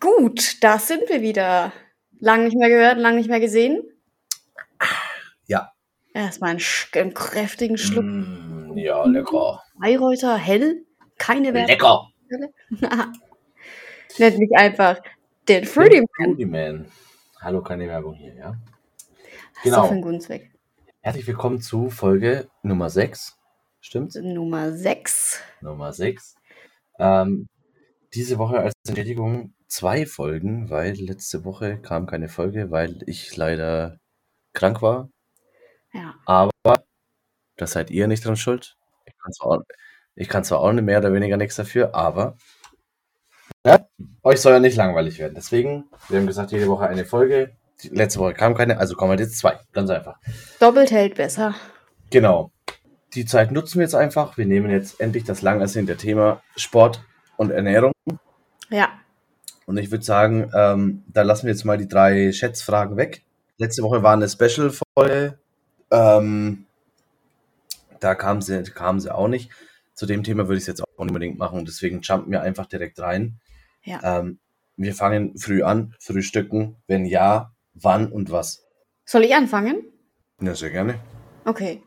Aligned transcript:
Gut, 0.00 0.62
da 0.64 0.78
sind 0.78 1.08
wir 1.10 1.20
wieder. 1.20 1.72
Lang 2.18 2.44
nicht 2.44 2.56
mehr 2.56 2.68
gehört, 2.68 2.98
lang 2.98 3.16
nicht 3.16 3.28
mehr 3.28 3.40
gesehen. 3.40 3.82
Ja. 5.46 5.72
Erstmal 6.14 6.50
einen, 6.50 6.62
einen 6.94 7.14
kräftigen 7.14 7.76
Schluck. 7.78 8.04
Mm, 8.04 8.76
ja, 8.76 9.04
lecker. 9.04 9.62
Bayreuther 9.78 10.36
hell, 10.36 10.84
keine 11.18 11.54
Werbung. 11.54 11.68
Lecker. 11.68 12.08
Nennt 14.18 14.38
mich 14.38 14.50
einfach 14.56 15.00
den 15.48 15.64
Fruity 15.64 16.00
Man. 16.00 16.06
Fruity 16.28 16.46
Man. 16.46 16.86
Hallo, 17.40 17.62
keine 17.62 17.86
Werbung 17.88 18.14
hier, 18.14 18.34
ja. 18.34 18.56
Hast 19.54 19.64
Genau. 19.64 19.84
für 19.84 19.92
einen 19.92 20.02
guten 20.02 20.20
Zweck. 20.20 20.50
Herzlich 21.00 21.26
willkommen 21.26 21.60
zu 21.60 21.90
Folge 21.90 22.48
Nummer 22.62 22.90
6. 22.90 23.36
Stimmt's? 23.80 24.14
Nummer 24.16 24.72
6. 24.72 25.42
Nummer 25.60 25.92
6. 25.92 26.34
Ähm, 26.98 27.48
diese 28.14 28.38
Woche 28.38 28.58
als 28.58 28.74
Entschädigung 28.86 29.54
zwei 29.70 30.04
Folgen, 30.04 30.68
weil 30.68 30.94
letzte 30.94 31.44
Woche 31.44 31.80
kam 31.80 32.06
keine 32.06 32.28
Folge, 32.28 32.70
weil 32.70 32.98
ich 33.06 33.34
leider 33.36 33.98
krank 34.52 34.82
war. 34.82 35.08
Ja. 35.92 36.14
Aber 36.26 36.50
das 37.56 37.72
seid 37.72 37.90
ihr 37.90 38.06
nicht 38.06 38.24
dran 38.24 38.36
schuld. 38.36 38.76
Ich 39.06 39.14
kann 39.16 39.32
zwar 39.32 39.48
auch, 39.48 39.62
ich 40.14 40.28
kann 40.28 40.44
zwar 40.44 40.60
auch 40.60 40.72
mehr 40.72 40.98
oder 40.98 41.12
weniger 41.12 41.36
nichts 41.36 41.56
dafür, 41.56 41.94
aber 41.94 42.36
ja, 43.64 43.86
euch 44.22 44.40
soll 44.40 44.52
ja 44.52 44.60
nicht 44.60 44.76
langweilig 44.76 45.18
werden. 45.18 45.34
Deswegen, 45.34 45.84
wir 46.08 46.18
haben 46.18 46.26
gesagt, 46.26 46.52
jede 46.52 46.68
Woche 46.68 46.86
eine 46.86 47.04
Folge. 47.04 47.56
Die 47.82 47.88
letzte 47.88 48.20
Woche 48.20 48.34
kam 48.34 48.54
keine, 48.54 48.78
also 48.78 48.94
kommen 48.94 49.10
halt 49.10 49.20
jetzt 49.20 49.38
zwei. 49.38 49.58
Ganz 49.72 49.90
einfach. 49.90 50.18
Doppelt 50.58 50.90
hält 50.90 51.14
besser. 51.14 51.54
Genau. 52.10 52.52
Die 53.14 53.24
Zeit 53.24 53.50
nutzen 53.50 53.78
wir 53.78 53.82
jetzt 53.82 53.94
einfach. 53.94 54.36
Wir 54.36 54.46
nehmen 54.46 54.70
jetzt 54.70 55.00
endlich 55.00 55.24
das 55.24 55.42
lang 55.42 55.60
ersehnte 55.60 55.96
Thema 55.96 56.42
Sport 56.56 57.02
und 57.36 57.50
Ernährung. 57.50 57.92
Ja. 58.68 59.00
Und 59.70 59.76
ich 59.76 59.92
würde 59.92 60.04
sagen, 60.04 60.50
ähm, 60.52 61.04
da 61.06 61.22
lassen 61.22 61.46
wir 61.46 61.52
jetzt 61.52 61.64
mal 61.64 61.78
die 61.78 61.86
drei 61.86 62.32
Schätzfragen 62.32 62.96
weg. 62.96 63.22
Letzte 63.56 63.84
Woche 63.84 64.02
war 64.02 64.14
eine 64.14 64.28
Special-Folge. 64.28 65.38
Ähm, 65.92 66.66
da 68.00 68.16
kamen 68.16 68.42
sie, 68.42 68.64
kamen 68.64 68.98
sie 68.98 69.14
auch 69.14 69.28
nicht. 69.28 69.48
Zu 69.94 70.06
dem 70.06 70.24
Thema 70.24 70.48
würde 70.48 70.56
ich 70.56 70.62
es 70.62 70.66
jetzt 70.66 70.82
auch 70.82 70.88
unbedingt 70.96 71.38
machen. 71.38 71.64
Deswegen 71.66 72.00
jumpen 72.00 72.32
wir 72.32 72.42
einfach 72.42 72.66
direkt 72.66 72.98
rein. 72.98 73.36
Ja. 73.84 74.18
Ähm, 74.18 74.40
wir 74.76 74.92
fangen 74.92 75.38
früh 75.38 75.62
an, 75.62 75.94
frühstücken. 76.00 76.74
Wenn 76.88 77.04
ja, 77.04 77.52
wann 77.74 78.10
und 78.10 78.32
was? 78.32 78.64
Soll 79.04 79.22
ich 79.22 79.36
anfangen? 79.36 79.84
Ja, 80.40 80.56
sehr 80.56 80.70
gerne. 80.70 80.98
Okay. 81.44 81.80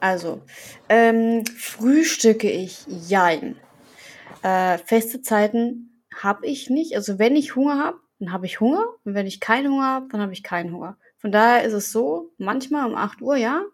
Also, 0.00 0.40
ähm, 0.88 1.44
frühstücke 1.44 2.50
ich 2.50 2.86
jein. 2.86 3.56
Äh, 4.42 4.78
feste 4.78 5.20
Zeiten 5.20 5.85
habe 6.22 6.46
ich 6.46 6.70
nicht. 6.70 6.96
Also, 6.96 7.18
wenn 7.18 7.36
ich 7.36 7.56
Hunger 7.56 7.78
habe, 7.78 7.98
dann 8.18 8.32
habe 8.32 8.46
ich 8.46 8.60
Hunger. 8.60 8.84
Und 9.04 9.14
wenn 9.14 9.26
ich 9.26 9.40
keinen 9.40 9.72
Hunger 9.72 9.86
habe, 9.86 10.08
dann 10.10 10.20
habe 10.20 10.32
ich 10.32 10.42
keinen 10.42 10.72
Hunger. 10.72 10.96
Von 11.18 11.32
daher 11.32 11.64
ist 11.64 11.72
es 11.72 11.92
so, 11.92 12.32
manchmal 12.38 12.86
um 12.88 12.96
8 12.96 13.20
Uhr, 13.22 13.36
ja. 13.36 13.64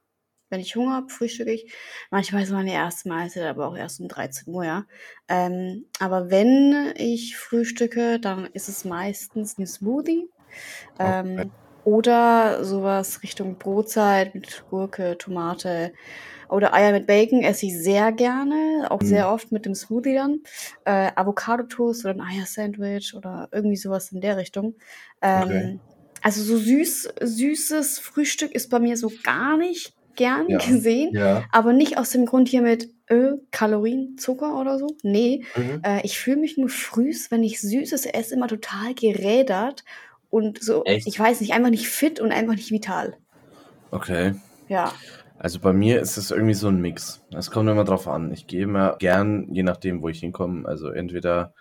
Wenn 0.51 0.61
ich 0.61 0.77
Hunger 0.77 0.97
habe, 0.97 1.09
frühstücke 1.09 1.51
ich. 1.53 1.73
Manchmal 2.11 2.43
ist 2.43 2.51
meine 2.51 2.73
erste 2.73 3.09
Mahlzeit 3.09 3.45
aber 3.45 3.67
auch 3.69 3.77
erst 3.77 4.01
um 4.01 4.09
13 4.09 4.53
Uhr, 4.53 4.65
ja. 4.65 4.85
Ähm, 5.29 5.87
aber 5.99 6.31
wenn 6.31 6.93
ich 6.97 7.39
frühstücke, 7.39 8.21
dann 8.21 8.47
ist 8.47 8.69
es 8.69 8.85
meistens 8.85 9.57
ein 9.59 9.67
Smoothie. 9.67 10.29
Ähm, 10.99 11.39
Okay. 11.39 11.51
oder 11.85 12.65
sowas 12.65 13.23
Richtung 13.23 13.59
Brotzeit 13.59 14.35
mit 14.35 14.65
Gurke, 14.71 15.17
Tomate 15.19 15.93
oder 16.53 16.75
Eier 16.75 16.93
mit 16.93 17.07
Bacon 17.07 17.43
esse 17.43 17.67
ich 17.67 17.79
sehr 17.83 18.13
gerne, 18.13 18.87
auch 18.91 19.01
Mhm. 19.03 19.07
sehr 19.07 19.31
oft 19.33 19.53
mit 19.53 19.65
dem 19.67 19.75
Smoothie 19.75 20.15
dann. 20.15 20.41
Äh, 20.85 21.11
Avocado-Toast 21.17 22.05
oder 22.05 22.15
ein 22.15 22.21
Eier-Sandwich 22.21 23.15
oder 23.15 23.49
irgendwie 23.53 23.77
sowas 23.77 24.13
in 24.13 24.21
der 24.21 24.37
Richtung. 24.37 24.75
Ähm, 25.23 25.43
Okay. 25.43 25.81
Also 26.25 26.43
so 26.45 26.57
süß, 26.57 27.15
süßes 27.21 27.99
Frühstück 27.99 28.53
ist 28.53 28.71
bei 28.71 28.79
mir 28.79 28.97
so 28.97 29.11
gar 29.25 29.57
nicht 29.57 29.95
gern 30.15 30.47
Ja. 30.49 30.59
gesehen, 30.59 31.15
Ja. 31.17 31.45
aber 31.51 31.73
nicht 31.73 31.99
aus 31.99 32.11
dem 32.11 32.27
Grund 32.27 32.49
hier 32.49 32.63
mit 32.63 32.91
Öl, 33.11 33.41
Kalorien, 33.51 34.17
Zucker 34.19 34.61
oder 34.61 34.79
so. 34.79 34.87
Nee, 35.03 35.45
Mhm. 35.57 35.81
äh, 35.85 36.01
ich 36.05 36.19
fühle 36.21 36.37
mich 36.37 36.57
nur 36.59 36.69
frühs, 36.69 37.31
wenn 37.33 37.43
ich 37.43 37.61
Süßes 37.61 38.07
esse, 38.07 38.35
immer 38.35 38.47
total 38.47 38.95
gerädert 38.95 39.85
und 40.31 40.63
so, 40.63 40.85
Echt? 40.85 41.09
ich 41.09 41.19
weiß 41.19 41.41
nicht, 41.41 41.55
einfach 41.55 41.71
nicht 41.71 41.89
fit 41.89 42.21
und 42.21 42.31
einfach 42.31 42.55
nicht 42.55 42.71
vital. 42.71 43.17
Okay. 43.91 44.35
Ja. 44.69 44.93
Also 45.43 45.59
bei 45.59 45.73
mir 45.73 46.01
ist 46.01 46.17
es 46.19 46.31
irgendwie 46.31 46.55
so 46.55 46.69
ein 46.69 46.81
Mix. 46.81 47.21
Es 47.33 47.51
kommt 47.51 47.69
immer 47.69 47.83
drauf 47.83 48.07
an. 48.07 48.31
Ich 48.33 48.47
gehe 48.47 48.63
immer 48.63 48.95
gern, 48.99 49.53
je 49.53 49.65
nachdem, 49.65 50.01
wo 50.01 50.09
ich 50.09 50.21
hinkomme. 50.21 50.69
Also 50.69 50.89
entweder, 50.91 51.53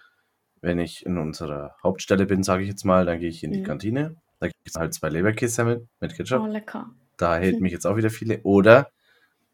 wenn 0.62 0.78
ich 0.78 1.03
in 1.03 1.18
unserer 1.18 1.75
Hauptstelle 1.81 2.28
bin, 2.28 2.44
sage 2.44 2.62
ich 2.62 2.70
jetzt 2.70 2.86
mal, 2.86 3.06
dann 3.08 3.20
gehe 3.20 3.30
ich 3.30 3.44
in 3.44 3.52
die 3.52 3.62
Mhm. 3.62 3.66
Kantine. 3.66 4.16
Da 4.40 4.50
gibt 4.50 4.68
es 4.68 4.75
halt 4.75 4.94
zwei 4.94 5.09
Leberkäse 5.09 5.64
mit, 5.64 5.88
mit 6.00 6.12
Oh, 6.14 6.16
Ketchup. 6.16 6.47
lecker. 6.47 6.91
Da 7.18 7.38
hält 7.38 7.56
Hm. 7.56 7.62
mich 7.64 7.72
jetzt 7.72 7.88
auch 7.88 7.97
wieder 7.97 8.12
viele. 8.12 8.41
Oder, 8.44 8.91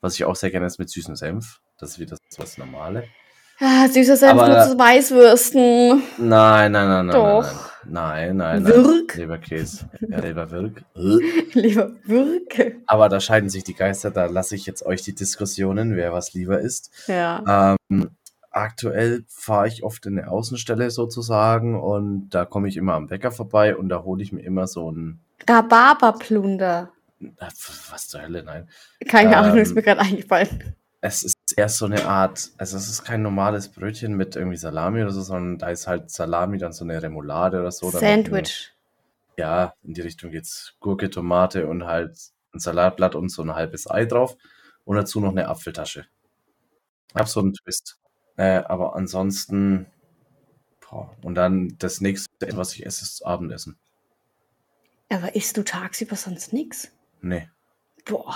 was 0.01 0.15
ich 0.15 0.25
auch 0.25 0.35
sehr 0.35 0.51
gerne 0.51 0.65
ist, 0.65 0.77
mit 0.77 0.89
süßem 0.89 1.15
Senf. 1.15 1.61
Das 1.79 1.91
ist 1.91 1.99
wieder 1.99 2.17
das 2.29 2.37
was 2.39 2.57
Normale. 2.57 3.05
Ah, 3.59 3.87
süßer 3.87 4.17
Senf 4.17 4.39
Aber- 4.41 4.47
nur 4.49 4.61
zu 4.63 4.77
Weißwürsten. 4.77 6.03
Nein, 6.17 6.71
nein, 6.71 6.87
nein, 6.87 7.05
nein. 7.07 7.15
Doch. 7.15 7.67
Nein, 7.89 8.35
nein, 8.37 8.63
nein. 8.63 8.73
Wirk. 8.73 9.15
Leberkäse. 9.15 9.89
Ja, 10.07 10.19
Leberwirk. 10.19 10.83
Lieber 11.53 11.91
Würke. 12.03 12.75
Aber 12.87 13.07
da 13.09 13.19
scheiden 13.21 13.49
sich 13.49 13.63
die 13.63 13.73
Geister. 13.73 14.11
Da 14.11 14.25
lasse 14.25 14.55
ich 14.55 14.65
jetzt 14.65 14.85
euch 14.85 15.01
die 15.03 15.15
Diskussionen, 15.15 15.95
wer 15.95 16.11
was 16.11 16.33
lieber 16.33 16.59
ist. 16.59 16.91
Ja. 17.07 17.77
Ähm, 17.89 18.09
aktuell 18.51 19.23
fahre 19.29 19.67
ich 19.69 19.83
oft 19.83 20.05
in 20.05 20.19
eine 20.19 20.29
Außenstelle 20.29 20.91
sozusagen 20.91 21.79
und 21.79 22.29
da 22.31 22.43
komme 22.43 22.67
ich 22.67 22.75
immer 22.75 22.93
am 22.95 23.07
Bäcker 23.07 23.31
vorbei 23.31 23.75
und 23.75 23.87
da 23.89 24.03
hole 24.03 24.21
ich 24.21 24.31
mir 24.33 24.41
immer 24.41 24.67
so 24.67 24.91
ein. 24.91 25.19
Rhabarberplunder. 25.49 26.91
Was 27.89 28.07
zur 28.09 28.21
Hölle, 28.21 28.43
nein. 28.43 28.67
Keine 29.07 29.29
Ähm, 29.33 29.35
Ahnung, 29.43 29.57
ist 29.59 29.73
mir 29.73 29.81
gerade 29.81 30.01
eingefallen. 30.01 30.75
Es 30.99 31.23
ist 31.23 31.35
eher 31.57 31.69
so 31.69 31.85
eine 31.85 32.05
Art, 32.05 32.51
also 32.57 32.77
es 32.77 32.87
ist 32.87 33.03
kein 33.03 33.23
normales 33.23 33.67
Brötchen 33.69 34.15
mit 34.15 34.35
irgendwie 34.35 34.57
Salami 34.57 35.01
oder 35.01 35.11
so, 35.11 35.21
sondern 35.21 35.57
da 35.57 35.69
ist 35.69 35.87
halt 35.87 36.11
Salami, 36.11 36.59
dann 36.59 36.71
so 36.71 36.85
eine 36.85 37.01
Remoulade 37.01 37.59
oder 37.59 37.71
so. 37.71 37.89
Sandwich. 37.89 38.71
Ein, 39.35 39.41
ja, 39.41 39.73
in 39.83 39.95
die 39.95 40.01
Richtung 40.01 40.29
geht's 40.29 40.75
Gurke, 40.79 41.09
Tomate 41.09 41.67
und 41.67 41.85
halt 41.85 42.15
ein 42.53 42.59
Salatblatt 42.59 43.15
und 43.15 43.29
so 43.29 43.41
ein 43.41 43.55
halbes 43.55 43.89
Ei 43.89 44.05
drauf 44.05 44.37
und 44.85 44.97
dazu 44.97 45.19
noch 45.19 45.31
eine 45.31 45.47
Apfeltasche. 45.47 46.05
Hab 47.15 47.27
so 47.27 47.39
einen 47.39 47.53
Twist. 47.53 47.99
Äh, 48.35 48.63
aber 48.65 48.95
ansonsten, 48.95 49.87
boah, 50.87 51.15
und 51.23 51.33
dann 51.33 51.75
das 51.79 52.01
nächste, 52.01 52.29
was 52.55 52.73
ich 52.73 52.85
esse, 52.85 53.01
ist 53.01 53.25
Abendessen. 53.25 53.79
Aber 55.09 55.35
isst 55.35 55.57
du 55.57 55.63
tagsüber 55.63 56.15
sonst 56.15 56.53
nix? 56.53 56.91
Nee. 57.21 57.49
Boah. 58.05 58.35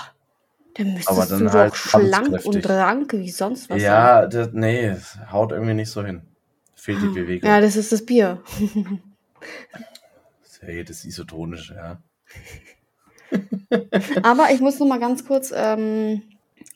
Dann 0.76 0.94
müsstest 0.94 1.10
Aber 1.10 1.26
dann 1.26 1.40
du 1.40 1.46
doch 1.46 1.54
halt 1.54 1.76
schlank 1.76 2.46
und 2.46 2.70
rank 2.70 3.14
wie 3.14 3.30
sonst 3.30 3.70
was 3.70 3.82
ja, 3.82 4.26
das, 4.28 4.50
nee, 4.54 4.96
haut 5.32 5.52
irgendwie 5.52 5.74
nicht 5.74 5.90
so 5.90 6.04
hin. 6.04 6.22
Fehlt 6.76 7.02
die 7.02 7.10
Bewegung. 7.10 7.50
Ja, 7.50 7.60
das 7.62 7.76
ist 7.76 7.92
das 7.92 8.06
Bier. 8.06 8.42
Hey, 10.64 10.84
das 10.84 11.06
isotonisch, 11.06 11.72
ja. 11.72 12.04
Aber 14.22 14.52
ich 14.52 14.60
muss 14.60 14.78
noch 14.78 14.86
mal 14.86 15.00
ganz 15.00 15.26
kurz 15.26 15.52
ähm, 15.56 16.22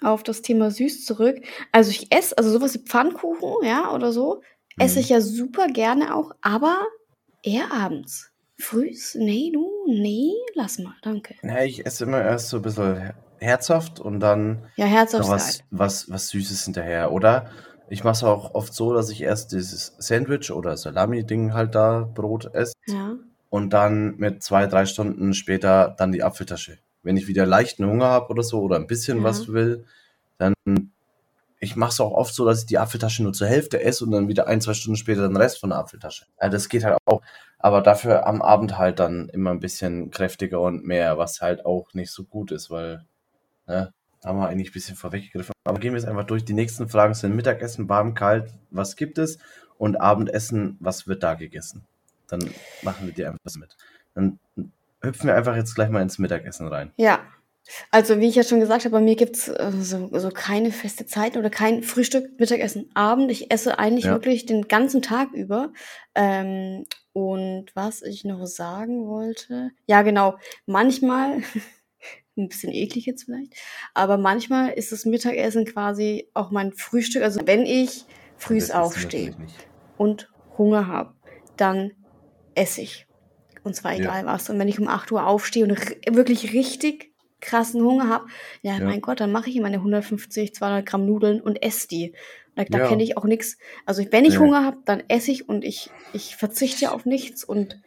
auf 0.01 0.23
das 0.23 0.41
Thema 0.41 0.71
süß 0.71 1.05
zurück. 1.05 1.37
Also 1.71 1.91
ich 1.91 2.11
esse, 2.11 2.35
also 2.35 2.49
sowas 2.49 2.73
wie 2.73 2.79
Pfannkuchen, 2.79 3.63
ja, 3.63 3.93
oder 3.93 4.11
so, 4.11 4.41
esse 4.79 4.95
Mhm. 4.95 5.01
ich 5.01 5.09
ja 5.09 5.21
super 5.21 5.67
gerne 5.67 6.15
auch, 6.15 6.31
aber 6.41 6.83
eher 7.43 7.71
abends. 7.71 8.31
Frühs? 8.57 9.15
Nee, 9.15 9.51
du? 9.53 9.69
Nee, 9.87 10.33
lass 10.53 10.79
mal, 10.79 10.93
danke. 11.01 11.35
Ja, 11.43 11.63
ich 11.63 11.85
esse 11.85 12.05
immer 12.05 12.21
erst 12.21 12.49
so 12.49 12.57
ein 12.57 12.61
bisschen 12.63 12.95
her- 12.97 13.15
herzhaft 13.39 13.99
und 13.99 14.19
dann 14.19 14.63
Ja, 14.77 14.85
herzhaft 14.85 15.29
was, 15.29 15.59
was, 15.71 16.09
was 16.09 16.29
Süßes 16.29 16.63
hinterher. 16.65 17.11
Oder 17.11 17.49
ich 17.89 18.03
mache 18.03 18.13
es 18.13 18.23
auch 18.23 18.55
oft 18.55 18.73
so, 18.73 18.93
dass 18.93 19.09
ich 19.09 19.21
erst 19.21 19.51
dieses 19.51 19.93
Sandwich 19.99 20.51
oder 20.51 20.77
Salami-Ding 20.77 21.53
halt 21.53 21.75
da, 21.75 22.09
Brot 22.13 22.49
esse 22.55 22.73
Ja. 22.87 23.15
und 23.49 23.71
dann 23.71 24.15
mit 24.17 24.41
zwei, 24.41 24.65
drei 24.67 24.85
Stunden 24.85 25.33
später 25.33 25.93
dann 25.97 26.11
die 26.11 26.23
Apfeltasche. 26.23 26.77
Wenn 27.03 27.17
ich 27.17 27.27
wieder 27.27 27.45
leichten 27.45 27.85
Hunger 27.85 28.07
habe 28.07 28.29
oder 28.29 28.41
so 28.41 28.61
oder 28.61 28.77
ein 28.77 28.87
bisschen 28.87 29.17
Ja. 29.19 29.23
was 29.25 29.49
will, 29.49 29.85
dann 30.37 30.53
ich 31.65 31.75
mache 31.75 31.91
es 31.91 31.99
auch 31.99 32.11
oft 32.11 32.33
so, 32.33 32.45
dass 32.45 32.59
ich 32.59 32.65
die 32.67 32.77
Apfeltasche 32.77 33.23
nur 33.23 33.33
zur 33.33 33.47
Hälfte 33.47 33.81
esse 33.81 34.05
und 34.05 34.11
dann 34.11 34.27
wieder 34.27 34.47
ein, 34.47 34.61
zwei 34.61 34.73
Stunden 34.73 34.97
später 34.97 35.27
den 35.27 35.35
Rest 35.35 35.59
von 35.59 35.71
der 35.71 35.79
Apfeltasche. 35.79 36.25
Ja, 36.39 36.49
das 36.49 36.69
geht 36.69 36.83
halt 36.83 36.97
auch. 37.05 37.21
Aber 37.57 37.81
dafür 37.81 38.27
am 38.27 38.41
Abend 38.41 38.77
halt 38.77 38.99
dann 38.99 39.29
immer 39.29 39.49
ein 39.49 39.59
bisschen 39.59 40.11
kräftiger 40.11 40.61
und 40.61 40.85
mehr, 40.85 41.17
was 41.17 41.41
halt 41.41 41.65
auch 41.65 41.93
nicht 41.93 42.11
so 42.11 42.23
gut 42.23 42.51
ist, 42.51 42.69
weil, 42.69 43.05
ne, 43.67 43.91
haben 44.23 44.37
wir 44.37 44.47
eigentlich 44.47 44.69
ein 44.69 44.73
bisschen 44.73 44.95
vorweggegriffen. 44.95 45.53
Aber 45.63 45.79
gehen 45.79 45.93
wir 45.93 45.99
jetzt 45.99 46.07
einfach 46.07 46.25
durch. 46.25 46.45
Die 46.45 46.53
nächsten 46.53 46.87
Fragen 46.87 47.15
sind 47.15 47.35
Mittagessen, 47.35 47.89
warm, 47.89 48.13
kalt, 48.13 48.51
was 48.69 48.95
gibt 48.95 49.17
es? 49.17 49.39
Und 49.77 49.97
Abendessen, 49.97 50.77
was 50.79 51.07
wird 51.07 51.23
da 51.23 51.33
gegessen? 51.33 51.83
Dann 52.27 52.49
machen 52.83 53.07
wir 53.07 53.13
dir 53.13 53.27
einfach 53.27 53.39
was 53.43 53.55
mit. 53.55 53.75
Dann 54.13 54.39
hüpfen 55.01 55.27
wir 55.27 55.35
einfach 55.35 55.55
jetzt 55.55 55.75
gleich 55.75 55.89
mal 55.89 56.01
ins 56.01 56.19
Mittagessen 56.19 56.67
rein. 56.67 56.91
Ja. 56.97 57.19
Also, 57.91 58.19
wie 58.19 58.27
ich 58.27 58.35
ja 58.35 58.43
schon 58.43 58.59
gesagt 58.59 58.85
habe, 58.85 58.91
bei 58.93 59.01
mir 59.01 59.15
gibt's, 59.15 59.47
äh, 59.47 59.71
so 59.81 60.09
so 60.13 60.29
keine 60.29 60.71
feste 60.71 61.05
Zeit 61.05 61.37
oder 61.37 61.49
kein 61.49 61.83
Frühstück, 61.83 62.39
Mittagessen, 62.39 62.89
Abend. 62.93 63.31
Ich 63.31 63.51
esse 63.51 63.79
eigentlich 63.79 64.05
Ja. 64.05 64.13
wirklich 64.13 64.45
den 64.45 64.67
ganzen 64.67 65.01
Tag 65.01 65.31
über. 65.33 65.71
Ähm, 66.15 66.85
und 67.13 67.67
was 67.75 68.01
ich 68.01 68.25
noch 68.25 68.45
sagen 68.45 69.07
wollte 69.07 69.71
ja 69.87 70.01
genau, 70.01 70.37
manchmal 70.65 71.37
'n 72.37 72.49
bisschen 72.49 72.71
eklig 72.73 73.05
jetzt 73.07 73.25
vielleicht, 73.25 73.55
aber 73.93 74.17
manchmal 74.17 74.71
ist 74.73 74.91
das 74.91 75.05
Mittagessen 75.05 75.65
quasi 75.65 76.29
auch 76.33 76.51
mein 76.51 76.73
Frühstück. 76.73 77.23
Also, 77.23 77.41
wenn 77.47 77.65
ich 77.65 78.07
frühs 78.37 78.67
Das 78.67 78.69
ist 78.69 78.75
aufstehe 78.75 79.25
natürlich 79.25 79.37
nicht. 79.37 79.69
und 79.97 80.29
Hunger 80.57 80.87
habe, 80.87 81.15
dann 81.57 81.91
esse 82.55 82.81
ich. 82.81 83.07
Und 83.63 83.75
zwar 83.75 83.93
Ja. 83.93 83.99
egal 83.99 84.25
was. 84.27 84.49
Und 84.51 84.59
wenn 84.59 84.69
ich 84.69 84.79
um 84.79 84.89
8 84.89 85.11
Uhr 85.13 85.27
aufstehe 85.27 85.65
und 85.65 85.71
wirklich 86.15 86.53
richtig 86.53 87.14
krassen 87.41 87.81
Hunger 87.83 88.09
habe, 88.09 88.25
ja, 88.61 88.77
Ja. 88.77 88.85
mein 88.85 89.01
Gott, 89.01 89.19
dann 89.19 89.31
mache 89.31 89.49
ich 89.49 89.59
meine 89.61 89.77
150, 89.79 90.53
200 90.55 90.85
Gramm 90.85 91.05
Nudeln 91.05 91.41
und 91.41 91.61
esse 91.61 91.87
die. 91.87 92.13
Da 92.55 92.63
da 92.63 92.79
Ja. 92.79 92.87
kenne 92.87 93.03
ich 93.03 93.17
auch 93.17 93.25
nix. 93.25 93.57
Also, 93.85 94.03
wenn 94.11 94.25
ich 94.25 94.35
Ne. 94.35 94.39
Hunger 94.39 94.63
habe, 94.63 94.77
dann 94.85 95.03
esse 95.09 95.31
ich 95.31 95.47
und 95.49 95.63
ich 95.65 95.89
ich 96.13 96.35
verzichte 96.35 96.91
auf 96.91 97.05
nichts 97.05 97.43
und 97.43 97.79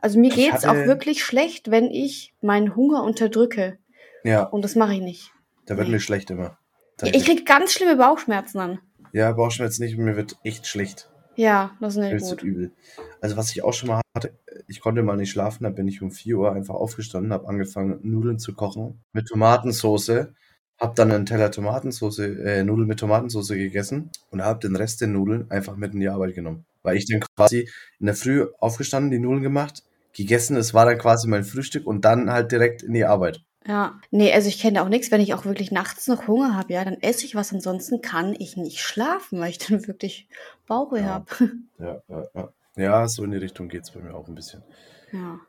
also, 0.00 0.18
mir 0.18 0.28
Ich 0.28 0.34
geht's 0.34 0.64
auch 0.66 0.74
wirklich 0.74 1.24
schlecht, 1.24 1.70
wenn 1.70 1.90
ich 1.90 2.34
meinen 2.42 2.76
Hunger 2.76 3.04
unterdrücke 3.04 3.78
Ja, 4.24 4.42
und 4.44 4.62
das 4.62 4.74
mache 4.74 4.94
ich 4.94 5.00
nicht. 5.00 5.30
da 5.66 5.76
wird 5.76 5.88
Ne. 5.88 5.94
mir 5.94 6.00
schlecht 6.00 6.30
immer. 6.30 6.58
Ja, 7.02 7.08
ich 7.14 7.24
kriege 7.24 7.44
ganz 7.44 7.72
schlimme 7.72 7.96
Bauchschmerzen 7.96 8.58
dann. 8.58 8.78
Ja, 9.12 9.32
Bauchschmerzen 9.32 9.82
nicht, 9.84 9.96
mir 9.96 10.16
wird 10.16 10.36
echt 10.44 10.66
schlecht. 10.66 11.10
Ja, 11.36 11.76
das 11.80 11.96
ist 11.96 12.12
nicht 12.12 12.24
so 12.26 12.36
gut. 12.36 12.44
übel. 12.44 12.72
Also, 13.20 13.36
was 13.36 13.50
ich 13.52 13.62
auch 13.64 13.72
schon 13.72 13.88
mal 13.88 14.00
hatte, 14.16 14.32
ich 14.68 14.80
konnte 14.80 15.02
mal 15.02 15.16
nicht 15.16 15.30
schlafen, 15.30 15.64
da 15.64 15.70
bin 15.70 15.88
ich 15.88 16.02
um 16.02 16.10
4 16.10 16.38
Uhr 16.38 16.52
einfach 16.52 16.74
aufgestanden, 16.74 17.32
habe 17.32 17.48
angefangen, 17.48 17.98
Nudeln 18.02 18.38
zu 18.38 18.54
kochen 18.54 19.00
mit 19.12 19.26
Tomatensoße, 19.26 20.34
habe 20.80 20.94
dann 20.96 21.08
'nen 21.08 21.26
Teller 21.26 21.50
Tomatensoße 21.50 22.24
äh, 22.44 22.64
Nudeln 22.64 22.88
mit 22.88 23.00
Tomatensoße 23.00 23.56
gegessen 23.56 24.10
und 24.30 24.42
habe 24.42 24.60
den 24.60 24.76
Rest 24.76 25.00
der 25.00 25.08
Nudeln 25.08 25.50
einfach 25.50 25.76
mit 25.76 25.94
in 25.94 26.00
die 26.00 26.08
Arbeit 26.08 26.34
genommen. 26.34 26.64
Weil 26.82 26.96
ich 26.96 27.06
dann 27.06 27.20
quasi 27.36 27.68
in 28.00 28.06
der 28.06 28.14
Früh 28.14 28.46
aufgestanden, 28.60 29.10
die 29.10 29.18
Nudeln 29.18 29.42
gemacht, 29.42 29.82
gegessen, 30.12 30.56
das 30.56 30.74
war 30.74 30.84
dann 30.86 30.98
quasi 30.98 31.28
mein 31.28 31.44
Frühstück 31.44 31.86
und 31.86 32.04
dann 32.04 32.30
halt 32.30 32.52
direkt 32.52 32.82
in 32.82 32.92
die 32.92 33.04
Arbeit. 33.04 33.42
Ja. 33.66 33.98
Ne, 34.10 34.32
also, 34.32 34.48
ich 34.48 34.60
kenne 34.60 34.78
da 34.78 34.84
auch 34.84 34.88
nix. 34.88 35.10
Wenn 35.10 35.20
ich 35.22 35.32
auch 35.34 35.44
wirklich 35.46 35.70
nachts 35.72 36.06
noch 36.06 36.26
Hunger 36.28 36.54
habe, 36.54 36.72
ja, 36.74 36.84
dann 36.84 37.00
esse 37.00 37.24
ich 37.24 37.34
was, 37.34 37.52
ansonsten 37.52 38.02
kann 38.02 38.34
ich 38.38 38.56
nicht 38.56 38.80
schlafen, 38.80 39.40
weil 39.40 39.50
ich 39.50 39.58
dann 39.58 39.86
wirklich 39.86 40.28
Bauchweh 40.66 41.00
Ja. 41.00 41.06
habe. 41.06 41.26
Ja, 41.78 42.00
ja, 42.08 42.24
ja. 42.34 42.48
Ja, 42.76 43.08
so 43.08 43.24
in 43.24 43.32
die 43.32 43.36
Richtung 43.38 43.68
geht's 43.68 43.90
bei 43.90 44.00
mir 44.00 44.14
auch 44.14 44.28
'n 44.28 44.34
bisschen. 44.34 44.62
Ja. 45.12 45.40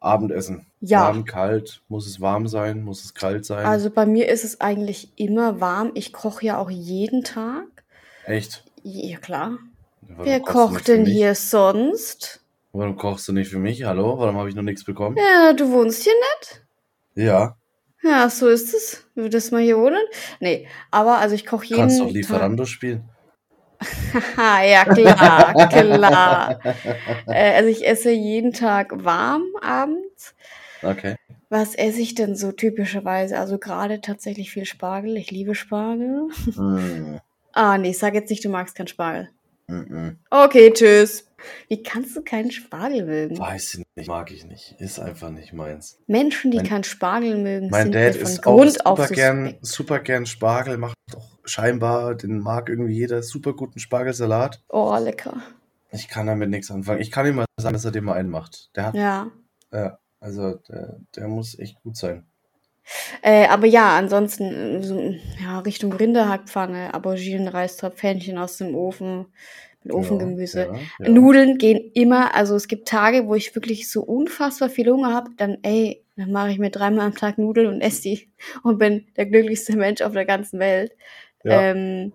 Abendessen. 0.00 0.66
Ja. 0.80 1.00
Warm, 1.02 1.24
kalt, 1.24 1.82
muss 1.88 2.06
es 2.06 2.20
warm 2.20 2.46
sein, 2.48 2.82
muss 2.82 3.04
es 3.04 3.14
kalt 3.14 3.44
sein? 3.44 3.66
Also, 3.66 3.90
bei 3.90 4.06
mir 4.06 4.28
ist 4.28 4.44
es 4.44 4.60
eigentlich 4.60 5.12
immer 5.16 5.60
warm. 5.60 5.90
Ich 5.94 6.12
koche 6.12 6.46
ja 6.46 6.58
auch 6.58 6.70
jeden 6.70 7.24
Tag. 7.24 7.66
Echt? 8.26 8.64
Ja, 8.84 9.18
klar. 9.18 9.58
Warum 10.02 10.24
Wer 10.24 10.40
kocht 10.40 10.88
denn 10.88 11.04
hier 11.04 11.34
sonst? 11.34 12.40
Warum 12.72 12.96
kochst 12.96 13.26
du 13.28 13.32
nicht 13.32 13.50
für 13.50 13.58
mich? 13.58 13.84
Hallo? 13.84 14.18
Warum 14.18 14.36
habe 14.36 14.48
ich 14.48 14.54
noch 14.54 14.62
nichts 14.62 14.84
bekommen? 14.84 15.16
Ja, 15.16 15.52
du 15.52 15.70
wohnst 15.70 16.02
hier 16.04 16.14
nicht? 16.40 16.62
Ja. 17.14 17.56
Ja, 18.02 18.28
so 18.28 18.48
ist 18.48 18.74
es. 18.74 19.06
Würdest 19.14 19.52
mal 19.52 19.62
hier 19.62 19.78
wohnen? 19.78 20.02
Ne, 20.40 20.66
aber 20.90 21.18
also, 21.18 21.34
ich 21.34 21.46
koche 21.46 21.68
Du 21.68 21.76
kannst 21.76 22.00
doch 22.00 22.06
jeden 22.06 22.22
Tag. 22.22 22.30
Lieferando 22.30 22.64
spielen. 22.64 23.08
Haha, 24.36 24.62
ja 24.64 24.84
klar, 24.84 25.68
klar. 25.68 26.60
Äh, 27.26 27.54
also, 27.54 27.68
ich 27.68 27.86
esse 27.86 28.10
jeden 28.10 28.52
Tag 28.52 29.04
warm 29.04 29.44
abends. 29.60 30.34
Okay. 30.82 31.16
Was 31.48 31.74
esse 31.74 32.00
ich 32.00 32.14
denn 32.14 32.34
so 32.34 32.50
typischerweise? 32.52 33.38
Also, 33.38 33.58
grade 33.58 34.00
tatsächlich 34.00 34.50
viel 34.50 34.64
Spargel. 34.64 35.16
Ich 35.16 35.30
liebe 35.30 35.54
Spargel. 35.54 36.28
Mm. 36.56 37.18
Ah, 37.52 37.78
ne, 37.78 37.92
sag 37.92 38.14
jetzt 38.14 38.30
nicht, 38.30 38.44
du 38.44 38.48
magst 38.48 38.74
keinen 38.74 38.88
Spargel. 38.88 39.28
Mm-mm. 39.68 40.16
Okay, 40.30 40.72
tschüss. 40.72 41.30
Wie 41.68 41.82
kannst 41.82 42.16
du 42.16 42.22
keinen 42.22 42.50
Spargel 42.50 43.04
mögen? 43.04 43.38
Weiß 43.38 43.74
ich 43.74 43.84
nicht, 43.96 44.08
mag 44.08 44.30
ich 44.30 44.44
nicht. 44.44 44.74
Ist 44.78 44.98
einfach 44.98 45.30
nicht 45.30 45.52
meins. 45.52 45.98
Menschen, 46.06 46.50
die 46.50 46.58
Mein 46.58 46.66
keinen 46.66 46.84
Spargel 46.84 47.38
mögen, 47.38 47.68
mein 47.70 47.84
sind 47.84 47.94
Dad 47.94 48.16
von 48.16 48.38
auch 48.38 48.42
Grund 48.42 48.86
auf 48.86 48.98
super 48.98 49.14
gern 49.14 49.44
suspekt. 49.44 49.66
super 49.66 49.98
gern 50.00 50.26
Spargel, 50.26 50.78
macht 50.78 50.96
auch 51.16 51.28
scheinbar 51.44 52.14
den 52.14 52.38
mag 52.38 52.68
irgendwie 52.68 52.94
jeder 52.94 53.22
super 53.22 53.54
guten 53.54 53.78
Spargelsalat. 53.78 54.62
Oh, 54.68 54.96
lecker. 54.96 55.42
Ich 55.90 56.08
kann 56.08 56.26
damit 56.26 56.50
nix 56.50 56.70
anfangen. 56.70 57.00
Ich 57.00 57.10
kann 57.10 57.26
ihm 57.26 57.36
mal 57.36 57.46
sagen, 57.60 57.74
dass 57.74 57.84
er 57.84 57.90
den 57.90 58.04
mal 58.04 58.14
einen 58.14 58.30
macht. 58.30 58.70
Der 58.76 58.86
hat 58.86 58.94
Ja. 58.94 59.30
ja, 59.72 59.98
also 60.20 60.54
der 60.68 61.00
der 61.16 61.28
muss 61.28 61.58
echt 61.58 61.82
gut 61.82 61.96
sein. 61.96 62.26
Äh, 63.22 63.46
aber 63.46 63.66
ja, 63.66 63.96
ansonsten, 63.96 64.44
äh, 64.52 64.82
so, 64.82 65.14
ja, 65.40 65.60
Richtung 65.60 65.92
Rinderhackpfanne, 65.92 66.94
Auberginen, 66.94 67.48
Reistopf, 67.48 68.02
Hähnchen 68.02 68.38
aus 68.38 68.56
dem 68.56 68.74
Ofen 68.74 69.26
mit 69.84 69.94
Ofengemüse. 69.94 70.68
ja, 70.72 70.78
ja. 70.98 71.08
Nudeln 71.08 71.58
gehen 71.58 71.90
immer. 71.94 72.34
Also, 72.34 72.54
es 72.54 72.68
gibt 72.68 72.88
Tage, 72.88 73.26
wo 73.26 73.34
ich 73.34 73.54
wirklich 73.54 73.90
so 73.90 74.02
unfassbar 74.02 74.68
viel 74.68 74.90
Hunger 74.90 75.12
habe, 75.12 75.30
dann 75.36 75.58
ey, 75.62 76.04
dann 76.16 76.32
mache 76.32 76.50
ich 76.50 76.58
mir 76.58 76.70
dreimal 76.70 77.06
am 77.06 77.14
Tag 77.14 77.38
Nudeln 77.38 77.68
und 77.68 77.80
esse 77.80 78.02
die 78.02 78.28
und 78.62 78.78
bin 78.78 79.06
der 79.16 79.26
glücklichste 79.26 79.76
Mensch 79.76 80.02
auf 80.02 80.12
der 80.12 80.24
ganzen 80.24 80.58
Welt. 80.58 80.92
Ja. 81.44 81.70
Ähm, 81.70 82.12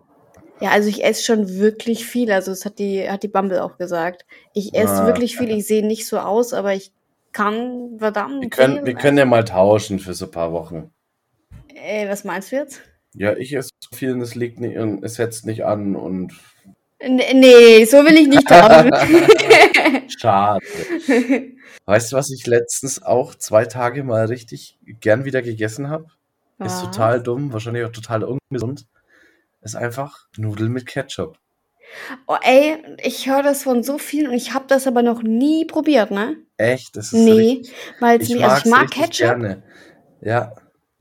ja, 0.60 0.72
also, 0.72 0.90
ich 0.90 1.04
esse 1.04 1.24
schon 1.24 1.58
wirklich 1.58 2.06
viel. 2.06 2.32
Also, 2.32 2.52
das 2.52 2.66
hat 2.66 2.80
die 2.80 3.10
hat 3.10 3.24
die 3.24 3.28
Bumble 3.28 3.62
auch 3.62 3.78
gesagt. 3.78 4.26
Ich 4.54 4.74
esse 4.74 5.06
wirklich 5.06 5.38
viel. 5.38 5.52
Ich 5.52 5.68
sehe 5.68 5.86
nicht 5.86 6.08
so 6.08 6.20
aus, 6.20 6.54
aber 6.54 6.74
ich 6.74 6.92
kann 7.32 7.92
Wir 7.92 8.00
verdammt 8.00 8.52
können 8.52 8.78
viel 8.78 8.86
wir 8.86 8.96
können 8.96 9.18
ja 9.18 9.26
mal 9.26 9.46
tauschen 9.46 10.00
für 10.00 10.14
so 10.14 10.28
paar 10.28 10.52
Wochen. 10.52 10.92
Äh, 11.76 12.10
was 12.10 12.24
meinst 12.24 12.52
du 12.52 12.56
jetzt? 12.56 12.82
Ja, 13.14 13.36
ich 13.36 13.54
esse 13.54 13.70
viel 13.94 14.14
und 14.14 14.22
es 14.22 14.36
liegt 14.36 14.60
nicht 14.60 14.76
es 14.76 15.16
setzt 15.16 15.46
nicht 15.46 15.66
an 15.66 15.96
und 15.96 16.34
N 17.00 17.16
ne, 17.18 17.86
so 17.86 17.98
will 18.04 18.18
ich 18.18 18.28
nicht 18.28 18.48
tauschen. 18.48 18.92
Schade. 20.20 20.66
Weißt 21.86 22.12
du, 22.12 22.16
was 22.18 22.32
ich 22.32 22.48
letztens 22.48 23.04
auch 23.04 23.36
2 23.36 23.66
Tage 23.66 24.04
mal 24.04 24.26
richtig 24.26 24.78
gern 25.00 25.24
wieder 25.26 25.42
gegessen 25.42 25.90
habe? 25.90 26.08
Ist 26.64 26.82
total 26.82 27.22
dumm, 27.22 27.54
wahrscheinlich 27.54 27.86
auch 27.86 27.92
total 27.92 28.24
ungesund. 28.24 28.88
Ist 29.62 29.76
einfach 29.76 30.28
Nudeln 30.38 30.72
mit 30.72 30.88
Ketchup. 30.88 31.38
Oh, 32.26 32.36
ey, 32.42 32.78
ich 33.02 33.30
höre 33.30 33.44
das 33.44 33.64
von 33.64 33.84
so 33.84 33.98
vielen 34.00 34.28
und 34.28 34.34
ich 34.34 34.54
habe 34.54 34.66
das 34.68 34.88
aber 34.88 35.04
noch 35.04 35.22
nie 35.22 35.66
probiert, 35.66 36.10
ne? 36.12 36.38
Echt, 36.58 36.98
das 36.98 37.14
ist 37.14 37.14
Ne, 37.14 37.32
richtig 37.34 37.74
weil's 38.00 38.28
ich 38.28 38.36
mir 38.36 38.50
also, 38.50 38.58
ich 38.66 38.66
mag 38.66 38.90
Ketchup. 38.90 39.28
gerne. 39.28 39.64
Ja, 40.22 40.54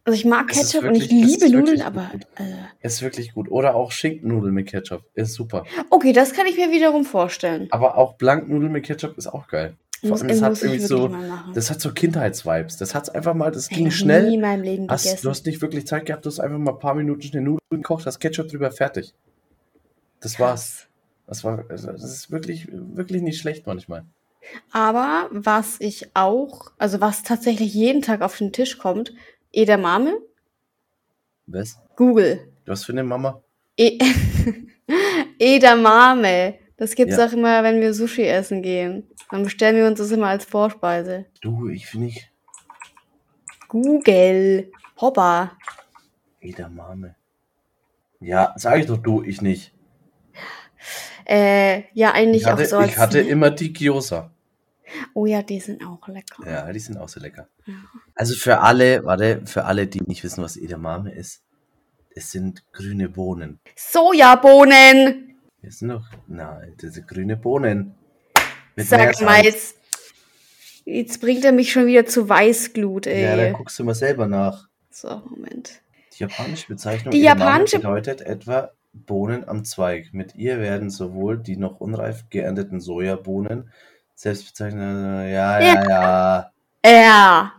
Also, 0.06 0.16
ich 0.20 0.24
mag 0.24 0.52
es 0.52 0.70
Ketchup 0.70 0.84
und 0.88 0.94
ich 0.94 1.10
wirklich 1.10 1.26
liebe 1.40 1.46
Nudeln, 1.50 1.66
wirklich 1.80 1.84
aber, 1.84 2.10
äh 2.38 2.86
Ist 2.86 3.02
wirklich 3.02 3.34
gut. 3.34 3.50
Oder 3.50 3.74
auch 3.74 3.90
Schinkennudeln 3.90 4.54
mit 4.54 4.68
Ketchup, 4.68 5.02
ist 5.14 5.34
super. 5.34 5.64
Okay, 5.90 6.12
das 6.12 6.32
kann 6.32 6.46
ich 6.46 6.56
mir 6.56 6.70
wiederum 6.70 7.04
vorstellen. 7.04 7.66
Aber 7.72 7.98
auch 7.98 8.14
Blanknudeln 8.14 8.70
mit 8.70 8.84
Ketchup 8.86 9.18
ist 9.18 9.26
auch 9.26 9.48
geil. 9.48 9.74
Vor 10.04 10.16
allem, 10.16 10.28
das 10.28 10.42
hat 10.42 10.52
ich 10.58 10.62
irgendwie 10.62 10.88
wirklich 10.88 10.88
so 10.88 11.52
das 11.54 11.70
hat 11.72 11.80
so 11.80 11.92
Kindheitsvibes. 11.92 12.76
Das 12.76 12.94
hat's 12.94 13.08
einfach 13.08 13.34
mal 13.34 13.50
das 13.50 13.68
Ey, 13.68 13.78
ging 13.78 13.84
noch 13.86 13.90
nie 13.90 13.96
schnell. 13.96 14.32
in 14.34 14.40
meinem 14.40 14.62
Leben 14.62 14.88
Hast 14.88 15.24
du 15.24 15.28
hast 15.30 15.44
nicht 15.44 15.60
wirklich 15.60 15.88
Zeit 15.88 16.06
gehabt, 16.06 16.24
du 16.24 16.30
hast 16.30 16.38
einfach 16.38 16.58
mal 16.58 16.70
'n 16.74 16.78
paar 16.78 16.94
Minuten 16.94 17.22
schnell 17.22 17.42
Nudeln 17.42 17.58
gekocht, 17.70 18.06
hast 18.06 18.20
Ketchup 18.20 18.46
drüber, 18.46 18.70
fertig. 18.70 19.12
Das 20.20 20.38
war's. 20.38 20.86
Das 21.26 21.42
war 21.42 21.64
also, 21.68 21.90
das 21.90 22.04
ist 22.04 22.30
wirklich 22.30 22.68
wirklich 22.70 23.22
nicht 23.22 23.40
schlecht 23.40 23.66
manchmal. 23.66 24.04
Aber 24.70 25.28
was 25.32 25.80
ich 25.80 26.10
auch 26.14 26.70
also, 26.78 27.00
was 27.00 27.24
tatsächlich 27.24 27.74
jeden 27.74 28.02
Tag 28.02 28.22
auf 28.22 28.38
den 28.38 28.52
Tisch 28.52 28.78
kommt, 28.78 29.12
Edamame. 29.52 30.18
Was? 31.46 31.78
Google. 31.96 32.52
Was 32.66 32.84
für 32.84 32.92
'ne 32.92 33.02
Mama? 33.04 33.42
E 33.78 33.98
Edamame. 35.38 36.58
Das 36.76 36.94
gibt's 36.94 37.16
Ja. 37.16 37.26
auch 37.26 37.32
immer, 37.32 37.62
wenn 37.62 37.80
wir 37.80 37.94
Sushi 37.94 38.22
essen 38.26 38.62
gehen. 38.62 39.08
Dann 39.30 39.44
bestellen 39.44 39.76
wir 39.76 39.86
uns 39.86 39.98
das 39.98 40.10
immer 40.10 40.28
als 40.28 40.44
Vorspeise. 40.44 41.26
Du, 41.40 41.68
ich 41.68 41.86
finde 41.86 42.08
ich 42.08 42.30
Google. 43.68 44.70
Hoppa. 45.00 45.56
Edamame. 46.40 47.16
Ja, 48.20 48.54
sage 48.56 48.80
ich 48.80 48.86
doch 48.86 48.96
du, 48.98 49.22
ich 49.22 49.42
nicht. 49.42 49.72
Äh, 51.28 51.80
ja, 51.92 52.10
Ich 52.10 52.14
eigentlich 52.14 52.46
auch 52.46 52.52
hatte 52.52 52.66
so 52.66 52.76
als 52.78 52.90
ich 52.92 52.98
hatte 52.98 53.20
immer 53.20 53.50
die 53.50 53.72
Gyoza. 53.72 54.30
Oh 55.14 55.26
ja, 55.26 55.42
die 55.42 55.60
sind 55.60 55.84
auch 55.84 56.06
lecker. 56.08 56.44
Ja, 56.46 56.72
die 56.72 56.78
sind 56.78 56.98
auch 56.98 57.08
sehr 57.08 57.22
lecker. 57.22 57.48
Ja. 57.66 57.74
Also, 58.14 58.34
für 58.34 58.60
alle 58.60 59.04
warte, 59.04 59.42
für 59.46 59.64
alle, 59.64 59.86
die 59.86 60.02
nicht 60.02 60.24
wissen, 60.24 60.42
was 60.42 60.56
Edamame 60.56 61.12
ist, 61.12 61.42
es 62.14 62.30
sind 62.30 62.64
grüne 62.72 63.08
Bohnen. 63.08 63.60
Sojabohnen. 63.76 65.36
Das 65.62 65.78
sind 65.78 65.88
doch 65.88 66.06
nein, 66.26 66.74
das 66.80 66.94
sind 66.94 67.08
grüne 67.08 67.36
Bohnen 67.36 67.94
mit 68.76 68.86
Sag 68.86 69.20
mal, 69.22 69.42
jetzt 69.42 69.76
jetzt 70.84 71.20
bringt 71.20 71.44
er 71.44 71.52
mich 71.52 71.72
schon 71.72 71.86
wieder 71.86 72.06
zu 72.06 72.28
Weißglut, 72.28 73.06
Ja, 73.06 73.36
dann 73.36 73.46
ey. 73.46 73.52
guckst 73.52 73.78
du 73.78 73.84
mal 73.84 73.94
selber 73.94 74.26
nach. 74.28 74.68
So, 74.90 75.22
Moment. 75.28 75.80
Die 76.14 76.22
japanische 76.22 76.68
Bezeichnung 76.68 77.10
Die 77.10 77.20
japanische 77.20 77.78
bedeutet 77.78 78.20
etwa 78.22 78.70
Bohnen 78.92 79.46
am 79.46 79.64
Zweig. 79.64 80.14
Mit 80.14 80.34
ihr 80.36 80.58
werden 80.58 80.88
sowohl 80.88 81.38
die 81.38 81.56
noch 81.56 81.80
unreif 81.80 82.30
geernteten 82.30 82.80
Sojabohnen 82.80 83.70
selbst 84.16 84.46
bezeichnet 84.48 84.82
ja, 85.30 85.60
Ja. 85.60 85.88
ja, 85.88 86.50
ja. 86.84 87.52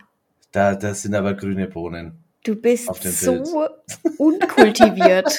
Da 0.52 0.76
das 0.76 1.04
sind 1.04 1.16
aber 1.16 1.34
grüne 1.36 1.68
Bohnen. 1.68 2.24
Du 2.44 2.56
bist 2.56 2.90
so 3.04 3.44
unkultiviert. 4.18 5.30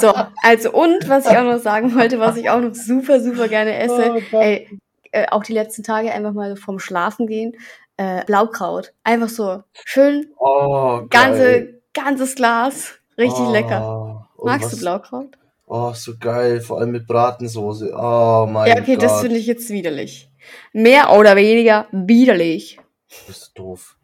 so, 0.00 0.14
also 0.42 0.72
und 0.72 1.08
was 1.08 1.26
ich 1.26 1.36
auch 1.36 1.44
noch 1.44 1.58
sagen 1.58 1.94
wollte, 1.94 2.18
was 2.20 2.36
ich 2.36 2.48
auch 2.50 2.60
noch 2.60 2.74
super, 2.74 3.20
super 3.20 3.48
gerne 3.48 3.76
esse, 3.78 4.20
Oh 4.32 4.38
ey, 4.40 4.68
äh, 5.12 5.26
auch 5.30 5.42
die 5.42 5.54
letzten 5.54 5.82
Tage 5.82 6.12
einfach 6.12 6.32
mal 6.32 6.56
vom 6.56 6.78
Schlafen 6.78 7.26
gehen, 7.26 7.56
äh, 7.96 8.24
Blaukraut. 8.26 8.92
Einfach 9.04 9.28
so 9.30 9.62
schön, 9.84 10.26
Oh, 10.38 11.02
ganze, 11.08 11.80
ganzes 11.94 12.34
Glas. 12.34 12.94
Richtig 13.16 13.46
oh, 13.46 13.52
lecker. 13.52 14.28
Magst 14.44 14.66
was- 14.66 14.72
du 14.72 14.78
Blaukraut? 14.80 15.38
Oh, 15.70 15.92
so 15.94 16.12
geil, 16.18 16.60
vor 16.60 16.78
allem 16.80 16.92
mit 16.92 17.06
Bratensoße. 17.06 17.92
Oh 17.94 18.46
mein 18.50 18.68
Ja, 18.68 18.80
okay, 18.80 18.94
Gott. 18.94 19.02
das 19.02 19.20
finde 19.20 19.36
ich 19.36 19.46
jetzt 19.46 19.68
widerlich. 19.70 20.30
Mehr 20.72 21.12
oder 21.12 21.36
weniger 21.36 21.86
widerlich. 21.92 22.78
Du 23.10 23.26
bist 23.26 23.52
doof. 23.54 23.96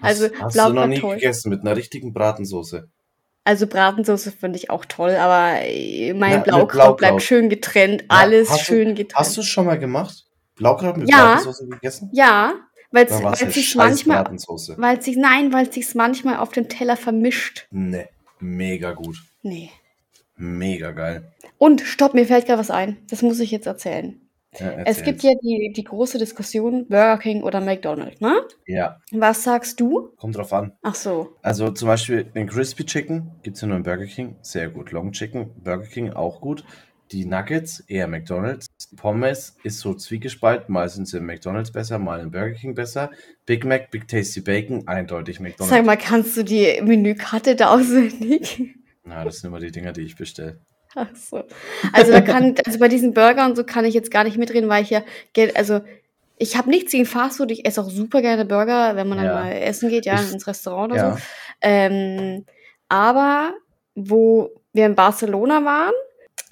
Also, 0.00 0.26
hast, 0.40 0.56
hast 0.56 0.68
du 0.68 0.72
noch 0.72 0.86
nie 0.86 0.98
toll. 1.00 1.14
gegessen 1.16 1.50
mit 1.50 1.60
einer 1.60 1.76
richtigen 1.76 2.12
Bratensoße? 2.12 2.88
Also 3.44 3.66
Bratensoße 3.68 4.32
finde 4.32 4.58
ich 4.58 4.70
auch 4.70 4.84
toll, 4.84 5.14
aber 5.14 5.60
äh, 5.62 6.12
mein 6.14 6.32
Na, 6.32 6.38
Blaukraut, 6.38 6.68
Blaukraut. 6.72 6.96
bleibt 6.98 7.22
schön 7.22 7.48
getrennt, 7.48 8.02
Ja, 8.02 8.06
alles 8.08 8.50
hast 8.50 8.60
du- 8.62 8.64
schön 8.64 8.94
getrennt. 8.96 9.14
Hast 9.14 9.36
du 9.36 9.40
es 9.42 9.46
schon 9.46 9.66
mal 9.66 9.78
gemacht? 9.78 10.24
Blaukraut 10.56 10.96
mit 10.96 11.08
Ja. 11.08 11.34
Bratensoße 11.34 11.68
gegessen? 11.68 12.10
ja, 12.12 12.54
weil 12.90 13.06
es 13.06 13.54
sich 13.54 13.74
manchmal, 13.76 14.24
weil 14.78 15.02
sich 15.02 15.16
nein, 15.16 15.52
weil 15.52 15.68
es 15.68 15.74
sich 15.74 15.94
manchmal 15.94 16.38
auf 16.38 16.50
dem 16.50 16.68
Teller 16.68 16.96
vermischt. 16.96 17.66
Ne, 17.70 18.08
mega 18.40 18.92
gut. 18.92 19.16
Nee. 19.42 19.70
Mega 20.36 20.92
geil. 20.92 21.32
Und 21.58 21.80
stopp, 21.80 22.14
mir 22.14 22.26
fällt 22.26 22.46
gerade 22.46 22.58
was 22.60 22.70
ein. 22.70 22.98
Das 23.10 23.22
muss 23.22 23.40
ich 23.40 23.50
jetzt 23.50 23.66
erzählen. 23.66 24.20
Ja, 24.58 24.72
Es 24.84 25.02
gibt 25.02 25.22
ja 25.22 25.32
die, 25.42 25.72
die 25.74 25.84
große 25.84 26.16
Diskussion 26.18 26.86
Burger 26.88 27.18
King 27.18 27.42
oder 27.42 27.60
McDonald's, 27.60 28.20
ne? 28.22 28.40
Ja, 28.66 29.00
Was 29.12 29.44
sagst 29.44 29.80
du? 29.80 30.10
kommt 30.16 30.36
drauf 30.36 30.52
an. 30.52 30.72
Ach 30.82 30.94
so. 30.94 31.34
Also 31.42 31.70
zum 31.70 31.88
Beispiel 31.88 32.24
den 32.24 32.46
Crispy 32.48 32.84
Chicken 32.86 33.32
gibt 33.42 33.56
es 33.56 33.60
ja 33.62 33.68
nur 33.68 33.76
im 33.76 33.82
Burger 33.82 34.06
King. 34.06 34.36
Sehr 34.40 34.68
gut. 34.70 34.92
Long 34.92 35.12
Chicken, 35.12 35.50
Burger 35.62 35.86
King 35.86 36.12
auch 36.12 36.40
gut. 36.40 36.64
Die 37.12 37.24
Nuggets, 37.26 37.80
eher 37.80 38.08
McDonalds. 38.08 38.66
Pommes 38.96 39.56
ist 39.62 39.78
so 39.80 39.94
zwiegespalten. 39.94 40.72
Mal 40.72 40.88
sind 40.88 41.06
sie 41.06 41.18
im 41.18 41.26
McDonalds 41.26 41.70
besser, 41.70 41.98
mal 41.98 42.20
im 42.20 42.30
Burger 42.30 42.54
King 42.54 42.74
besser. 42.74 43.10
Big 43.44 43.64
Mac, 43.64 43.90
Big 43.90 44.08
Tasty 44.08 44.40
Bacon, 44.40 44.88
eindeutig 44.88 45.38
McDonalds. 45.38 45.68
Sag 45.74 45.84
mal, 45.84 45.96
kannst 45.96 46.36
du 46.36 46.42
die 46.42 46.80
Menükarte 46.82 47.56
da 47.56 47.74
auswendig? 47.74 48.74
Na, 49.06 49.24
das 49.24 49.36
sind 49.38 49.48
immer 49.48 49.60
die 49.60 49.70
Dinger, 49.70 49.92
die 49.92 50.02
ich 50.02 50.16
bestelle. 50.16 50.58
Ach 50.94 51.08
so. 51.14 51.42
Also 51.92 52.12
da 52.12 52.20
kann, 52.20 52.54
also 52.66 52.78
bei 52.78 52.88
diesen 52.88 53.12
Burgern 53.14 53.50
und 53.50 53.56
so 53.56 53.64
kann 53.64 53.84
ich 53.84 53.94
jetzt 53.94 54.10
gar 54.10 54.24
nicht 54.24 54.38
mitreden, 54.38 54.68
weil 54.68 54.82
ich 54.82 54.90
ja, 54.90 55.02
ge- 55.32 55.52
also 55.54 55.80
ich 56.38 56.56
habe 56.56 56.68
nichts 56.70 56.92
gegen 56.92 57.06
Fastfood, 57.06 57.50
ich 57.50 57.64
esse 57.66 57.80
auch 57.80 57.88
super 57.90 58.20
gerne 58.22 58.44
Burger, 58.44 58.96
wenn 58.96 59.08
man 59.08 59.18
dann 59.18 59.26
Ja. 59.26 59.34
mal 59.34 59.52
essen 59.52 59.88
geht, 59.90 60.06
ja, 60.06 60.14
Ich- 60.20 60.32
ins 60.32 60.46
Restaurant 60.46 60.92
oder 60.92 61.02
Ja, 61.02 61.12
so. 61.16 61.22
Ähm, 61.62 62.44
aber 62.88 63.54
wo 63.94 64.50
wir 64.72 64.86
in 64.86 64.94
Barcelona 64.94 65.64
waren, 65.64 65.94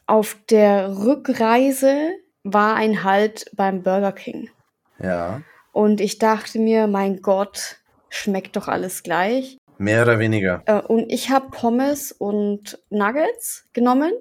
auf 0.07 0.37
der 0.51 0.97
Rückreise 0.99 2.11
war 2.43 2.77
ein 2.77 3.03
Halt 3.05 3.47
beim 3.55 3.83
Burger 3.83 4.13
King. 4.13 4.51
ja. 4.99 5.41
Und 5.73 6.01
ich 6.01 6.19
dachte 6.19 6.61
mir, 6.61 6.87
mein 6.87 7.21
Gott, 7.21 7.79
schmeckt 8.09 8.55
doch 8.55 8.69
alles 8.69 9.03
gleich. 9.03 9.57
Mehr 9.79 10.03
oder 10.03 10.19
weniger. 10.19 10.63
Äh, 10.67 10.81
und 10.81 11.11
ich 11.13 11.31
habe 11.31 11.51
Pommes 11.51 12.13
und 12.13 12.79
Nuggets 12.91 13.69
genommen. 13.73 14.13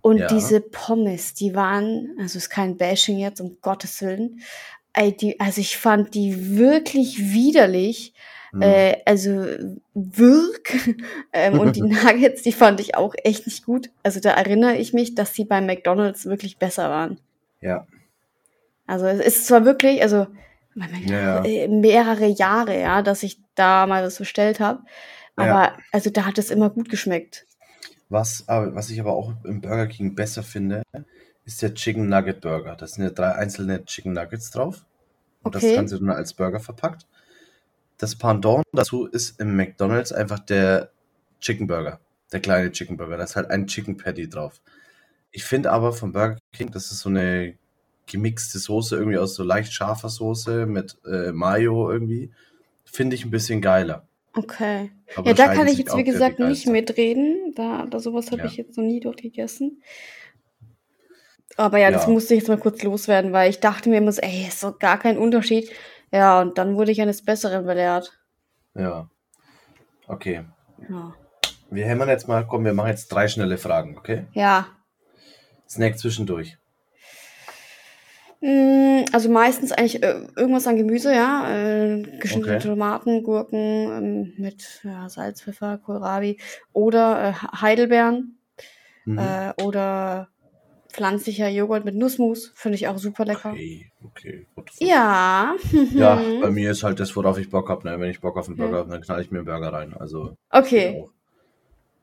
Und 0.00 0.18
Ja. 0.18 0.26
diese 0.26 0.60
Pommes, 0.60 1.32
die 1.34 1.54
waren, 1.54 2.16
also 2.20 2.36
ist 2.36 2.50
kein 2.50 2.76
Bashing 2.76 3.18
jetzt, 3.18 3.40
um 3.40 3.56
Gottes 3.62 4.02
Willen. 4.02 4.40
Die, 5.20 5.40
also 5.40 5.60
ich 5.60 5.78
fand 5.78 6.14
die 6.14 6.56
wirklich 6.58 7.32
widerlich. 7.32 8.12
Hm. 8.52 8.62
Äh, 8.62 8.96
also 9.06 9.46
wirk. 9.94 10.72
ähm, 11.32 11.58
und 11.58 11.76
die 11.76 11.82
Nuggets, 11.82 12.42
die 12.42 12.52
fand 12.52 12.80
ich 12.80 12.96
auch 12.96 13.14
echt 13.24 13.46
nicht 13.46 13.64
gut. 13.64 13.90
Also 14.02 14.20
da 14.20 14.30
erinnere 14.30 14.76
ich 14.76 14.92
mich, 14.92 15.14
dass 15.14 15.32
die 15.32 15.44
beim 15.44 15.66
McDonalds 15.66 16.26
wirklich 16.26 16.58
besser 16.58 16.90
waren. 16.90 17.18
Ja, 17.60 17.86
Also 18.86 19.06
es 19.06 19.20
ist 19.20 19.46
zwar 19.46 19.64
wirklich, 19.64 20.02
also 20.02 20.26
Ja, 20.74 21.20
ja. 21.20 21.44
äh, 21.44 21.68
mehrere 21.68 22.26
Jahre, 22.26 22.78
ja, 22.80 23.02
dass 23.02 23.22
ich 23.22 23.40
da 23.54 23.86
mal 23.86 24.02
was 24.04 24.18
bestellt 24.18 24.60
habe. 24.60 24.82
Aber 25.36 25.46
Ja. 25.46 25.76
also 25.92 26.10
da 26.10 26.26
hat 26.26 26.38
es 26.38 26.50
immer 26.50 26.70
gut 26.70 26.88
geschmeckt. 26.88 27.46
Was, 28.08 28.44
was 28.46 28.90
ich 28.90 29.00
aber 29.00 29.12
auch 29.14 29.32
im 29.44 29.60
Burger 29.60 29.86
King 29.86 30.14
besser 30.14 30.42
finde, 30.42 30.82
ist 31.44 31.62
der 31.62 31.74
Chicken 31.74 32.08
Nugget 32.08 32.40
Burger. 32.40 32.76
Da 32.76 32.86
sind 32.86 33.02
ja 33.04 33.10
drei 33.10 33.32
einzelne 33.34 33.84
Chicken 33.84 34.12
Nuggets 34.12 34.50
drauf. 34.50 34.84
Und 35.42 35.54
Okay. 35.56 35.66
das 35.68 35.76
Ganze 35.76 35.98
dann 35.98 36.10
als 36.10 36.34
Burger 36.34 36.60
verpackt. 36.60 37.06
Das 37.98 38.16
Pendant 38.16 38.64
dazu 38.72 39.06
ist 39.06 39.40
im 39.40 39.56
McDonalds 39.56 40.12
einfach 40.12 40.38
der 40.40 40.90
Chicken 41.40 41.66
Burger. 41.66 42.00
Der 42.32 42.40
kleine 42.40 42.72
Chicken 42.72 42.96
Burger. 42.96 43.16
Da 43.16 43.24
ist 43.24 43.36
halt 43.36 43.50
ein 43.50 43.66
Chicken 43.66 43.96
Patty 43.96 44.28
drauf. 44.28 44.60
Ich 45.30 45.44
finde 45.44 45.72
aber 45.72 45.92
vom 45.92 46.12
Burger 46.12 46.38
King, 46.52 46.70
das 46.70 46.90
ist 46.92 47.00
so 47.00 47.08
eine 47.08 47.54
gemixte 48.06 48.58
Soße, 48.58 48.96
irgendwie 48.96 49.18
aus 49.18 49.34
so 49.34 49.42
leicht 49.42 49.72
scharfer 49.72 50.08
Soße 50.08 50.66
mit 50.66 50.96
äh, 51.06 51.32
Mayo 51.32 51.90
irgendwie. 51.90 52.32
Finde 52.84 53.16
ich 53.16 53.24
ein 53.24 53.30
bisschen 53.30 53.60
geiler. 53.60 54.06
Okay. 54.36 54.90
Aber 55.16 55.28
Ja, 55.28 55.34
da 55.34 55.54
kann 55.54 55.66
ich 55.68 55.78
jetzt, 55.78 55.96
wie 55.96 56.04
gesagt, 56.04 56.38
nicht 56.38 56.66
mitreden. 56.66 57.52
Da, 57.54 57.86
da 57.86 58.00
sowas 58.00 58.30
habe 58.30 58.42
Ja. 58.42 58.46
ich 58.46 58.56
jetzt 58.56 58.76
noch 58.76 58.84
nie 58.84 59.00
dort 59.00 59.22
gegessen. 59.22 59.80
Aber 61.56 61.78
ja, 61.78 61.90
das 61.90 62.06
Ja. 62.06 62.10
musste 62.10 62.34
ich 62.34 62.40
jetzt 62.40 62.48
mal 62.48 62.58
kurz 62.58 62.82
loswerden, 62.82 63.32
weil 63.32 63.48
ich 63.50 63.60
dachte 63.60 63.88
mir 63.88 63.98
immer 63.98 64.12
so, 64.12 64.20
ey, 64.22 64.46
ist 64.48 64.62
doch 64.64 64.78
gar 64.78 64.98
kein 64.98 65.18
Unterschied. 65.18 65.70
Ja, 66.12 66.40
und 66.40 66.58
dann 66.58 66.74
wurde 66.76 66.90
ich 66.92 67.00
eines 67.00 67.24
Besseren 67.24 67.64
belehrt. 67.64 68.12
Ja. 68.74 69.08
Okay. 70.08 70.44
Ja. 70.88 71.14
Wir 71.70 71.86
hämmern 71.86 72.08
jetzt 72.08 72.28
mal, 72.28 72.46
komm, 72.46 72.64
wir 72.64 72.74
machen 72.74 72.88
jetzt 72.88 73.08
drei 73.08 73.28
schnelle 73.28 73.56
Fragen, 73.58 73.96
okay? 73.96 74.26
Ja. 74.32 74.66
Snack 75.68 75.98
zwischendurch. 75.98 76.58
Mm, 78.46 79.06
Also 79.12 79.30
meistens 79.30 79.72
eigentlich 79.72 80.02
äh, 80.02 80.20
irgendwas 80.36 80.66
an 80.66 80.76
Gemüse, 80.76 81.14
ja. 81.14 81.48
Äh, 81.50 82.02
geschnittene 82.20 82.56
Okay. 82.58 82.68
Tomaten, 82.68 83.22
Gurken 83.22 83.58
ähm, 83.58 84.34
mit 84.36 84.82
ja, 84.84 85.08
Salz, 85.08 85.40
Pfeffer, 85.40 85.78
Kohlrabi 85.78 86.38
oder 86.74 87.30
äh, 87.30 87.32
Heidelbeeren 87.60 88.38
Mhm. 89.06 89.52
oder 89.62 90.28
pflanzlicher 90.90 91.48
Joghurt 91.48 91.84
mit 91.84 91.94
Nussmus. 91.94 92.52
Finde 92.54 92.76
ich 92.76 92.88
auch 92.88 92.96
super 92.98 93.24
lecker. 93.26 93.52
Okay, 93.52 93.90
okay. 94.02 94.46
Gut. 94.54 94.70
Ja. 94.80 95.54
Ja, 95.94 96.16
mhm. 96.16 96.40
bei 96.40 96.50
mir 96.50 96.70
ist 96.70 96.82
halt 96.84 97.00
das, 97.00 97.14
worauf 97.16 97.38
ich 97.38 97.50
Bock 97.50 97.68
habe. 97.68 97.86
Ne? 97.88 98.00
Wenn 98.00 98.10
ich 98.10 98.20
Bock 98.20 98.36
auf 98.36 98.48
einen 98.48 98.56
Burger 98.56 98.72
Ja. 98.72 98.78
habe, 98.78 98.90
dann 98.90 99.02
knall 99.02 99.20
ich 99.20 99.30
mir 99.30 99.38
einen 99.38 99.46
Burger 99.46 99.72
rein. 99.72 99.94
Also, 99.94 100.36
Okay. 100.50 101.04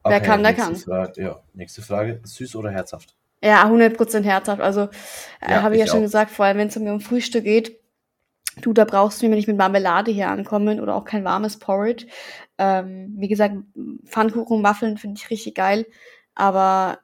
Wer 0.03 0.19
kann, 0.21 0.43
der 0.43 0.53
kann. 0.53 0.75
Frage, 0.75 1.21
ja, 1.21 1.39
nächste 1.53 1.81
Frage. 1.81 2.21
Süß 2.23 2.55
oder 2.55 2.71
herzhaft? 2.71 3.15
Ja, 3.43 3.67
100% 3.67 4.23
herzhaft. 4.23 4.61
Also, 4.61 4.81
äh, 5.41 5.51
Ja, 5.51 5.61
habe 5.63 5.75
ich 5.75 5.79
ja 5.79 5.85
ich 5.85 5.91
schon 5.91 5.99
auch. 6.01 6.03
gesagt, 6.03 6.31
vor 6.31 6.45
allem 6.45 6.57
wenn 6.57 6.67
es 6.67 6.77
um 6.77 6.85
um 6.87 6.99
Frühstück 7.01 7.43
geht, 7.43 7.79
du, 8.61 8.73
da 8.73 8.85
brauchst 8.85 9.21
du 9.21 9.27
mir 9.27 9.35
nicht 9.35 9.47
mit 9.47 9.57
Marmelade 9.57 10.11
hier 10.11 10.29
ankommen 10.29 10.79
oder 10.79 10.95
auch 10.95 11.05
kein 11.05 11.23
warmes 11.23 11.57
Porridge. 11.57 12.05
Ähm, 12.57 13.15
wie 13.17 13.27
gesagt, 13.27 13.55
Pfannkuchen, 14.05 14.61
Waffeln 14.63 14.97
finde 14.97 15.19
ich 15.19 15.29
richtig 15.29 15.55
geil. 15.55 15.85
Aber 16.35 16.99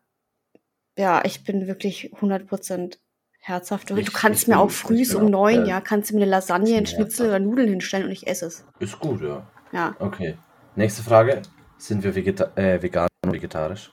ja, 0.97 1.21
ich 1.25 1.43
bin 1.43 1.67
wirklich 1.67 2.11
100% 2.21 2.99
herzhaft. 3.39 3.91
Und 3.91 3.97
Ich- 3.99 4.05
du 4.07 4.11
kannst 4.11 4.47
mir 4.47 4.59
auch 4.59 4.69
bin 4.87 5.15
um 5.15 5.25
neun, 5.29 5.65
äh, 5.65 5.69
ja, 5.69 5.81
kannst 5.81 6.09
du 6.11 6.15
mir 6.15 6.21
eine 6.23 6.31
Lasagne, 6.31 6.75
einen 6.77 6.85
Schnitzel 6.85 7.27
oder 7.27 7.39
Nudeln 7.39 7.69
hinstellen 7.69 8.05
und 8.05 8.11
ich 8.11 8.27
esse 8.27 8.45
es. 8.47 8.65
Ist 8.79 8.99
gut, 8.99 9.21
ja. 9.21 9.47
Ja. 9.71 9.95
Okay. 9.99 10.37
Nächste 10.75 11.01
Frage. 11.03 11.41
Sind 11.77 12.03
wir 12.03 12.13
vegeta 12.15 12.51
äh, 12.55 12.81
vegan 12.81 13.07
oder 13.25 13.33
vegetarisch? 13.33 13.91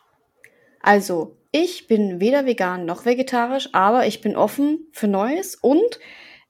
Also, 0.80 1.36
ich 1.56 1.86
bin 1.86 2.18
weder 2.18 2.46
vegan 2.46 2.84
noch 2.84 3.04
vegetarisch, 3.04 3.68
aber 3.72 4.08
ich 4.08 4.20
bin 4.20 4.34
offen 4.34 4.88
für 4.90 5.06
Neues 5.06 5.54
und 5.54 6.00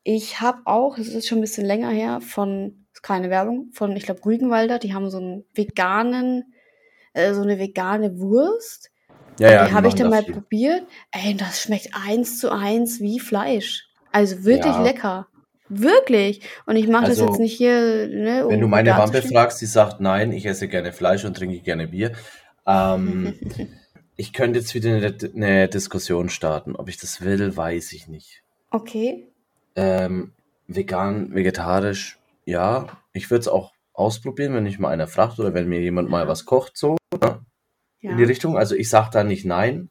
ich 0.02 0.40
habe 0.40 0.62
auch, 0.64 0.96
das 0.96 1.08
ist 1.08 1.28
schon 1.28 1.38
ein 1.38 1.42
bisschen 1.42 1.66
länger 1.66 1.90
her, 1.90 2.23
von, 2.23 2.87
ist 2.94 3.02
keine 3.02 3.28
Werbung, 3.28 3.68
von, 3.75 3.94
ich 3.94 4.04
glaube, 4.04 4.25
Rügenwalder, 4.25 4.78
die 4.78 4.94
haben 4.94 5.11
so 5.11 5.18
einen 5.18 5.44
veganen, 5.52 6.54
äh, 7.12 7.34
so 7.34 7.42
eine 7.42 7.58
vegane 7.58 8.18
Wurst. 8.18 8.90
Ja, 9.38 9.66
die 9.66 9.75
habe 9.75 9.88
ich 9.88 9.94
dann 9.94 10.04
da 10.11 10.16
mal 10.16 10.25
viel. 10.25 10.32
probiert. 10.32 10.84
Ey, 11.12 11.37
das 11.37 11.61
schmeckt 11.61 11.90
eins 12.06 12.38
zu 12.38 12.50
eins 12.50 13.00
wie 13.00 13.20
Fleisch. 13.20 13.87
Also 14.11 14.44
wirklich 14.44 14.75
Ja. 14.75 14.84
lecker. 14.84 15.28
Wirklich. 15.68 16.40
Und 16.64 16.76
ich 16.76 16.88
mache 16.88 17.06
das 17.06 17.18
Also, 17.18 17.26
jetzt 17.28 17.40
nicht 17.40 17.56
hier, 17.58 18.08
ne, 18.08 18.46
um 18.46 18.52
Wenn 18.52 18.61
du 18.61 18.68
meine 18.68 18.90
Wampe 18.96 19.20
fragst, 19.20 19.61
die 19.61 19.66
sagt 19.66 20.00
nein, 20.00 20.32
ich 20.32 20.46
esse 20.46 20.66
gerne 20.66 20.94
Fleisch 20.94 21.26
und 21.26 21.37
trinke 21.37 21.61
gerne 21.61 21.88
Bier. 21.88 22.12
Ähm, 22.66 23.34
ich 24.16 24.33
könnte 24.33 24.59
jetzt 24.59 24.75
wieder 24.75 24.94
eine, 24.94 25.16
eine 25.35 25.68
Diskussion 25.68 26.28
starten. 26.28 26.76
Ob 26.76 26.88
ich 26.88 26.97
das 26.97 27.21
will, 27.21 27.56
weiß 27.56 27.92
ich 27.92 28.09
nicht. 28.09 28.42
Okay. 28.71 29.28
Ähm, 29.76 30.33
vegan, 30.66 31.35
vegetarisch, 31.35 32.18
ja. 32.44 32.87
Ich 33.12 33.30
würde 33.30 33.40
es 33.40 33.49
auch 33.49 33.73
ausprobieren, 33.92 34.54
wenn 34.54 34.64
mich 34.64 34.78
mal 34.78 34.90
einer 34.90 35.06
fragt 35.06 35.38
oder 35.38 35.54
wenn 35.54 35.68
mir 35.68 35.80
jemand 35.80 36.09
mal 36.09 36.28
was 36.28 36.44
kocht, 36.44 36.76
so 36.76 36.97
ne? 37.21 37.44
Ja. 38.00 38.11
in 38.11 38.16
die 38.16 38.25
Richtung. 38.25 38.56
Also 38.56 38.75
ich 38.75 38.88
sage 38.88 39.11
da 39.12 39.25
nicht 39.25 39.44
nein. 39.44 39.90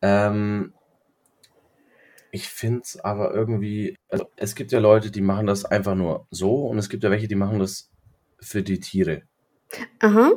Ähm, 0.00 0.74
ich 2.30 2.48
finde 2.48 2.80
es 2.84 2.98
aber 2.98 3.32
irgendwie, 3.34 3.96
also 4.08 4.26
es 4.36 4.54
gibt 4.54 4.72
ja 4.72 4.78
Leute, 4.78 5.10
die 5.10 5.20
machen 5.20 5.46
das 5.46 5.64
einfach 5.64 5.94
nur 5.94 6.26
so 6.30 6.66
und 6.66 6.78
es 6.78 6.88
gibt 6.88 7.04
ja 7.04 7.10
welche, 7.10 7.28
die 7.28 7.34
machen 7.34 7.58
das 7.58 7.90
für 8.40 8.62
die 8.62 8.80
Tiere. 8.80 9.22
Aha. 10.00 10.32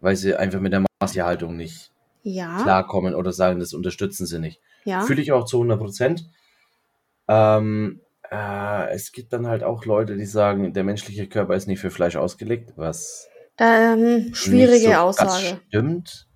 weil 0.00 0.14
sie 0.14 0.34
einfach 0.36 0.60
mit 0.60 0.74
der 0.74 0.84
Massentierhaltung 1.00 1.56
nicht 1.56 1.93
Ja. 2.26 2.60
klarkommen 2.62 3.14
oder 3.14 3.32
sagen, 3.32 3.60
das 3.60 3.72
unterstützen 3.74 4.26
sie 4.26 4.38
nicht. 4.40 4.60
Ja. 4.84 5.02
Fühle 5.02 5.22
ich 5.22 5.30
auch 5.32 5.44
zu 5.44 5.58
100 5.58 5.78
Prozent. 5.78 6.24
Ähm, 7.28 8.00
äh, 8.30 8.90
es 8.92 9.12
gibt 9.12 9.32
dann 9.32 9.46
halt 9.46 9.62
auch 9.62 9.84
Leute, 9.84 10.16
die 10.16 10.26
sagen, 10.26 10.72
der 10.72 10.84
menschliche 10.84 11.26
Körper 11.28 11.54
ist 11.54 11.66
nicht 11.66 11.80
für 11.80 11.90
Fleisch 11.90 12.16
ausgelegt, 12.16 12.72
was 12.76 13.28
Ähm, 13.58 14.30
schwierige 14.34 14.86
so 14.88 14.92
Aussage. 14.94 15.60
stimmt, 15.68 16.26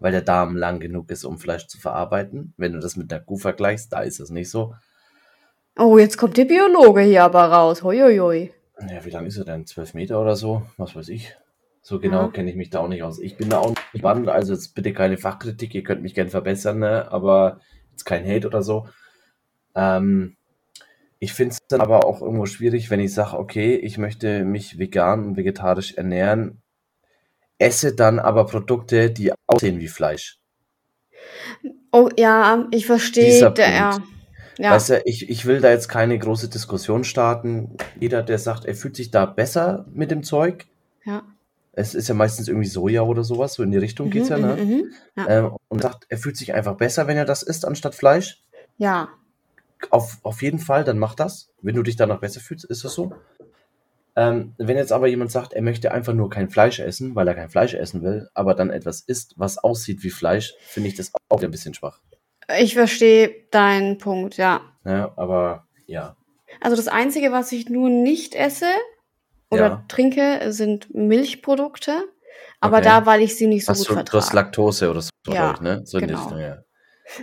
weil 0.00 0.12
der 0.12 0.22
Darm 0.22 0.56
lang 0.56 0.80
genug 0.80 1.10
ist, 1.10 1.24
um 1.24 1.38
Fleisch 1.38 1.66
zu 1.66 1.78
verarbeiten. 1.78 2.52
Wenn 2.56 2.72
du 2.72 2.80
das 2.80 2.96
mit 2.96 3.12
einer 3.12 3.22
Kuh 3.22 3.36
vergleichst, 3.36 3.92
da 3.92 4.00
ist 4.00 4.20
es 4.20 4.30
nicht 4.30 4.50
so. 4.50 4.74
Oh, 5.78 5.98
jetzt 5.98 6.16
kommt 6.18 6.36
der 6.36 6.44
Biologe 6.46 7.02
hier 7.02 7.24
aber 7.24 7.44
raus. 7.44 7.82
Huiuiui. 7.82 8.52
Ja, 8.88 9.04
wie 9.04 9.10
lang 9.10 9.26
ist 9.26 9.36
er 9.38 9.44
denn? 9.44 9.66
12 9.66 9.94
Meter 9.94 10.20
oder 10.20 10.36
so? 10.36 10.62
Was 10.76 10.94
weiß 10.96 11.08
ich. 11.08 11.36
So 11.86 12.00
genau 12.00 12.22
Ja. 12.22 12.28
kenne 12.28 12.48
ich 12.48 12.56
mich 12.56 12.70
da 12.70 12.78
auch 12.80 12.88
nicht 12.88 13.02
aus. 13.02 13.18
Ich 13.18 13.36
bin 13.36 13.50
da 13.50 13.58
auch 13.58 13.68
nicht 13.68 13.82
spannend, 13.98 14.30
also 14.30 14.54
jetzt 14.54 14.74
bitte 14.74 14.94
keine 14.94 15.18
Fachkritik, 15.18 15.74
ihr 15.74 15.82
könnt 15.82 16.00
mich 16.00 16.14
gerne 16.14 16.30
verbessern, 16.30 16.78
ne? 16.78 17.12
aber 17.12 17.60
jetzt 17.90 18.04
kein 18.04 18.26
Hate 18.26 18.46
oder 18.46 18.62
so. 18.62 18.88
Ähm, 19.74 20.34
ich 21.18 21.34
finde 21.34 21.52
es 21.52 21.58
dann 21.68 21.82
aber 21.82 22.06
auch 22.06 22.22
irgendwo 22.22 22.46
schwierig, 22.46 22.88
wenn 22.88 23.00
ich 23.00 23.12
sage, 23.12 23.38
okay, 23.38 23.74
ich 23.76 23.98
möchte 23.98 24.46
mich 24.46 24.78
vegan 24.78 25.26
und 25.26 25.36
vegetarisch 25.36 25.92
ernähren, 25.92 26.62
esse 27.58 27.94
dann 27.94 28.18
aber 28.18 28.46
Produkte, 28.46 29.10
die 29.10 29.32
aussehen 29.46 29.78
wie 29.78 29.88
Fleisch. 29.88 30.38
Oh 31.92 32.08
ja, 32.16 32.66
ich 32.70 32.86
verstehe. 32.86 33.52
Ja. 33.58 33.98
Ja. 34.56 34.70
Weißt 34.70 34.88
du, 34.88 35.02
ich, 35.04 35.28
ich 35.28 35.44
will 35.44 35.60
da 35.60 35.70
jetzt 35.70 35.88
keine 35.88 36.18
große 36.18 36.48
Diskussion 36.48 37.04
starten. 37.04 37.76
Jeder, 38.00 38.22
der 38.22 38.38
sagt, 38.38 38.64
er 38.64 38.74
fühlt 38.74 38.96
sich 38.96 39.10
da 39.10 39.26
besser 39.26 39.84
mit 39.92 40.10
dem 40.10 40.22
Zeug, 40.22 40.66
ja. 41.04 41.22
Es 41.76 41.94
ist 41.94 42.08
ja 42.08 42.14
meistens 42.14 42.48
irgendwie 42.48 42.68
Soja 42.68 43.02
oder 43.02 43.24
sowas, 43.24 43.54
so 43.54 43.62
in 43.62 43.70
die 43.70 43.78
Richtung 43.78 44.10
geht's 44.10 44.28
ja, 44.28 44.36
Mhm, 44.38 44.42
ne? 44.46 44.56
mhm, 44.56 44.70
mhm. 44.70 44.92
Ja. 45.16 45.28
Ähm, 45.28 45.56
und 45.68 45.82
sagt, 45.82 46.06
er 46.08 46.18
fühlt 46.18 46.36
sich 46.36 46.54
einfach 46.54 46.76
besser, 46.76 47.06
wenn 47.06 47.16
er 47.16 47.24
das 47.24 47.42
isst, 47.42 47.64
anstatt 47.66 47.94
Fleisch. 47.94 48.42
ja. 48.78 49.08
Auf, 49.90 50.16
auf 50.22 50.40
jeden 50.40 50.60
Fall, 50.60 50.82
dann 50.82 50.98
mach 50.98 51.14
das. 51.14 51.50
Wenn 51.60 51.74
du 51.74 51.82
dich 51.82 51.96
danach 51.96 52.20
besser 52.20 52.40
fühlst, 52.40 52.64
ist 52.64 52.84
das 52.84 52.94
so. 52.94 53.12
Ähm, 54.16 54.54
wenn 54.56 54.78
jetzt 54.78 54.92
aber 54.92 55.08
jemand 55.08 55.30
sagt, 55.30 55.52
er 55.52 55.60
möchte 55.60 55.92
einfach 55.92 56.14
nur 56.14 56.30
kein 56.30 56.48
Fleisch 56.48 56.78
essen, 56.78 57.14
weil 57.14 57.28
er 57.28 57.34
kein 57.34 57.50
Fleisch 57.50 57.74
essen 57.74 58.02
will, 58.02 58.30
aber 58.32 58.54
dann 58.54 58.70
etwas 58.70 59.00
isst, 59.00 59.34
was 59.36 59.58
aussieht 59.58 60.02
wie 60.02 60.08
Fleisch, 60.10 60.54
finde 60.60 60.88
ich 60.88 60.94
das 60.94 61.12
auch 61.28 61.42
ein 61.42 61.50
bisschen 61.50 61.74
schwach. 61.74 62.00
Ich 62.58 62.74
verstehe 62.74 63.34
deinen 63.50 63.98
Punkt, 63.98 64.38
ja. 64.38 64.62
Ja, 64.86 65.12
aber 65.16 65.66
ja. 65.86 66.16
Also 66.62 66.76
das 66.76 66.88
Einzige, 66.88 67.30
was 67.32 67.52
ich 67.52 67.68
nur 67.68 67.90
nicht 67.90 68.34
esse 68.34 68.66
oder 69.50 69.66
Ja. 69.68 69.84
trinke, 69.88 70.52
sind 70.52 70.94
Milchprodukte. 70.94 71.92
Aber 72.60 72.78
Okay. 72.78 72.84
da, 72.86 73.06
weil 73.06 73.22
ich 73.22 73.36
sie 73.36 73.46
nicht 73.46 73.64
so 73.66 73.70
Hast 73.70 73.80
gut 73.80 73.88
du, 73.88 73.94
du 73.94 74.00
hast 74.00 74.10
vertrage. 74.30 74.36
Laktose 74.36 74.90
oder 74.90 75.02
so, 75.02 75.10
Ja, 75.28 75.52
ich, 75.54 75.60
ne? 75.60 75.82
So 75.84 75.98
genau. 75.98 76.18
Richtung, 76.18 76.38
ja. 76.38 76.58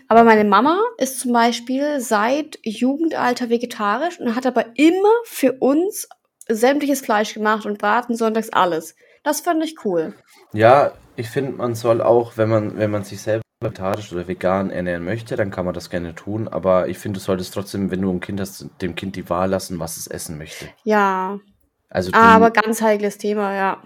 Aber 0.08 0.24
meine 0.24 0.44
Mama 0.44 0.80
ist 0.98 1.20
zum 1.20 1.34
Beispiel 1.34 2.00
seit 2.00 2.60
Jugendalter 2.64 3.50
vegetarisch 3.50 4.20
und 4.20 4.36
hat 4.36 4.46
aber 4.46 4.66
immer 4.76 5.10
für 5.26 5.54
uns 5.54 6.08
sämtliches 6.48 7.02
Fleisch 7.02 7.34
gemacht 7.34 7.66
und 7.66 7.80
Braten, 7.80 8.16
Sonntags, 8.16 8.50
alles. 8.52 8.96
Das 9.24 9.42
fand 9.42 9.64
ich 9.64 9.84
cool. 9.86 10.14
Ja, 10.54 10.92
ich 11.16 11.30
finde, 11.30 11.54
man 11.54 11.76
soll 11.76 12.02
auch, 12.02 12.38
wenn 12.38 12.50
man, 12.50 12.78
wenn 12.78 12.92
man 12.92 13.04
sich 13.04 13.22
selber 13.22 13.42
vegetarisch 13.64 14.12
oder 14.12 14.28
vegan 14.28 14.70
ernähren 14.70 15.04
möchte, 15.04 15.36
dann 15.36 15.52
kann 15.52 15.66
man 15.66 15.74
das 15.74 15.90
gerne 15.90 16.14
tun. 16.16 16.48
Aber 16.48 16.88
ich 16.88 16.98
finde, 16.98 17.20
du 17.20 17.24
solltest 17.24 17.54
trotzdem, 17.54 17.90
wenn 17.92 18.02
du 18.02 18.12
ein 18.12 18.20
Kind 18.20 18.40
hast, 18.40 18.66
dem 18.82 18.96
Kind 18.96 19.16
die 19.16 19.30
Wahl 19.30 19.50
lassen, 19.50 19.80
was 19.80 19.98
es 19.98 20.08
essen 20.08 20.38
möchte. 20.38 20.68
Ja, 20.84 21.40
Also 21.92 22.12
ah, 22.14 22.36
aber 22.36 22.52
ganz 22.52 22.82
heikles 22.82 23.18
Thema, 23.18 23.54
ja. 23.54 23.84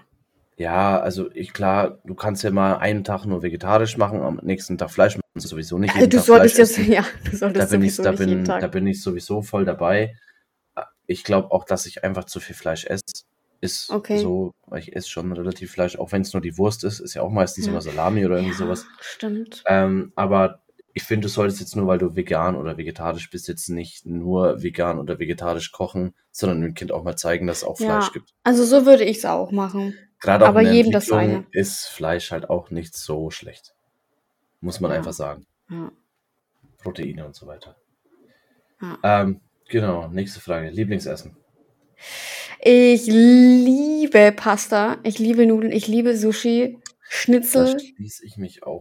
ja, 0.56 0.98
also 1.00 1.28
ich 1.34 1.52
klar, 1.52 1.98
du 2.04 2.14
kannst 2.14 2.44
ja 2.44 2.50
mal 2.52 2.76
einen 2.76 3.02
Tag 3.02 3.26
nur 3.26 3.42
vegetarisch 3.42 3.96
machen, 3.96 4.22
am 4.22 4.40
nächsten 4.42 4.78
Tag 4.78 4.90
Fleisch 4.92 5.16
machen, 5.16 5.22
sowieso 5.34 5.76
nicht. 5.76 5.94
Also 5.94 6.06
du 6.08 6.16
Tag 6.16 6.26
solltest 6.26 6.58
jetzt, 6.58 6.78
ja, 6.86 7.04
du 7.24 7.30
Da 7.32 7.36
solltest 7.36 7.70
bin 7.70 7.82
ich, 7.82 7.96
sowieso 7.96 8.02
da 8.02 8.24
bin, 8.24 8.44
da 8.44 8.66
bin 8.68 8.86
ich 8.86 9.02
sowieso 9.02 9.42
voll 9.42 9.64
dabei. 9.64 10.16
Ich 11.08 11.24
glaube 11.24 11.50
auch, 11.50 11.64
dass 11.64 11.86
ich 11.86 12.04
einfach 12.04 12.24
zu 12.24 12.40
viel 12.40 12.54
Fleisch 12.56 12.84
esse. 12.86 13.02
Ist 13.60 13.90
Okay. 13.90 14.18
so, 14.18 14.52
weil 14.66 14.80
ich 14.80 14.94
esse 14.94 15.08
schon 15.08 15.32
relativ 15.32 15.72
Fleisch, 15.72 15.96
auch 15.98 16.12
wenn 16.12 16.22
es 16.22 16.32
nur 16.32 16.42
die 16.42 16.58
Wurst 16.58 16.84
ist, 16.84 17.00
ist 17.00 17.14
ja 17.14 17.22
auch 17.22 17.30
meistens 17.30 17.66
Ja. 17.66 17.72
immer 17.72 17.80
Salami 17.80 18.24
oder 18.24 18.36
irgendwie 18.36 18.52
ja, 18.52 18.58
sowas. 18.58 18.86
Stimmt. 19.00 19.64
Ähm, 19.66 20.12
aber 20.14 20.60
ich 20.96 21.02
finde, 21.02 21.26
du 21.26 21.28
solltest 21.28 21.60
jetzt 21.60 21.76
nur, 21.76 21.86
weil 21.86 21.98
du 21.98 22.16
vegan 22.16 22.56
oder 22.56 22.78
vegetarisch 22.78 23.28
bist, 23.28 23.48
jetzt 23.48 23.68
nicht 23.68 24.06
nur 24.06 24.62
vegan 24.62 24.98
oder 24.98 25.18
vegetarisch 25.18 25.70
kochen, 25.70 26.14
sondern 26.32 26.62
dem 26.62 26.72
Kind 26.72 26.90
auch 26.90 27.04
mal 27.04 27.16
zeigen, 27.16 27.46
dass 27.46 27.58
es 27.58 27.64
auch 27.64 27.78
Ja. 27.78 28.00
Fleisch 28.00 28.12
gibt. 28.14 28.32
Also 28.44 28.64
so 28.64 28.86
würde 28.86 29.04
ich 29.04 29.18
es 29.18 29.26
auch 29.26 29.50
machen. 29.52 29.94
Gerade 30.20 30.46
auch 30.46 30.48
Aber 30.48 30.60
in 30.60 30.66
der 30.68 30.74
jedem 30.74 30.92
das 30.92 31.04
seine. 31.06 31.44
ist 31.52 31.84
Fleisch 31.88 32.30
halt 32.32 32.48
auch 32.48 32.70
nicht 32.70 32.96
so 32.96 33.30
schlecht. 33.30 33.74
Muss 34.60 34.80
man 34.80 34.90
Ja. 34.90 34.96
einfach 34.96 35.12
sagen. 35.12 35.44
Ja. 35.68 35.92
Proteine 36.78 37.26
und 37.26 37.34
so 37.34 37.46
weiter. 37.46 37.76
Ähm, 39.02 39.40
genau, 39.68 40.08
nächste 40.08 40.40
Frage. 40.40 40.70
Lieblingsessen. 40.70 41.36
Ich 42.62 43.06
liebe 43.06 44.32
Pasta, 44.32 44.96
ich 45.02 45.18
liebe 45.18 45.44
Nudeln, 45.46 45.72
ich 45.72 45.88
liebe 45.88 46.16
Sushi, 46.16 46.78
Schnitzel. 47.08 47.76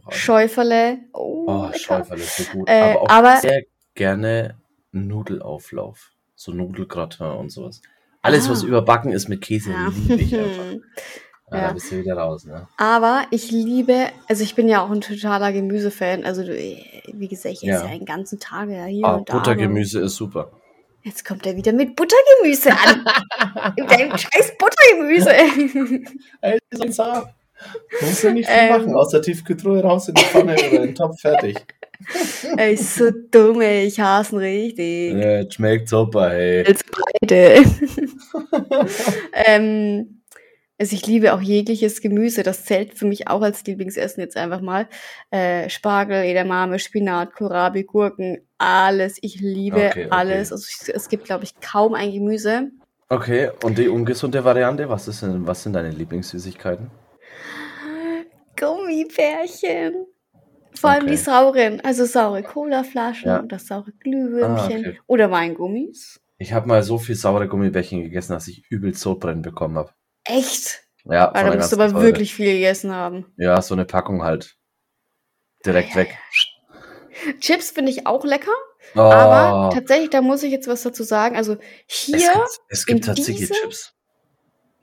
Schäuferle. 0.09 0.99
Oh, 1.13 1.45
Oh. 1.47 1.71
Schäuferle 1.77 2.21
ist 2.23 2.37
so 2.37 2.43
gut. 2.51 2.69
Äh, 2.69 2.91
aber 2.93 3.01
auch 3.01 3.09
aber- 3.09 3.37
sehr 3.37 3.63
gerne 3.93 4.57
Nudelauflauf. 4.91 6.11
So 6.35 6.51
Nudelgratin 6.51 7.27
und 7.27 7.49
sowas. 7.49 7.81
Alles, 8.21 8.47
Ah. 8.47 8.51
was 8.51 8.63
überbacken 8.63 9.11
ist 9.11 9.29
mit 9.29 9.41
Käse, 9.41 9.71
Ja. 9.71 9.91
liebe 9.95 10.21
ich 10.21 10.35
einfach. 10.35 10.63
Ja, 10.65 10.79
Ja. 11.51 11.67
Da 11.67 11.73
bist 11.73 11.91
du 11.91 11.99
wieder 11.99 12.15
raus, 12.17 12.43
ne? 12.45 12.67
Aber 12.75 13.27
ich 13.29 13.51
liebe, 13.51 14.07
also 14.27 14.41
ich 14.43 14.55
bin 14.55 14.67
ja 14.67 14.83
auch 14.83 14.89
ein 14.89 15.01
totaler 15.01 15.53
Gemüsefan. 15.53 16.25
Also 16.25 16.41
du, 16.43 16.51
wie 16.57 17.27
gesagt, 17.27 17.53
ich 17.53 17.59
esse 17.63 17.83
Ja. 17.83 17.85
ja 17.85 17.91
einen 17.91 18.05
ganzen 18.05 18.39
Tag 18.39 18.67
ja 18.69 18.85
hier 18.85 19.05
Ah, 19.05 19.15
und 19.17 19.29
da. 19.29 19.33
Buttergemüse 19.33 19.99
ist 20.01 20.15
super. 20.15 20.51
Jetzt 21.03 21.23
kommt 21.23 21.45
er 21.45 21.55
wieder 21.55 21.71
mit 21.71 21.95
Buttergemüse 21.95 22.71
an. 22.71 23.05
mit 23.77 23.91
deinem 23.91 24.17
scheiß 24.17 24.53
Buttergemüse. 24.57 25.29
Ey, 26.41 26.57
ist. 26.71 26.99
Musst 28.01 28.23
du 28.23 28.31
nicht 28.31 28.49
viel 28.49 28.57
Ähm. 28.57 28.69
machen, 28.69 28.95
aus 28.95 29.09
der 29.09 29.21
Tiefkühltruhe 29.21 29.81
raus 29.81 30.07
in 30.07 30.15
die 30.15 30.23
Pfanne 30.23 30.53
oder 30.53 30.71
in 30.71 30.81
den 30.81 30.95
Topf, 30.95 31.19
fertig. 31.21 31.57
ey, 32.57 32.73
ist 32.73 32.95
so 32.95 33.09
dumm, 33.31 33.61
ey. 33.61 33.85
Ich 33.85 33.99
hasse 33.99 34.35
ihn 34.35 34.39
richtig. 34.39 35.13
Ja, 35.13 35.39
es 35.39 35.53
schmeckt 35.53 35.89
super, 35.89 36.33
ey. 36.33 36.65
als 36.65 36.81
beide. 37.21 37.63
ähm, 39.33 40.21
also 40.77 40.93
ich 40.93 41.07
liebe 41.07 41.33
auch 41.33 41.41
jegliches 41.41 42.01
Gemüse. 42.01 42.43
Das 42.43 42.65
zählt 42.65 42.97
für 42.97 43.05
mich 43.05 43.29
auch 43.29 43.41
als 43.41 43.63
Lieblingsessen 43.65 44.21
jetzt 44.21 44.35
einfach 44.35 44.59
mal. 44.59 44.89
Äh, 45.31 45.69
Spargel, 45.69 46.25
Edamame, 46.25 46.79
Spinat, 46.79 47.33
Kohlrabi, 47.33 47.83
Gurken, 47.83 48.39
alles. 48.57 49.17
Ich 49.21 49.39
liebe 49.39 49.77
Okay, 49.77 50.05
okay. 50.05 50.07
alles. 50.09 50.51
Also 50.51 50.65
ich, 50.69 50.93
es 50.93 51.07
gibt, 51.07 51.25
glaube 51.25 51.45
ich, 51.45 51.57
kaum 51.61 51.93
ein 51.93 52.11
Gemüse. 52.11 52.71
Okay, 53.07 53.51
und 53.63 53.77
die 53.77 53.87
ungesunde 53.87 54.43
Variante, 54.43 54.89
was, 54.89 55.07
ist 55.07 55.21
denn, 55.21 55.45
was 55.47 55.63
sind 55.63 55.73
deine 55.73 55.91
Lieblingssüßigkeiten? 55.91 56.89
Gummibärchen. 58.59 60.05
Vor 60.73 60.89
allem 60.89 61.07
die 61.07 61.13
Okay. 61.13 61.21
sauren, 61.23 61.81
also 61.81 62.05
saure 62.05 62.43
Colaflaschen 62.43 63.27
Ja. 63.29 63.41
oder 63.43 63.59
saure 63.59 63.91
Glühwürmchen 63.93 64.85
Ah, 64.85 64.89
okay. 64.89 64.99
oder 65.07 65.31
Weingummis. 65.31 66.19
Ich 66.37 66.51
habe 66.51 66.67
mal 66.67 66.83
so 66.83 66.97
viel 66.97 67.15
saure 67.15 67.47
Gummibärchen 67.47 68.01
gegessen, 68.01 68.33
dass 68.33 68.47
ich 68.49 68.63
übel 68.69 68.93
Sodbrennen 68.93 69.41
bekommen 69.41 69.77
habe. 69.77 69.91
Echt? 70.25 70.81
Ja, 71.05 71.31
von 71.33 71.45
da 71.47 71.55
musst 71.55 71.71
du 71.71 71.77
aber 71.77 71.89
Säure. 71.89 72.03
wirklich 72.03 72.33
viel 72.35 72.51
gegessen 72.53 72.93
haben. 72.93 73.33
Ja, 73.37 73.61
so 73.61 73.73
eine 73.73 73.85
Packung 73.85 74.23
halt. 74.23 74.57
Direkt 75.65 75.95
weg. 75.95 76.17
Chips 77.39 77.71
finde 77.71 77.91
ich 77.91 78.05
auch 78.05 78.25
lecker. 78.25 78.51
Oh, 78.95 78.99
Aber 78.99 79.73
tatsächlich, 79.73 80.09
da 80.09 80.21
muss 80.21 80.43
ich 80.43 80.51
jetzt 80.51 80.67
was 80.67 80.83
dazu 80.83 81.03
sagen. 81.03 81.37
Also 81.37 81.55
hier, 81.87 82.17
es 82.17 82.25
gibt, 82.27 82.49
es 82.69 82.85
gibt 82.85 82.99
in 82.99 83.05
tatsächlich 83.05 83.37
diese- 83.37 83.53
Chips. 83.53 83.93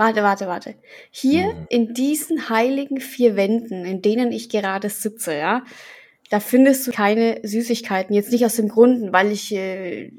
Warte, 0.05 0.23
warte, 0.23 0.47
warte. 0.47 0.75
Hier 1.11 1.47
Mhm. 1.47 1.67
in 1.69 1.95
diesen 1.95 2.49
heiligen 2.49 3.01
vier 3.01 3.37
Wänden, 3.37 3.85
in 3.85 4.03
denen 4.03 4.33
ich 4.33 4.49
gerade 4.49 4.89
sitze, 4.91 5.35
ja, 5.37 5.65
da 6.31 6.41
findest 6.41 6.87
du 6.87 6.93
keine 6.93 7.41
Süßigkeiten. 7.43 8.15
Jetzt 8.15 8.33
nicht 8.33 8.45
aus 8.45 8.57
dem 8.57 8.69
Grund, 8.69 9.13
weil 9.13 9.31
ich, 9.33 9.53
äh, 9.55 10.11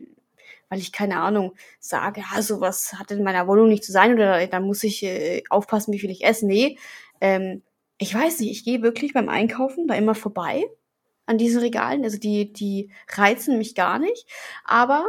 weil 0.69 0.80
ich 0.80 0.91
keine 0.91 1.17
Ahnung 1.17 1.54
sage, 1.80 2.22
ja, 2.22 2.41
sowas 2.41 2.93
hat 3.00 3.12
in 3.12 3.24
meiner 3.24 3.48
Wohnung 3.48 3.69
nicht 3.69 3.84
zu 3.84 3.91
sein 3.91 4.13
oder 4.13 4.46
da 4.48 4.60
muss 4.60 4.84
ich 4.84 5.04
äh, 5.04 5.43
aufpassen, 5.50 5.93
wie 5.93 6.00
viel 6.00 6.12
ich 6.12 6.24
esse. 6.24 6.46
Nee, 6.48 6.78
ähm, 7.22 7.62
ich 7.98 8.13
weiß 8.13 8.39
nicht, 8.39 8.52
ich 8.52 8.63
gehe 8.65 8.82
wirklich 8.82 9.13
beim 9.13 9.30
Einkaufen 9.30 9.88
da 9.88 9.96
immer 9.96 10.15
vorbei 10.15 10.65
an 11.26 11.38
diesen 11.38 11.62
Regalen. 11.62 12.04
Also 12.04 12.17
die, 12.17 12.52
die 12.54 12.91
reizen 13.10 13.58
mich 13.58 13.76
gar 13.76 13.98
nicht. 14.00 14.28
Aber 14.65 15.06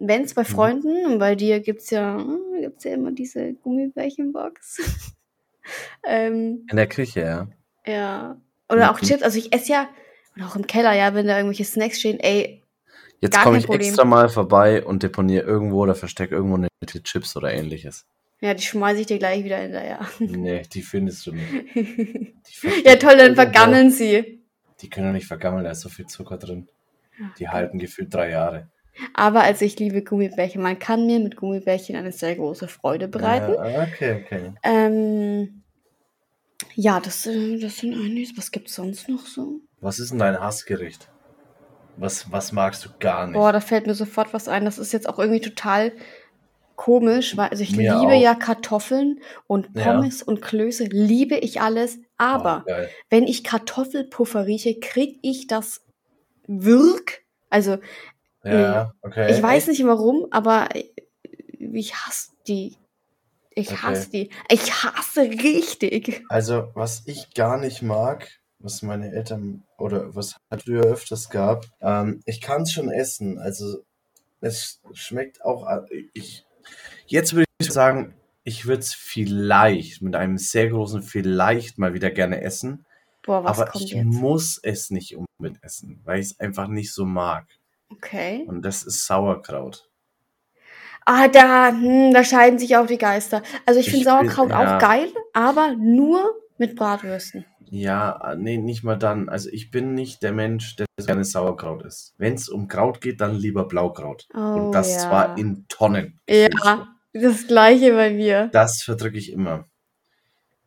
wenn 0.00 0.22
es 0.24 0.34
bei 0.34 0.42
Mhm. 0.42 0.46
Freunden, 0.46 1.06
und 1.06 1.18
bei 1.18 1.34
dir 1.36 1.60
gibt's 1.60 1.90
ja, 1.90 2.16
hm, 2.18 2.40
gibt's 2.60 2.84
ja 2.84 2.94
immer 2.94 3.12
diese 3.12 3.52
Gummibärchenbox. 3.54 4.80
ähm, 6.04 6.66
In 6.70 6.76
der 6.76 6.88
Küche, 6.88 7.20
ja. 7.20 7.48
ja. 7.86 8.40
Oder 8.68 8.90
auch 8.90 9.00
Mhm. 9.00 9.06
Chips. 9.06 9.22
Also 9.22 9.38
ich 9.38 9.52
esse 9.54 9.72
ja, 9.72 9.88
oder 10.36 10.46
auch 10.46 10.56
im 10.56 10.66
Keller, 10.66 10.92
ja, 10.94 11.14
wenn 11.14 11.26
da 11.26 11.36
irgendwelche 11.36 11.64
Snacks 11.64 11.98
stehen, 12.00 12.18
ey, 12.20 12.62
Jetzt 13.22 13.38
komme 13.42 13.58
ich 13.58 13.66
Problem. 13.66 13.88
extra 13.88 14.06
mal 14.06 14.30
vorbei 14.30 14.82
und 14.82 15.02
deponiere 15.02 15.44
irgendwo 15.44 15.82
oder 15.82 15.94
verstecke 15.94 16.34
irgendwo 16.34 16.56
eine 16.56 16.68
Chips 17.04 17.36
oder 17.36 17.52
ähnliches. 17.52 18.06
Ja, 18.40 18.54
die 18.54 18.62
schmeiße 18.62 19.02
ich 19.02 19.06
dir 19.08 19.18
gleich 19.18 19.44
wieder 19.44 19.58
hinterher. 19.58 20.00
Nee, 20.20 20.62
die 20.72 20.80
findest 20.80 21.26
du 21.26 21.32
nicht. 21.32 21.44
Ja, 22.84 22.96
toll, 22.96 23.16
dann 23.18 23.34
vergammeln. 23.34 23.36
vergammeln 23.36 23.90
sie. 23.90 24.42
Die 24.80 24.88
können 24.88 25.08
doch 25.08 25.12
nicht 25.12 25.26
vergammeln, 25.26 25.64
da 25.64 25.72
ist 25.72 25.80
so 25.82 25.90
viel 25.90 26.06
Zucker 26.06 26.38
drin. 26.38 26.68
Die 27.38 27.48
halten 27.50 27.78
gefühlt 27.78 28.14
drei 28.14 28.30
Jahre. 28.30 28.70
Aber 29.14 29.42
also 29.42 29.64
ich 29.64 29.78
liebe 29.78 30.02
Gummibärchen. 30.02 30.62
Man 30.62 30.78
kann 30.78 31.06
mir 31.06 31.18
mit 31.20 31.36
Gummibärchen 31.36 31.96
eine 31.96 32.12
sehr 32.12 32.36
große 32.36 32.68
Freude 32.68 33.08
bereiten. 33.08 33.52
Ja, 33.52 33.82
okay, 33.82 34.22
okay. 34.24 34.52
Ähm, 34.62 35.62
ja, 36.74 37.00
das, 37.00 37.26
äh, 37.26 37.58
das 37.58 37.78
sind 37.78 37.94
eigentlich. 37.94 38.36
Was 38.36 38.50
gibt's 38.50 38.74
sonst 38.74 39.08
noch 39.08 39.26
so? 39.26 39.60
Was 39.80 39.98
ist 39.98 40.10
denn 40.10 40.18
dein 40.18 40.38
Hassgericht? 40.40 41.08
Was, 41.96 42.30
was 42.30 42.52
magst 42.52 42.84
du 42.84 42.90
gar 42.98 43.26
nicht? 43.26 43.34
Boah, 43.34 43.52
da 43.52 43.60
fällt 43.60 43.86
mir 43.86 43.94
sofort 43.94 44.32
was 44.32 44.48
ein. 44.48 44.64
Das 44.64 44.78
ist 44.78 44.92
jetzt 44.92 45.08
auch 45.08 45.18
irgendwie 45.18 45.40
total 45.40 45.92
komisch, 46.76 47.36
weil 47.36 47.50
also 47.50 47.62
ich 47.62 47.76
Mir 47.76 47.92
liebe 47.94 48.14
auch. 48.14 48.22
ja 48.22 48.34
Kartoffeln 48.34 49.20
und 49.46 49.68
Ja. 49.74 49.84
Pommes 49.84 50.22
und 50.22 50.40
Klöße, 50.40 50.84
liebe 50.84 51.36
ich 51.36 51.60
alles. 51.60 51.98
Aber 52.16 52.64
Oh, 52.66 52.72
wenn 53.10 53.24
ich 53.24 53.44
Kartoffelpuffer 53.44 54.46
rieche, 54.46 54.78
krieg 54.80 55.18
ich 55.22 55.46
das 55.46 55.82
Wirk. 56.46 57.22
Also 57.50 57.78
Ja, 58.44 58.92
okay. 59.02 59.30
ich 59.32 59.42
weiß 59.42 59.66
nicht 59.68 59.84
warum, 59.84 60.26
aber 60.30 60.68
ich 61.58 61.94
hasse 61.94 62.30
die. 62.46 62.76
Ich 63.54 63.70
Okay. 63.72 63.82
hasse 63.82 64.10
die. 64.10 64.30
Ich 64.50 64.72
hasse 64.84 65.22
richtig. 65.22 66.24
Also, 66.28 66.70
was 66.74 67.02
ich 67.06 67.34
gar 67.34 67.58
nicht 67.58 67.82
mag, 67.82 68.28
was 68.58 68.82
meine 68.82 69.12
Eltern 69.12 69.64
oder 69.78 70.14
was 70.14 70.36
halt 70.50 70.62
früher 70.62 70.84
öfters 70.84 71.28
gab, 71.30 71.66
ähm, 71.80 72.20
ich 72.26 72.40
kann 72.40 72.62
es 72.62 72.72
schon 72.72 72.90
essen. 72.90 73.38
Also, 73.38 73.82
es 74.40 74.80
schmeckt 74.92 75.44
auch. 75.44 75.66
äh, 75.68 75.82
Ich, 76.14 76.46
jetzt 77.06 77.34
würde 77.34 77.46
ich 77.60 77.70
sagen, 77.70 78.14
ich 78.44 78.66
würde 78.66 78.80
es 78.80 78.94
vielleicht 78.94 80.00
mit 80.00 80.14
einem 80.16 80.38
sehr 80.38 80.68
großen 80.70 81.02
Vielleicht 81.02 81.76
mal 81.78 81.92
wieder 81.92 82.10
gerne 82.10 82.40
essen. 82.40 82.86
Boah, 83.22 83.44
was 83.44 83.58
aber 83.58 83.70
kommt 83.70 83.84
ich 83.84 83.90
jetzt? 83.92 84.04
muss 84.06 84.58
es 84.62 84.90
nicht 84.90 85.14
unbedingt 85.16 85.62
essen, 85.62 86.00
weil 86.04 86.20
ich 86.20 86.26
es 86.26 86.40
einfach 86.40 86.68
nicht 86.68 86.94
so 86.94 87.04
mag. 87.04 87.46
Okay. 87.90 88.44
Und 88.48 88.62
das 88.62 88.82
ist 88.82 89.06
Sauerkraut. 89.06 89.88
Ah, 91.06 91.28
da, 91.28 91.70
hm, 91.70 92.12
da 92.12 92.22
scheiden 92.24 92.58
sich 92.58 92.76
auch 92.76 92.86
die 92.86 92.98
Geister. 92.98 93.42
Also 93.66 93.80
ich 93.80 93.86
Ich 93.88 93.92
finde 93.92 94.04
bin- 94.04 94.12
Sauerkraut 94.28 94.50
ja. 94.50 94.76
auch 94.76 94.80
geil, 94.80 95.08
aber 95.32 95.74
nur 95.76 96.34
mit 96.58 96.76
Bratwürsten. 96.76 97.44
Ja, 97.72 98.34
nee, 98.36 98.58
nicht 98.58 98.82
mal 98.84 98.96
dann. 98.96 99.28
Also 99.28 99.48
ich 99.50 99.70
bin 99.70 99.94
nicht 99.94 100.22
der 100.22 100.32
Mensch, 100.32 100.76
der 100.76 100.86
gerne 101.04 101.24
Sauerkraut 101.24 101.84
isst. 101.84 102.14
Wenn 102.18 102.34
es 102.34 102.48
um 102.48 102.68
Kraut 102.68 103.00
geht, 103.00 103.20
dann 103.20 103.34
lieber 103.36 103.66
Blaukraut. 103.66 104.26
Oh, 104.34 104.38
Und 104.38 104.72
das 104.72 104.92
ja. 104.92 104.98
zwar 104.98 105.38
in 105.38 105.66
Tonnen. 105.68 106.20
Ja, 106.28 106.88
das 107.12 107.46
gleiche 107.46 107.92
bei 107.94 108.10
mir. 108.10 108.48
Das 108.52 108.82
verdrücke 108.82 109.18
ich 109.18 109.32
immer. 109.32 109.66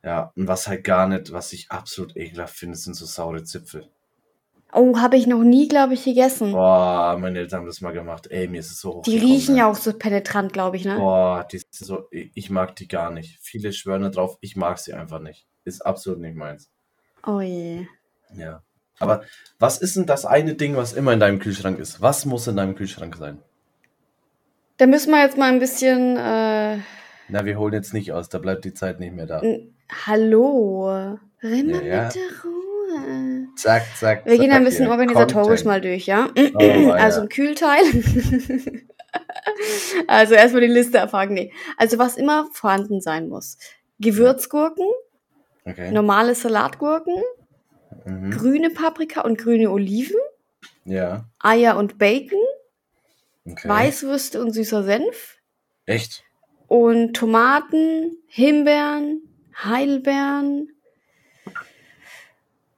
Ja, 0.02 0.32
und 0.36 0.48
was 0.48 0.66
halt 0.66 0.84
gar 0.84 1.06
nicht, 1.08 1.32
was 1.32 1.52
ich 1.52 1.70
absolut 1.70 2.16
ekelhaft 2.16 2.56
finde, 2.56 2.76
sind 2.76 2.94
so 2.94 3.06
saure 3.06 3.44
Zipfel. 3.44 3.88
Oh, 4.76 4.98
habe 4.98 5.16
ich 5.16 5.26
noch 5.28 5.42
nie, 5.42 5.68
glaube 5.68 5.94
ich, 5.94 6.04
gegessen. 6.04 6.52
Boah, 6.52 7.16
meine 7.20 7.38
Eltern 7.38 7.60
haben 7.60 7.66
das 7.66 7.80
mal 7.80 7.92
gemacht. 7.92 8.26
Ey, 8.30 8.48
mir 8.48 8.58
ist 8.60 8.70
es 8.72 8.80
so 8.80 8.96
Hm. 8.96 9.02
die 9.04 9.18
riechen 9.18 9.54
ne? 9.54 9.60
ja 9.60 9.70
auch 9.70 9.76
so 9.76 9.92
penetrant, 9.92 10.52
glaube 10.52 10.76
ich, 10.76 10.84
ne? 10.84 10.96
Boah, 10.96 11.46
die 11.50 11.58
sind 11.58 11.72
so, 11.72 12.08
ich 12.10 12.50
mag 12.50 12.74
die 12.76 12.88
gar 12.88 13.10
nicht. 13.10 13.38
Viele 13.40 13.72
schwören 13.72 14.02
da 14.02 14.08
drauf, 14.08 14.36
ich 14.40 14.56
mag 14.56 14.78
sie 14.78 14.92
einfach 14.92 15.20
nicht. 15.20 15.46
Ist 15.64 15.86
absolut 15.86 16.18
nicht 16.20 16.34
meins. 16.36 16.70
Oh 17.26 17.40
je. 17.40 17.86
Ja. 18.36 18.62
Aber 18.98 19.22
was 19.58 19.78
ist 19.78 19.96
denn 19.96 20.06
das 20.06 20.24
eine 20.26 20.54
Ding, 20.54 20.76
was 20.76 20.92
immer 20.92 21.12
in 21.12 21.20
deinem 21.20 21.38
Kühlschrank 21.38 21.78
ist? 21.78 22.00
Was 22.02 22.26
muss 22.26 22.46
in 22.46 22.56
deinem 22.56 22.74
Kühlschrank 22.74 23.16
sein? 23.16 23.40
Da 24.76 24.86
müssen 24.86 25.10
wir 25.12 25.22
jetzt 25.22 25.38
mal 25.38 25.52
ein 25.52 25.60
bisschen. 25.60 26.16
Äh, 26.16 26.78
Na, 27.28 27.44
wir 27.44 27.58
holen 27.58 27.74
jetzt 27.74 27.94
nicht 27.94 28.12
aus, 28.12 28.28
da 28.28 28.38
bleibt 28.38 28.64
die 28.64 28.74
Zeit 28.74 28.98
nicht 29.00 29.14
mehr 29.14 29.26
da. 29.26 29.40
n- 29.40 29.74
hallo. 30.06 31.16
Rinne 31.42 31.86
Ja, 31.86 32.02
ja. 32.04 32.08
Zack, 33.56 33.84
zack. 33.96 34.26
Wir 34.26 34.38
gehen 34.38 34.50
zack, 34.50 34.58
ein 34.58 34.64
bisschen 34.64 34.88
organisatorisch 34.88 35.62
Content. 35.62 35.66
mal 35.66 35.80
durch, 35.80 36.06
ja? 36.06 36.28
Oh, 36.54 36.90
also 36.92 37.22
ein 37.22 37.28
Kühlteil. 37.28 37.82
also 40.06 40.34
erstmal 40.34 40.62
die 40.62 40.72
Liste 40.72 40.98
erfragen. 40.98 41.34
Nee. 41.34 41.52
Also 41.76 41.98
was 41.98 42.16
immer 42.16 42.48
vorhanden 42.52 43.00
sein 43.00 43.28
muss. 43.28 43.58
Gewürzgurken, 44.00 44.86
Okay. 45.66 45.90
normale 45.92 46.34
Salatgurken, 46.34 47.14
Mhm. 48.04 48.30
grüne 48.32 48.70
Paprika 48.70 49.22
und 49.22 49.38
grüne 49.38 49.70
Oliven, 49.70 50.16
Ja. 50.84 51.24
Eier 51.38 51.76
und 51.78 51.96
Bacon, 51.98 52.38
Okay. 53.46 53.68
Weißwürste 53.68 54.40
und 54.42 54.50
süßer 54.52 54.82
Senf 54.84 55.38
Echt? 55.86 56.22
und 56.66 57.14
Tomaten, 57.14 58.16
Himbeeren, 58.26 59.22
Heidelbeeren 59.62 60.68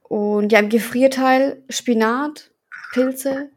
und 0.07 0.51
ja 0.51 0.59
im 0.59 0.69
Gefrierteil 0.69 1.63
Spinat, 1.69 2.51
Pilze. 2.93 3.49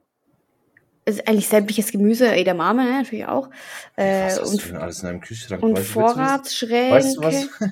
Ist 1.07 1.27
eigentlich 1.27 1.49
sämtliches 1.49 1.93
Gemüse, 1.93 2.31
Edamame 2.35 2.85
ne, 2.85 2.91
natürlich 2.99 3.27
auch. 3.27 3.49
Äh, 3.97 4.27
was 4.27 4.41
hast 4.41 4.47
du 4.47 4.51
und 4.51 4.69
denn 4.69 4.77
alles 4.77 5.01
in 5.01 5.07
deinem 5.07 5.21
Kühlschrank? 5.21 5.63
und 5.63 5.71
du, 5.71 5.77
du 5.77 5.83
Vorratsschränke. 5.83 6.95
Weißt 6.95 7.17
du 7.17 7.23
was? 7.23 7.49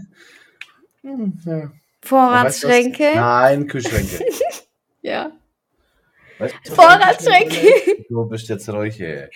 Hm, 1.02 1.40
ja. 1.44 1.56
Weißt 1.60 1.70
du 1.70 1.70
was? 1.90 1.96
Vorratsschränke. 2.04 3.12
Nein, 3.14 3.66
Kühlschränke. 3.68 4.24
ja. 5.02 5.30
Weißt 6.38 6.54
du, 6.64 6.74
Vorratsschränke. 6.74 8.04
Du 8.08 8.24
bist 8.26 8.48
jetzt 8.48 8.68
ruhig, 8.68 9.00
ey. 9.00 9.28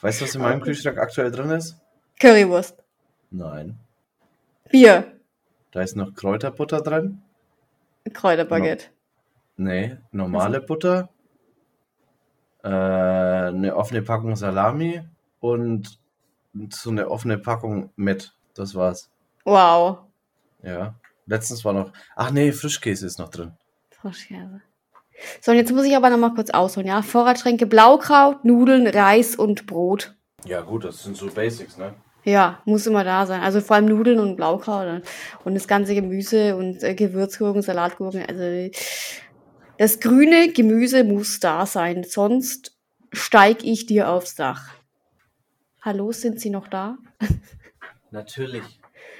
Weißt 0.00 0.20
du, 0.20 0.24
was 0.24 0.34
in 0.34 0.40
meinem 0.40 0.62
Kühlschrank 0.62 0.98
aktuell 0.98 1.30
drin 1.30 1.50
ist? 1.50 1.76
Currywurst. 2.18 2.76
Nein. 3.30 3.78
Bier. 4.70 5.12
Da 5.72 5.82
ist 5.82 5.96
noch 5.96 6.14
Kräuterbutter 6.14 6.80
drin. 6.80 7.22
Kräuterbaguette. 8.12 8.86
Nee, 9.56 9.96
normale 10.10 10.60
Butter. 10.60 11.08
Äh, 12.62 12.68
eine 12.68 13.76
offene 13.76 14.02
Packung 14.02 14.36
Salami 14.36 15.02
und 15.40 15.98
so 16.70 16.90
eine 16.90 17.08
offene 17.10 17.38
Packung 17.38 17.90
mit. 17.96 18.34
Das 18.54 18.74
war's. 18.74 19.10
Wow. 19.44 19.98
Ja. 20.62 20.94
Letztens 21.26 21.64
war 21.64 21.72
noch. 21.72 21.92
Ach 22.16 22.30
nee, 22.30 22.52
Frischkäse 22.52 23.06
ist 23.06 23.18
noch 23.18 23.30
drin. 23.30 23.52
Frischkäse. 23.90 24.60
So, 25.40 25.52
und 25.52 25.56
jetzt 25.56 25.72
muss 25.72 25.84
ich 25.84 25.96
aber 25.96 26.10
noch 26.10 26.18
mal 26.18 26.34
kurz 26.34 26.50
ausholen, 26.50 26.88
ja? 26.88 27.02
Vorratsschränke, 27.02 27.66
Blaukraut, 27.66 28.44
Nudeln, 28.44 28.86
Reis 28.86 29.36
und 29.36 29.66
Brot. 29.66 30.14
Ja, 30.44 30.62
gut, 30.62 30.84
das 30.84 31.02
sind 31.02 31.16
so 31.16 31.28
Basics, 31.28 31.76
ne? 31.78 31.94
Ja, 32.24 32.62
muss 32.64 32.86
immer 32.86 33.02
da 33.04 33.26
sein. 33.26 33.40
Also 33.40 33.60
vor 33.60 33.76
allem 33.76 33.86
Nudeln 33.86 34.18
und 34.20 34.36
Blaukraut 34.36 35.02
und- 35.44 35.54
das 35.54 35.66
ganze 35.66 35.94
Gemüse 35.94 36.56
und 36.56 36.82
äh, 36.82 36.94
Gewürzgurken, 36.94 37.62
Salatgurken. 37.62 38.24
Also 38.28 38.70
das 39.78 39.98
grüne 39.98 40.52
Gemüse 40.52 41.02
muss 41.02 41.40
da 41.40 41.66
sein, 41.66 42.04
sonst 42.04 42.76
steig 43.12 43.64
ich 43.64 43.86
dir 43.86 44.08
aufs 44.10 44.36
Dach. 44.36 44.68
Hallo, 45.80 46.12
sind 46.12 46.40
Sie 46.40 46.50
noch 46.50 46.68
da? 46.68 46.96
Natürlich. 48.12 48.62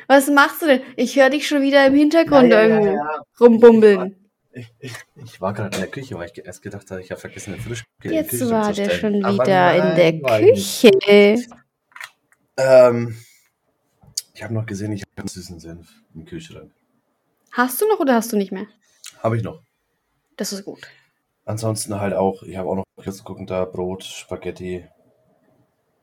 Was 0.06 0.28
machst 0.28 0.62
du 0.62 0.66
denn? 0.66 0.80
Ich 0.96 1.16
höre 1.18 1.30
dich 1.30 1.48
schon 1.48 1.62
wieder 1.62 1.84
im 1.86 1.94
Hintergrund 1.94 2.52
irgendwo 2.52 2.98
rumbumbeln. 3.40 4.16
Ich, 4.52 4.68
ich, 4.80 4.92
ich 5.16 5.40
war 5.40 5.54
gerade 5.54 5.74
in 5.76 5.80
der 5.82 5.90
Küche, 5.90 6.14
weil 6.16 6.30
ich 6.32 6.44
erst 6.44 6.62
gedacht 6.62 6.90
habe, 6.90 7.00
ich 7.00 7.10
habe 7.10 7.20
vergessen, 7.20 7.54
eine 7.54 7.62
Frischkäse 7.62 7.86
in 8.04 8.12
Jetzt 8.12 8.50
war 8.50 8.72
der 8.72 8.90
schon 8.90 9.24
Aber 9.24 9.32
wieder 9.44 9.74
in 9.74 9.80
nein, 9.84 10.20
der. 10.22 10.40
Küche. 10.52 11.36
Ähm, 12.56 13.16
ich 14.34 14.42
habe 14.42 14.54
noch 14.54 14.66
gesehen, 14.66 14.92
ich 14.92 15.02
habe 15.02 15.12
einen 15.16 15.28
süßen 15.28 15.60
Senf 15.60 15.88
im 16.14 16.24
Kühlschrank. 16.24 16.70
Hast 17.52 17.80
du 17.80 17.88
noch 17.88 17.98
oder 18.00 18.14
hast 18.14 18.32
du 18.32 18.36
nicht 18.36 18.52
mehr? 18.52 18.66
Habe 19.22 19.36
ich 19.36 19.42
noch. 19.42 19.62
Das 20.36 20.52
ist 20.52 20.64
gut. 20.64 20.80
Ansonsten 21.44 21.98
halt 22.00 22.14
auch, 22.14 22.42
ich 22.42 22.56
habe 22.56 22.68
auch 22.68 22.76
noch 22.76 22.84
jetzt 23.04 23.24
gucken 23.24 23.46
da 23.46 23.64
Brot, 23.64 24.04
Spaghetti. 24.04 24.86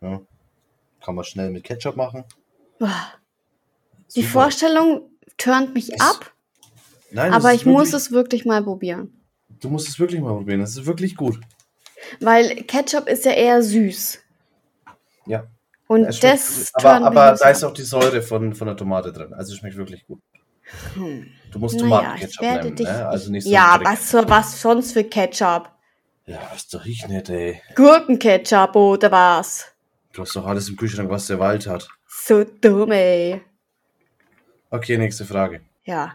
Ja. 0.01 0.21
Kann 1.03 1.15
man 1.15 1.23
schnell 1.25 1.49
mit 1.49 1.63
Ketchup 1.63 1.95
machen. 1.95 2.23
Boah. 2.77 3.13
Die 4.15 4.21
Super. 4.21 4.31
Vorstellung 4.33 5.09
turnt 5.37 5.73
mich 5.73 5.93
Es- 5.93 6.01
ab, 6.01 6.33
Nein, 7.11 7.33
aber 7.33 7.53
ich 7.53 7.65
muss 7.65 7.91
wirklich- 7.91 7.93
es 7.95 8.11
wirklich 8.11 8.45
mal 8.45 8.63
probieren. 8.63 9.13
Du 9.61 9.69
musst 9.69 9.87
es 9.87 9.99
wirklich 9.99 10.21
mal 10.21 10.33
probieren. 10.35 10.59
Das 10.59 10.71
ist 10.71 10.85
wirklich 10.85 11.15
gut. 11.15 11.39
Weil 12.19 12.63
Ketchup 12.63 13.07
ist 13.07 13.25
ja 13.25 13.31
eher 13.31 13.61
süß. 13.63 14.19
Ja. 15.25 15.47
Und 15.91 16.03
schmeckt- 16.15 16.23
das 16.23 16.69
aber 16.75 17.03
aber 17.05 17.31
da 17.33 17.49
ist 17.49 17.63
auch 17.63 17.73
die 17.73 17.81
Säure 17.81 18.21
von, 18.21 18.53
von 18.53 18.67
der 18.67 18.77
Tomate 18.77 19.11
drin. 19.11 19.33
Also 19.33 19.55
schmeckt 19.55 19.75
wirklich 19.75 20.05
gut. 20.05 20.21
Hm. 20.93 21.25
Du 21.51 21.57
musst 21.57 21.75
Naja, 21.81 22.13
ich 22.15 22.35
Tomatenketchup 22.35 22.41
werde 22.43 22.63
nehmen, 22.65 22.75
dich. 22.75 22.87
ne? 22.87 23.07
Also 23.09 23.31
nicht 23.31 23.43
so 23.45 23.49
ja, 23.49 23.79
was, 23.83 24.11
für, 24.11 24.29
was 24.29 24.61
sonst 24.61 24.91
für 24.93 25.03
Ketchup? 25.03 25.71
Ja, 26.27 26.39
was 26.53 26.67
doch 26.67 26.85
ich 26.85 27.07
nicht, 27.07 27.27
ey. 27.29 27.59
Gurkenketchup 27.75 28.75
oder 28.75 29.11
was? 29.11 29.73
Du 30.13 30.21
hast 30.21 30.35
doch 30.35 30.45
alles 30.45 30.69
im 30.69 30.75
Kühlschrank, 30.75 31.09
was 31.09 31.25
der 31.25 31.39
Wald 31.39 31.65
hat. 31.65 31.87
So 32.07 32.43
dumm, 32.43 32.91
ey. 32.91 33.41
Okay, 34.69 34.95
nächste 34.99 35.25
Frage. 35.25 35.61
Ja. 35.85 36.13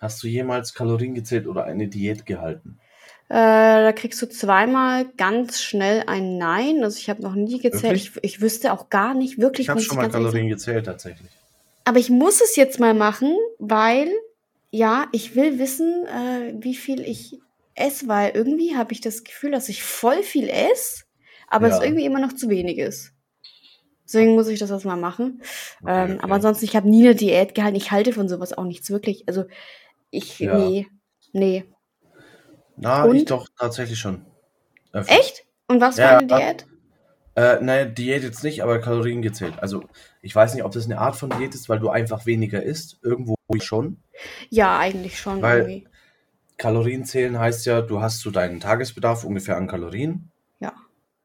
Hast 0.00 0.20
du 0.24 0.26
jemals 0.26 0.74
Kalorien 0.74 1.14
gezählt 1.14 1.46
oder 1.46 1.62
eine 1.64 1.86
Diät 1.86 2.26
gehalten? 2.26 2.80
Äh, 3.28 3.34
da 3.36 3.92
kriegst 3.92 4.20
du 4.20 4.28
zweimal 4.28 5.06
ganz 5.16 5.62
schnell 5.62 6.04
ein 6.06 6.36
Nein. 6.36 6.84
Also 6.84 6.98
ich 6.98 7.08
habe 7.08 7.22
noch 7.22 7.34
nie 7.34 7.58
gezählt. 7.58 7.96
Ich, 7.96 8.12
ich 8.22 8.40
wüsste 8.40 8.72
auch 8.72 8.90
gar 8.90 9.14
nicht 9.14 9.38
wirklich. 9.38 9.66
Ich 9.66 9.70
habe 9.70 9.80
schon 9.80 9.96
mal 9.96 10.10
Kalorien 10.10 10.48
gezählt 10.48 10.86
tatsächlich. 10.86 11.30
Aber 11.84 11.98
ich 11.98 12.10
muss 12.10 12.40
es 12.40 12.56
jetzt 12.56 12.80
mal 12.80 12.94
machen, 12.94 13.36
weil, 13.58 14.08
ja, 14.70 15.06
ich 15.12 15.34
will 15.34 15.58
wissen, 15.58 16.06
äh, 16.06 16.54
wie 16.58 16.74
viel 16.74 17.00
ich 17.00 17.38
esse, 17.74 18.08
weil 18.08 18.32
irgendwie 18.34 18.76
habe 18.76 18.92
ich 18.92 19.00
das 19.00 19.24
Gefühl, 19.24 19.50
dass 19.50 19.68
ich 19.68 19.82
voll 19.82 20.22
viel 20.22 20.48
esse, 20.48 21.04
aber 21.48 21.68
es 21.68 21.78
Ja. 21.78 21.84
irgendwie 21.84 22.04
immer 22.04 22.20
noch 22.20 22.32
zu 22.32 22.48
wenig 22.48 22.78
ist. 22.78 23.12
Deswegen 24.06 24.34
muss 24.34 24.48
ich 24.48 24.58
das 24.58 24.70
jetzt 24.70 24.84
mal 24.84 24.96
machen. 24.96 25.40
Okay, 25.82 25.90
ähm, 26.04 26.10
okay. 26.12 26.20
Aber 26.22 26.34
ansonsten, 26.34 26.66
ich 26.66 26.76
habe 26.76 26.88
nie 26.88 27.04
eine 27.04 27.14
Diät 27.14 27.54
gehalten. 27.54 27.76
Ich 27.76 27.90
halte 27.90 28.12
von 28.12 28.28
sowas 28.28 28.52
auch 28.52 28.64
nichts 28.64 28.90
wirklich. 28.90 29.24
Also, 29.26 29.44
ich, 30.10 30.38
Ja. 30.40 30.56
nee, 30.56 30.86
nee. 31.32 31.64
Na, 32.76 33.04
Und? 33.04 33.16
ich 33.16 33.24
doch 33.26 33.48
tatsächlich 33.58 33.98
schon. 33.98 34.24
Öfter. 34.92 35.12
Echt? 35.18 35.44
Und 35.68 35.80
was 35.80 35.96
für 35.96 36.02
Ja. 36.02 36.18
eine 36.18 36.26
Diät? 36.26 36.66
Äh, 37.36 37.60
naja, 37.60 37.84
Diät 37.86 38.22
jetzt 38.22 38.44
nicht, 38.44 38.62
aber 38.62 38.78
Kalorien 38.80 39.20
gezählt. 39.22 39.54
Also, 39.60 39.82
ich 40.22 40.34
weiß 40.34 40.54
nicht, 40.54 40.62
ob 40.64 40.72
das 40.72 40.84
eine 40.84 40.98
Art 40.98 41.16
von 41.16 41.30
Diät 41.30 41.54
ist, 41.54 41.68
weil 41.68 41.80
du 41.80 41.88
einfach 41.88 42.26
weniger 42.26 42.62
isst. 42.62 42.98
Irgendwo 43.02 43.34
schon. 43.60 43.98
Ja, 44.50 44.78
eigentlich 44.78 45.18
schon 45.18 45.42
Weil- 45.42 45.58
irgendwie. 45.60 45.88
Kalorien 46.56 47.04
zählen 47.04 47.36
heißt 47.38 47.66
ja, 47.66 47.80
du 47.82 48.00
hast 48.00 48.20
so 48.20 48.30
deinen 48.30 48.60
Tagesbedarf 48.60 49.24
ungefähr 49.24 49.56
an 49.56 49.66
Kalorien. 49.66 50.30
Ja. 50.60 50.72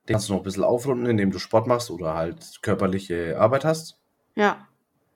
Den 0.08 0.14
kannst 0.14 0.28
du 0.30 0.34
noch 0.34 0.40
ein 0.40 0.44
bisschen 0.44 0.64
aufrunden, 0.64 1.06
indem 1.06 1.30
du 1.30 1.38
Sport 1.38 1.68
machst 1.68 1.92
oder 1.92 2.16
halt 2.16 2.60
körperliche 2.64 3.40
Arbeit 3.40 3.64
hast. 3.64 4.00
Ja. 4.36 4.68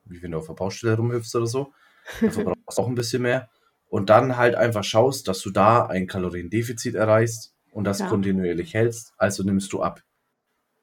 Wie 0.05 0.21
wenn 0.21 0.29
du 0.31 0.37
auf 0.37 0.45
der 0.45 0.53
Baustelle 0.53 0.95
rumhüpfst 0.97 1.35
oder 1.35 1.47
so. 1.47 1.73
Dafür 2.21 2.43
brauchst 2.65 2.77
du 2.77 2.81
auch 2.83 2.87
ein 2.87 2.93
bisschen 2.93 3.23
mehr. 3.23 3.49
Und 3.93 4.09
dann 4.09 4.37
halt 4.37 4.55
einfach 4.55 4.83
schaust, 4.83 5.27
dass 5.27 5.39
du 5.41 5.51
da 5.51 5.85
ein 5.85 6.07
Kaloriendefizit 6.07 6.95
erreichst 6.95 7.53
und 7.71 7.83
das 7.83 7.99
Ja. 7.99 8.07
kontinuierlich 8.07 8.73
hältst. 8.73 9.13
Also 9.19 9.43
nimmst 9.43 9.71
du 9.71 9.83
ab. 9.83 10.01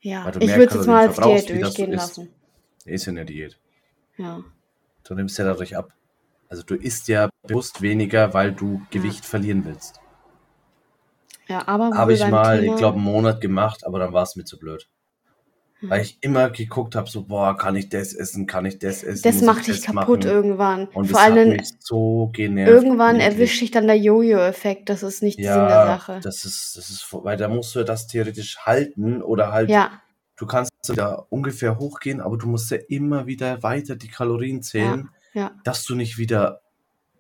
Ja. 0.00 0.24
Weil 0.24 0.30
du 0.30 0.38
Ich 0.38 0.54
würde 0.54 0.78
es 0.78 0.86
mal 0.86 1.08
als 1.08 1.16
Diät 1.16 1.26
wie 1.26 1.58
das 1.58 1.74
du 1.74 1.76
durchgehen 1.82 1.92
lassen. 1.92 2.28
Ist 2.84 3.06
ja 3.06 3.10
eine 3.10 3.24
Diät. 3.24 3.58
Ja. 4.16 4.44
Du 5.02 5.14
nimmst 5.16 5.36
ja 5.38 5.44
dadurch 5.44 5.76
ab. 5.76 5.92
Also 6.48 6.62
du 6.62 6.76
isst 6.76 7.08
ja 7.08 7.28
bewusst 7.42 7.82
weniger, 7.82 8.32
weil 8.32 8.52
du 8.52 8.80
Gewicht 8.92 9.26
verlieren 9.26 9.64
willst. 9.64 9.98
Ja, 11.48 11.66
aber 11.66 11.90
Habe 11.96 12.12
ich 12.12 12.24
mal, 12.28 12.60
Thema- 12.60 12.72
ich 12.74 12.78
glaube, 12.78 12.98
einen 12.98 13.06
Monat 13.06 13.40
gemacht, 13.40 13.84
aber 13.84 13.98
dann 13.98 14.12
war 14.12 14.22
es 14.22 14.36
mir 14.36 14.44
zu 14.44 14.56
blöd. 14.56 14.88
Weil 15.82 16.02
ich 16.02 16.18
immer 16.20 16.50
geguckt 16.50 16.94
habe, 16.94 17.08
so, 17.08 17.24
boah, 17.24 17.56
kann 17.56 17.74
ich 17.76 17.88
das 17.88 18.12
essen, 18.12 18.46
kann 18.46 18.66
ich 18.66 18.78
das 18.78 19.02
essen? 19.02 19.22
Das 19.22 19.40
macht 19.42 19.66
dich 19.66 19.82
kaputt 19.82 20.24
machen? 20.24 20.30
irgendwann. 20.30 20.86
Und 20.88 21.06
Vor 21.10 21.20
allem 21.20 21.58
so 21.78 22.30
genervt. 22.32 22.70
irgendwann 22.70 23.18
erwischt 23.20 23.60
dich 23.62 23.70
dann 23.70 23.86
der 23.86 23.96
Jojo-Effekt. 23.96 24.88
Das 24.90 25.02
ist 25.02 25.22
nicht 25.22 25.36
Sinn 25.36 25.44
der 25.44 25.54
Ja, 25.54 25.86
Sache. 25.86 26.20
das 26.22 26.44
ist, 26.44 26.76
das 26.76 26.90
ist, 26.90 27.06
weil 27.12 27.36
da 27.36 27.48
musst 27.48 27.74
du 27.74 27.84
das 27.84 28.06
theoretisch 28.06 28.58
halten 28.58 29.22
oder 29.22 29.52
halt, 29.52 29.70
Ja, 29.70 30.02
du 30.36 30.46
kannst 30.46 30.70
da 30.94 31.26
ungefähr 31.30 31.78
hochgehen, 31.78 32.20
aber 32.20 32.36
du 32.36 32.46
musst 32.46 32.70
ja 32.70 32.78
immer 32.88 33.26
wieder 33.26 33.62
weiter 33.62 33.96
die 33.96 34.08
Kalorien 34.08 34.62
zählen, 34.62 35.08
ja. 35.34 35.52
dass 35.64 35.84
du 35.84 35.94
nicht 35.94 36.18
wieder 36.18 36.60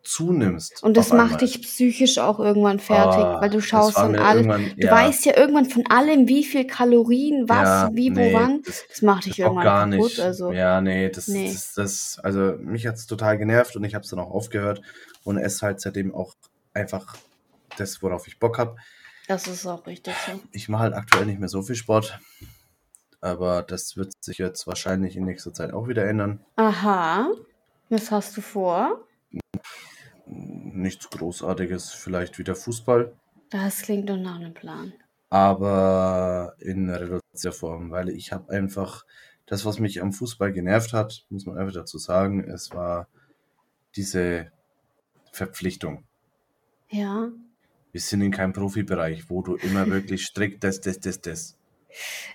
zunimmst. 0.02 0.82
Und 0.82 0.96
das 0.96 1.10
macht 1.10 1.20
einmal. 1.34 1.38
dich 1.38 1.60
psychisch 1.62 2.18
auch 2.18 2.38
irgendwann 2.40 2.78
fertig, 2.78 3.20
Ah, 3.22 3.40
weil 3.40 3.50
du 3.50 3.60
schaust 3.60 3.96
allem. 3.96 4.14
irgendwann- 4.14 4.72
Du 4.76 4.86
ja. 4.86 4.90
weißt 4.92 5.24
ja 5.26 5.36
irgendwann 5.36 5.66
von 5.66 5.86
allem, 5.88 6.26
wie 6.26 6.42
viel 6.44 6.66
Kalorien, 6.66 7.48
was, 7.48 7.68
Ja, 7.68 7.90
wie, 7.92 8.10
wo, 8.10 8.18
nee, 8.20 8.32
wann. 8.34 8.62
Das, 8.62 8.84
Das 8.88 9.02
macht 9.02 9.26
dich 9.26 9.32
das 9.32 9.38
irgendwann 9.40 9.64
gar 9.64 9.84
kaputt. 9.90 10.02
nicht. 10.08 10.20
Also, 10.20 10.52
Ja, 10.52 10.80
nee, 10.80 11.08
das, 11.10 11.28
Nee. 11.28 11.52
Das, 11.52 11.74
das, 11.74 12.18
also 12.22 12.54
mich 12.60 12.86
hat 12.86 12.96
es 12.96 13.06
total 13.06 13.36
genervt 13.38 13.76
und 13.76 13.84
ich 13.84 13.94
habe 13.94 14.04
es 14.04 14.10
dann 14.10 14.18
auch 14.20 14.30
aufgehört 14.30 14.80
und 15.24 15.36
esse 15.38 15.66
halt 15.66 15.80
seitdem 15.80 16.14
auch 16.14 16.34
einfach 16.72 17.16
das, 17.76 18.02
worauf 18.02 18.26
ich 18.26 18.38
Bock 18.38 18.58
habe. 18.58 18.76
das 19.28 19.46
ist 19.46 19.66
auch 19.66 19.86
richtig 19.86 20.14
so. 20.26 20.40
Ich 20.52 20.68
mache 20.68 20.82
halt 20.84 20.94
aktuell 20.94 21.26
nicht 21.26 21.38
mehr 21.40 21.48
so 21.48 21.62
viel 21.62 21.76
Sport, 21.76 22.18
aber 23.20 23.62
das 23.62 23.96
wird 23.96 24.12
sich 24.24 24.38
jetzt 24.38 24.66
wahrscheinlich 24.66 25.16
in 25.16 25.24
nächster 25.24 25.52
Zeit 25.52 25.72
auch 25.72 25.88
wieder 25.88 26.06
ändern. 26.06 26.40
Aha. 26.56 27.28
Was 27.90 28.10
hast 28.10 28.36
du 28.36 28.40
vor? 28.40 29.00
Nichts 30.26 31.10
Großartiges, 31.10 31.90
vielleicht 31.92 32.38
wieder 32.38 32.54
Fußball, 32.54 33.12
Das 33.50 33.82
klingt 33.82 34.08
doch 34.08 34.16
nach 34.16 34.36
einem 34.36 34.54
Plan. 34.54 34.92
aber 35.28 36.54
in 36.58 36.88
reduzierter 36.88 37.52
Form, 37.56 37.90
weil 37.90 38.08
ich 38.10 38.32
habe 38.32 38.50
einfach 38.52 39.04
das, 39.46 39.64
was 39.64 39.78
mich 39.80 40.00
am 40.00 40.12
Fußball 40.12 40.52
genervt 40.52 40.92
hat, 40.92 41.24
muss 41.30 41.46
man 41.46 41.58
einfach 41.58 41.74
dazu 41.74 41.98
sagen, 41.98 42.44
es 42.48 42.70
war 42.72 43.08
diese 43.96 44.52
Verpflichtung. 45.32 46.04
Ja. 46.88 47.30
Wir 47.92 48.00
sind 48.00 48.20
in 48.22 48.30
keinem 48.30 48.52
Profibereich, 48.52 49.28
wo 49.28 49.42
du 49.42 49.56
immer 49.56 49.86
wirklich 49.90 50.24
strikt 50.26 50.62
das, 50.62 50.80
das, 50.80 51.00
das, 51.00 51.20
das. 51.20 51.56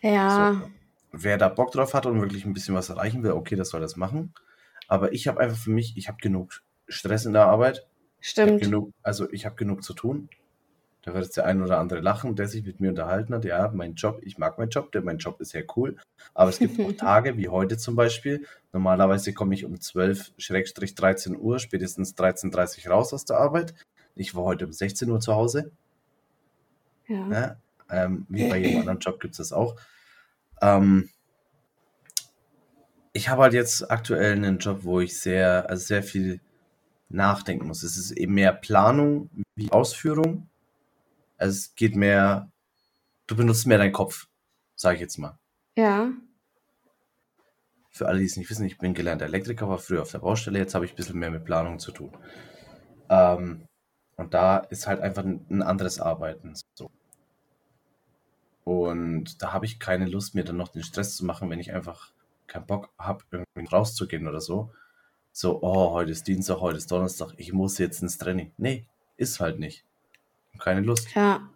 Ja. 0.01 0.53
So. 0.61 0.69
Wer 1.13 1.37
da 1.37 1.47
Bock 1.47 1.71
drauf 1.71 1.93
hat 1.93 2.05
und 2.05 2.19
wirklich 2.19 2.43
ein 2.45 2.53
bisschen 2.53 2.75
was 2.75 2.89
erreichen 2.89 3.23
will, 3.23 3.31
okay, 3.31 3.55
das 3.55 3.69
soll 3.69 3.79
das 3.79 3.95
machen. 3.95 4.33
Aber 4.89 5.13
ich 5.13 5.29
habe 5.29 5.39
einfach 5.39 5.57
für 5.57 5.71
mich, 5.71 5.95
ich 5.95 6.09
habe 6.09 6.17
genug 6.21 6.61
Stress 6.87 7.25
in 7.25 7.33
der 7.33 7.45
Arbeit. 7.45 7.87
Ich 8.21 8.29
Stimmt. 8.29 8.61
genug, 8.61 8.91
also 9.03 9.31
ich 9.31 9.45
habe 9.45 9.55
genug 9.55 9.83
zu 9.83 9.93
tun. 9.93 10.29
Da 11.03 11.13
wird 11.13 11.23
jetzt 11.23 11.37
der 11.37 11.45
ein 11.45 11.61
oder 11.61 11.77
andere 11.77 11.99
lachen, 11.99 12.35
der 12.35 12.47
sich 12.47 12.65
mit 12.65 12.79
mir 12.79 12.89
unterhalten 12.89 13.35
hat. 13.35 13.45
Ja, 13.45 13.69
mein 13.71 13.93
Job, 13.93 14.21
ich 14.23 14.39
mag 14.39 14.57
meinen 14.57 14.69
Job, 14.69 14.91
denn 14.91 15.03
mein 15.03 15.19
Job 15.19 15.39
ist 15.39 15.51
sehr 15.51 15.63
cool. 15.75 15.97
Aber 16.33 16.49
es 16.49 16.57
gibt 16.57 16.79
auch 16.79 16.91
Tage, 16.97 17.37
wie 17.37 17.47
heute 17.47 17.77
zum 17.77 17.95
Beispiel. 17.95 18.47
Normalerweise 18.73 19.31
komme 19.31 19.53
ich 19.53 19.65
um 19.65 19.75
12-13 19.75 21.37
Uhr, 21.37 21.59
spätestens 21.59 22.15
13.30 22.15 22.87
Uhr 22.87 22.93
raus 22.93 23.13
aus 23.13 23.25
der 23.25 23.37
Arbeit. 23.37 23.75
Ich 24.15 24.33
war 24.33 24.43
heute 24.45 24.65
um 24.65 24.73
16 24.73 25.07
Uhr 25.11 25.19
zu 25.19 25.35
Hause. 25.35 25.71
Ja. 27.07 27.27
Ne? 27.27 27.57
Ähm, 27.91 28.25
wie 28.29 28.49
bei 28.49 28.57
jedem 28.57 28.79
anderen 28.79 28.99
Job 28.99 29.19
gibt 29.19 29.33
es 29.33 29.37
das 29.37 29.53
auch. 29.53 29.75
Ähm, 30.59 31.09
ich 33.13 33.29
habe 33.29 33.43
halt 33.43 33.53
jetzt 33.53 33.91
aktuell 33.91 34.33
einen 34.33 34.57
Job, 34.57 34.79
wo 34.83 34.99
ich 34.99 35.19
sehr, 35.19 35.69
also 35.69 35.85
sehr 35.85 36.01
viel 36.01 36.41
nachdenken 37.15 37.67
muss. 37.67 37.83
Es 37.83 37.97
ist 37.97 38.11
eben 38.11 38.33
mehr 38.33 38.53
Planung 38.53 39.29
wie 39.55 39.71
Ausführung. 39.71 40.49
Es 41.37 41.75
geht 41.75 41.95
mehr, 41.95 42.51
du 43.27 43.35
benutzt 43.35 43.67
mehr 43.67 43.77
deinen 43.77 43.91
Kopf, 43.91 44.27
sage 44.75 44.95
ich 44.95 45.01
jetzt 45.01 45.17
mal. 45.17 45.37
Ja. 45.75 46.11
Für 47.89 48.07
alle, 48.07 48.19
die 48.19 48.25
es 48.25 48.37
nicht 48.37 48.49
wissen, 48.49 48.65
ich 48.65 48.77
bin 48.77 48.93
gelernter 48.93 49.25
Elektriker, 49.25 49.69
war 49.69 49.79
früher 49.79 50.01
auf 50.01 50.11
der 50.11 50.19
Baustelle, 50.19 50.59
jetzt 50.59 50.75
habe 50.75 50.85
ich 50.85 50.91
ein 50.91 50.95
bisschen 50.97 51.19
mehr 51.19 51.31
mit 51.31 51.45
Planung 51.45 51.79
zu 51.79 51.91
tun. 51.91 52.11
Ähm, 53.09 53.67
und 54.17 54.33
da 54.33 54.57
ist 54.57 54.87
halt 54.87 55.01
einfach 55.01 55.23
ein, 55.23 55.45
ein 55.49 55.61
anderes 55.61 55.99
Arbeiten. 55.99 56.53
So. 56.73 56.89
Und 58.63 59.41
da 59.41 59.53
habe 59.53 59.65
ich 59.65 59.79
keine 59.79 60.05
Lust, 60.05 60.35
mir 60.35 60.43
dann 60.43 60.57
noch 60.57 60.69
den 60.69 60.83
Stress 60.83 61.15
zu 61.15 61.25
machen, 61.25 61.49
wenn 61.49 61.59
ich 61.59 61.73
einfach 61.73 62.11
keinen 62.47 62.65
Bock 62.65 62.89
habe, 62.97 63.23
irgendwie 63.31 63.67
rauszugehen 63.67 64.27
oder 64.27 64.41
so. 64.41 64.71
So, 65.37 65.61
oh, 65.61 65.91
heute 65.91 66.11
ist 66.11 66.29
Dienstag, 66.29 66.61
heute 66.61 66.77
ist 66.77 66.89
Donnerstag, 66.89 67.33
ich 67.35 67.51
muss 67.51 67.77
jetzt 67.77 68.01
ins 68.01 68.17
Training. 68.17 68.53
Nee, 68.55 68.85
ist 69.17 69.41
halt 69.41 69.59
nicht. 69.59 69.83
Keine 70.59 70.79
Lust. 70.79 71.13
Ja. 71.13 71.49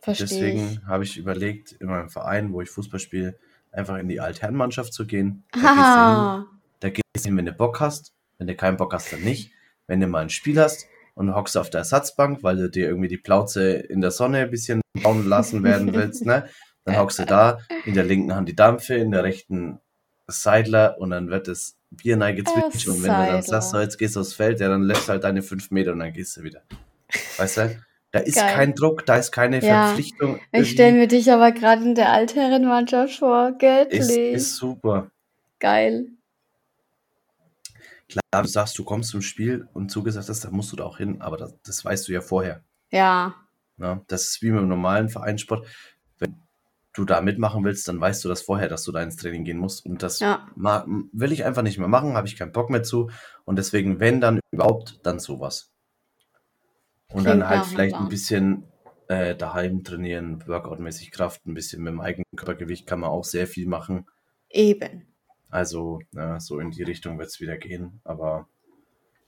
Verstehe. 0.00 0.28
Deswegen 0.28 0.86
habe 0.86 1.02
ich 1.02 1.16
überlegt, 1.16 1.72
in 1.72 1.88
meinem 1.88 2.10
Verein, 2.10 2.52
wo 2.52 2.60
ich 2.60 2.70
Fußball 2.70 3.00
spiele, 3.00 3.36
einfach 3.72 3.98
in 3.98 4.08
die 4.08 4.20
Altherrenmannschaft 4.20 4.92
zu 4.92 5.04
gehen. 5.04 5.42
Da 5.50 5.58
gehst 5.58 5.74
hin, 5.74 6.46
da 6.78 6.90
gehst 6.90 7.04
du 7.16 7.22
hin, 7.24 7.36
wenn 7.36 7.46
du 7.46 7.52
Bock 7.52 7.80
hast. 7.80 8.12
Wenn 8.38 8.46
du 8.46 8.54
keinen 8.54 8.76
Bock 8.76 8.92
hast, 8.92 9.12
dann 9.12 9.22
nicht. 9.22 9.50
Wenn 9.88 9.98
du 9.98 10.06
mal 10.06 10.22
ein 10.22 10.30
Spiel 10.30 10.60
hast 10.60 10.86
und 11.16 11.34
hockst 11.34 11.56
auf 11.56 11.70
der 11.70 11.80
Ersatzbank, 11.80 12.44
weil 12.44 12.56
du 12.56 12.70
dir 12.70 12.86
irgendwie 12.86 13.08
die 13.08 13.18
Plauze 13.18 13.72
in 13.72 14.00
der 14.00 14.12
Sonne 14.12 14.42
ein 14.42 14.50
bisschen 14.52 14.80
bauen 15.02 15.28
lassen 15.28 15.64
werden 15.64 15.92
willst, 15.92 16.24
ne? 16.24 16.48
Dann 16.84 16.96
hockst 16.96 17.18
du 17.18 17.26
da, 17.26 17.58
in 17.84 17.94
der 17.94 18.04
linken 18.04 18.32
Hand 18.32 18.48
die 18.48 18.54
Dampfe, 18.54 18.94
in 18.94 19.10
der 19.10 19.24
rechten 19.24 19.80
Seidler 20.28 20.98
und 21.00 21.10
dann 21.10 21.30
wird 21.30 21.48
das 21.48 21.76
Bier 21.96 22.16
gezwitscht 22.32 22.86
Äh, 22.86 22.90
und 22.90 23.02
wenn 23.02 23.10
du 23.10 23.32
dann 23.32 23.42
sagst, 23.42 23.70
so, 23.70 23.80
jetzt 23.80 23.98
gehst 23.98 24.16
du 24.16 24.20
aufs 24.20 24.34
Feld, 24.34 24.60
ja, 24.60 24.68
dann 24.68 24.82
lässt 24.82 25.08
du 25.08 25.12
halt 25.12 25.24
deine 25.24 25.42
fünf 25.42 25.70
Meter 25.70 25.92
und 25.92 26.00
dann 26.00 26.12
gehst 26.12 26.36
du 26.36 26.42
wieder. 26.42 26.62
Weißt 27.36 27.56
du? 27.58 27.76
Da 28.12 28.20
ist 28.20 28.36
Geil. 28.36 28.54
kein 28.54 28.74
Druck, 28.74 29.04
da 29.06 29.16
ist 29.16 29.32
keine 29.32 29.60
Ja, 29.60 29.86
Verpflichtung. 29.86 30.38
Ich 30.52 30.70
stelle 30.70 30.92
mir 30.92 31.08
dich 31.08 31.32
aber 31.32 31.50
gerade 31.50 31.82
in 31.82 31.96
der 31.96 32.12
Altherrenmannschaft 32.12 33.18
vor. 33.18 33.48
ist, 33.48 33.58
Göttlich. 33.58 34.34
ist 34.34 34.54
super. 34.56 35.10
Geil. 35.58 36.06
Klar, 38.08 38.42
du 38.42 38.48
sagst, 38.48 38.78
du 38.78 38.84
kommst 38.84 39.10
zum 39.10 39.22
Spiel 39.22 39.66
und 39.72 39.90
zugesagt 39.90 40.28
hast, 40.28 40.44
da 40.44 40.50
musst 40.50 40.70
du 40.70 40.76
da 40.76 40.84
auch 40.84 40.98
hin, 40.98 41.20
aber 41.22 41.36
das, 41.36 41.54
das 41.64 41.84
weißt 41.84 42.06
du 42.06 42.12
ja 42.12 42.20
vorher. 42.20 42.62
Ja. 42.92 43.34
Ne? 43.76 44.02
Das 44.06 44.22
ist 44.28 44.42
wie 44.42 44.50
mit 44.52 44.60
dem 44.60 44.68
normalen 44.68 45.08
Vereinssport. 45.08 45.66
Du 46.94 47.04
da 47.04 47.20
mitmachen 47.20 47.64
willst, 47.64 47.88
dann 47.88 48.00
weißt 48.00 48.24
du 48.24 48.28
das 48.28 48.42
vorher, 48.42 48.68
dass 48.68 48.84
du 48.84 48.92
da 48.92 49.02
ins 49.02 49.16
Training 49.16 49.44
gehen 49.44 49.58
musst. 49.58 49.84
Und 49.84 50.02
das 50.02 50.20
Ja. 50.20 50.46
will 50.54 51.32
ich 51.32 51.44
einfach 51.44 51.62
nicht 51.62 51.78
mehr 51.78 51.88
machen, 51.88 52.14
habe 52.14 52.28
ich 52.28 52.36
keinen 52.36 52.52
Bock 52.52 52.70
mehr 52.70 52.84
zu. 52.84 53.10
Und 53.44 53.56
deswegen, 53.56 53.98
wenn 54.00 54.20
dann 54.20 54.38
überhaupt, 54.52 55.00
dann 55.04 55.18
sowas. 55.18 55.72
Und 57.08 57.24
Klingt 57.24 57.26
dann 57.42 57.48
halt 57.48 57.66
vielleicht 57.66 57.94
ein 57.96 58.08
bisschen 58.08 58.64
äh, 59.08 59.34
daheim 59.36 59.84
trainieren, 59.84 60.42
workoutmäßig 60.46 61.10
Kraft, 61.10 61.44
ein 61.46 61.54
bisschen 61.54 61.82
mit 61.82 61.92
dem 61.92 62.00
eigenen 62.00 62.24
Körpergewicht 62.36 62.86
kann 62.86 63.00
man 63.00 63.10
auch 63.10 63.24
sehr 63.24 63.46
viel 63.46 63.66
machen. 63.68 64.06
Eben. 64.48 65.06
Also, 65.50 66.00
ja, 66.12 66.40
so 66.40 66.58
in 66.58 66.70
die 66.70 66.82
Richtung 66.84 67.18
wird 67.18 67.28
es 67.28 67.40
wieder 67.40 67.56
gehen. 67.58 68.00
Aber 68.04 68.48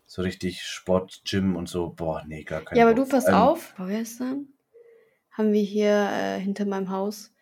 so 0.07 0.23
richtig 0.23 0.63
Sport, 0.63 1.23
Gym 1.29 1.57
und 1.57 1.69
so, 1.69 1.91
boah, 1.91 2.23
nee, 2.27 2.43
gar 2.45 2.63
kein 2.63 2.79
Ja, 2.79 2.87
aber 2.87 2.95
Bock. 2.95 3.05
du 3.07 3.11
pass 3.11 3.27
allem- 3.27 3.37
auf. 3.37 3.63
Vorgestern 3.77 4.47
haben 5.33 5.53
wir 5.53 5.63
hier 5.63 6.09
äh, 6.13 6.41
hinter 6.41 6.65
meinem 6.65 6.91
Haus 6.91 7.33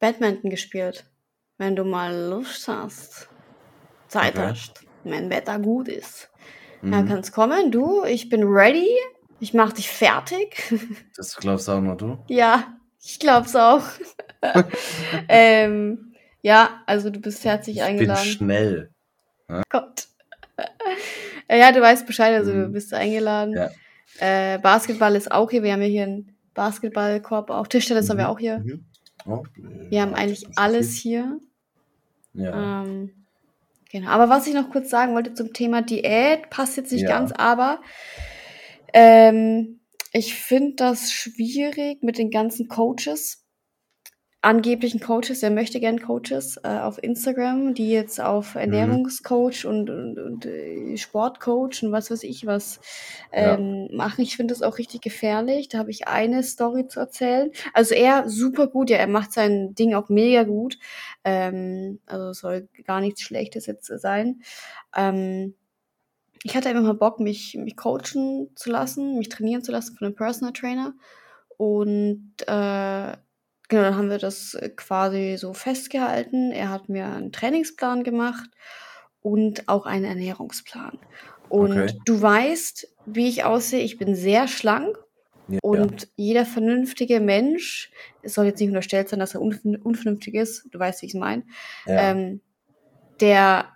Badminton 0.00 0.50
gespielt. 0.50 1.04
Wenn 1.58 1.76
du 1.76 1.84
mal 1.84 2.14
Lust 2.30 2.66
hast, 2.68 3.28
Zeit 4.08 4.34
Okay. 4.38 4.48
hast, 4.48 4.80
wenn 5.04 5.30
Wetter 5.30 5.58
gut 5.58 5.88
ist, 5.88 6.30
Mhm. 6.82 6.90
dann 6.92 7.08
kannst 7.08 7.32
kommen. 7.32 7.70
Du, 7.70 8.04
ich 8.04 8.28
bin 8.30 8.42
ready. 8.44 8.88
Ich 9.38 9.52
mach 9.54 9.72
dich 9.72 9.88
fertig. 9.90 10.70
Das 11.16 11.36
glaubst 11.36 11.68
auch 11.68 11.80
nur 11.80 11.96
du? 11.96 12.18
ja, 12.28 12.76
ich 13.02 13.18
glaub's 13.18 13.54
auch. 13.56 13.82
ähm, 15.28 16.14
ja, 16.42 16.82
also 16.86 17.10
du 17.10 17.20
bist 17.20 17.44
herzlich 17.44 17.76
Ich 17.76 17.82
bin 17.82 17.88
eingeladen. 17.90 18.24
schnell. 18.24 18.90
Gott. 19.68 20.06
Äh, 21.48 21.58
ja, 21.58 21.72
du 21.72 21.80
weißt 21.80 22.06
Bescheid, 22.06 22.32
also 22.34 22.52
du 22.52 22.68
Mhm. 22.68 22.72
bist 22.72 22.94
eingeladen. 22.94 23.54
Ja. 23.54 23.70
Äh, 24.18 24.58
Basketball 24.58 25.14
ist 25.16 25.30
auch 25.30 25.50
hier. 25.50 25.62
Wir 25.62 25.72
haben 25.72 25.82
ja 25.82 25.88
hier 25.88 26.02
einen 26.04 26.36
Basketballkorb 26.54 27.50
auch. 27.50 27.66
Tischtennis 27.66 28.08
haben 28.08 28.18
wir 28.18 28.28
auch 28.28 28.38
hier. 28.38 28.58
Mhm. 28.60 28.86
Oh, 29.26 29.44
Wir 29.88 30.02
haben 30.02 30.14
eigentlich 30.14 30.46
alles 30.56 30.94
hier. 30.94 31.38
Ja. 32.34 32.82
Ähm, 32.84 33.10
genau. 33.90 34.08
Aber 34.10 34.28
was 34.28 34.46
ich 34.46 34.54
noch 34.54 34.70
kurz 34.70 34.90
sagen 34.90 35.14
wollte 35.14 35.34
zum 35.34 35.52
Thema 35.52 35.82
Diät, 35.82 36.50
passt 36.50 36.76
jetzt 36.76 36.92
nicht 36.92 37.02
Ja. 37.02 37.08
ganz, 37.18 37.32
aber 37.32 37.80
ähm, 38.92 39.80
ich 40.12 40.34
finde 40.34 40.74
das 40.76 41.12
schwierig 41.12 42.02
mit 42.02 42.18
den 42.18 42.30
ganzen 42.30 42.68
Coaches, 42.68 43.44
angeblichen 44.42 45.00
Coaches, 45.00 45.42
er 45.42 45.50
möchte 45.50 45.80
gern 45.80 46.00
Coaches 46.00 46.56
äh, 46.64 46.68
auf 46.78 47.02
Instagram, 47.02 47.74
die 47.74 47.90
jetzt 47.90 48.20
auf 48.20 48.54
Mhm. 48.54 48.60
Ernährungscoach 48.62 49.66
und, 49.66 49.90
und, 49.90 50.18
und 50.18 50.46
äh, 50.46 50.96
Sportcoach 50.96 51.82
und 51.82 51.92
was 51.92 52.10
weiß 52.10 52.22
ich 52.24 52.46
was 52.46 52.80
Ja. 53.34 53.56
ähm, 53.56 53.88
machen. 53.92 54.22
Ich 54.22 54.36
finde 54.36 54.54
das 54.54 54.62
auch 54.62 54.78
richtig 54.78 55.02
gefährlich. 55.02 55.68
Da 55.68 55.78
habe 55.78 55.90
ich 55.90 56.08
eine 56.08 56.42
Story 56.42 56.88
zu 56.88 57.00
erzählen. 57.00 57.50
Also 57.74 57.94
er 57.94 58.28
super 58.30 58.66
gut, 58.68 58.90
ja, 58.90 58.96
er 58.96 59.06
macht 59.08 59.32
sein 59.32 59.74
Ding 59.74 59.94
auch 59.94 60.08
mega 60.08 60.44
gut. 60.44 60.78
Ähm, 61.24 62.00
also 62.06 62.30
es 62.30 62.38
soll 62.40 62.68
gar 62.86 63.00
nichts 63.00 63.22
Schlechtes 63.22 63.66
jetzt 63.66 63.86
sein. 63.86 64.42
Ähm, 64.96 65.54
ich 66.42 66.56
hatte 66.56 66.68
einfach 66.70 66.82
mal 66.82 66.94
Bock, 66.94 67.20
mich, 67.20 67.56
mich 67.56 67.76
coachen 67.76 68.50
zu 68.56 68.70
lassen, 68.70 69.18
mich 69.18 69.28
trainieren 69.28 69.62
zu 69.62 69.72
lassen 69.72 69.96
von 69.96 70.06
einem 70.06 70.16
Personal 70.16 70.52
Trainer. 70.54 70.94
Und 71.58 72.34
äh, 72.46 73.16
genau, 73.70 73.82
dann 73.84 73.96
haben 73.96 74.10
wir 74.10 74.18
das 74.18 74.52
äh, 74.54 74.68
quasi 74.68 75.36
so 75.38 75.54
festgehalten. 75.54 76.52
Er 76.52 76.68
hat 76.68 76.90
mir 76.90 77.06
einen 77.06 77.32
Trainingsplan 77.32 78.04
gemacht 78.04 78.50
und 79.22 79.66
auch 79.68 79.86
einen 79.86 80.04
Ernährungsplan. 80.04 80.98
Und 81.48 81.72
Okay. 81.72 81.98
du 82.04 82.20
weißt, 82.20 82.86
wie 83.06 83.28
ich 83.28 83.44
aussehe. 83.44 83.80
Ich 83.82 83.96
bin 83.96 84.14
sehr 84.14 84.46
schlank. 84.46 84.98
Ja. 85.48 85.58
Und 85.62 86.06
jeder 86.16 86.46
vernünftige 86.46 87.18
Mensch, 87.18 87.90
es 88.22 88.34
soll 88.34 88.44
jetzt 88.46 88.60
nicht 88.60 88.68
unterstellt 88.68 89.08
sein, 89.08 89.18
dass 89.18 89.34
er 89.34 89.40
unvern- 89.40 89.80
unvernünftig 89.82 90.34
ist, 90.34 90.68
du 90.70 90.78
weißt, 90.78 91.02
wie 91.02 91.06
ich 91.06 91.14
es 91.14 91.18
meine, 91.18 91.42
ja. 91.86 92.10
ähm, 92.12 92.40
der 93.20 93.66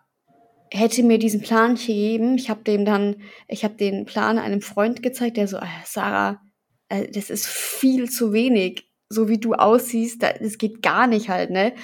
hätte 0.71 1.03
mir 1.03 1.19
diesen 1.19 1.41
Plan 1.41 1.75
gegeben. 1.75 2.37
Ich 2.37 2.49
habe 2.49 2.63
dem 2.63 2.85
dann, 2.85 3.17
ich 3.49 3.65
habe 3.65 3.75
den 3.75 4.05
Plan 4.07 4.39
einem 4.39 4.61
Freund 4.61 5.03
gezeigt, 5.03 5.37
der 5.37 5.49
so, 5.49 5.59
"Ah, 5.59 5.67
Sarah, 5.85 6.41
äh, 6.89 7.09
das 7.11 7.29
ist 7.29 7.47
viel 7.49 8.09
zu 8.09 8.33
wenig, 8.33 8.89
so 9.15 9.29
wie 9.29 9.39
du 9.39 9.55
aussiehst, 9.55 10.23
da, 10.23 10.33
das 10.35 10.59
geht 10.59 10.83
gar 10.83 11.07
nicht 11.07 11.29
halt, 11.31 11.51
ne? 11.51 11.75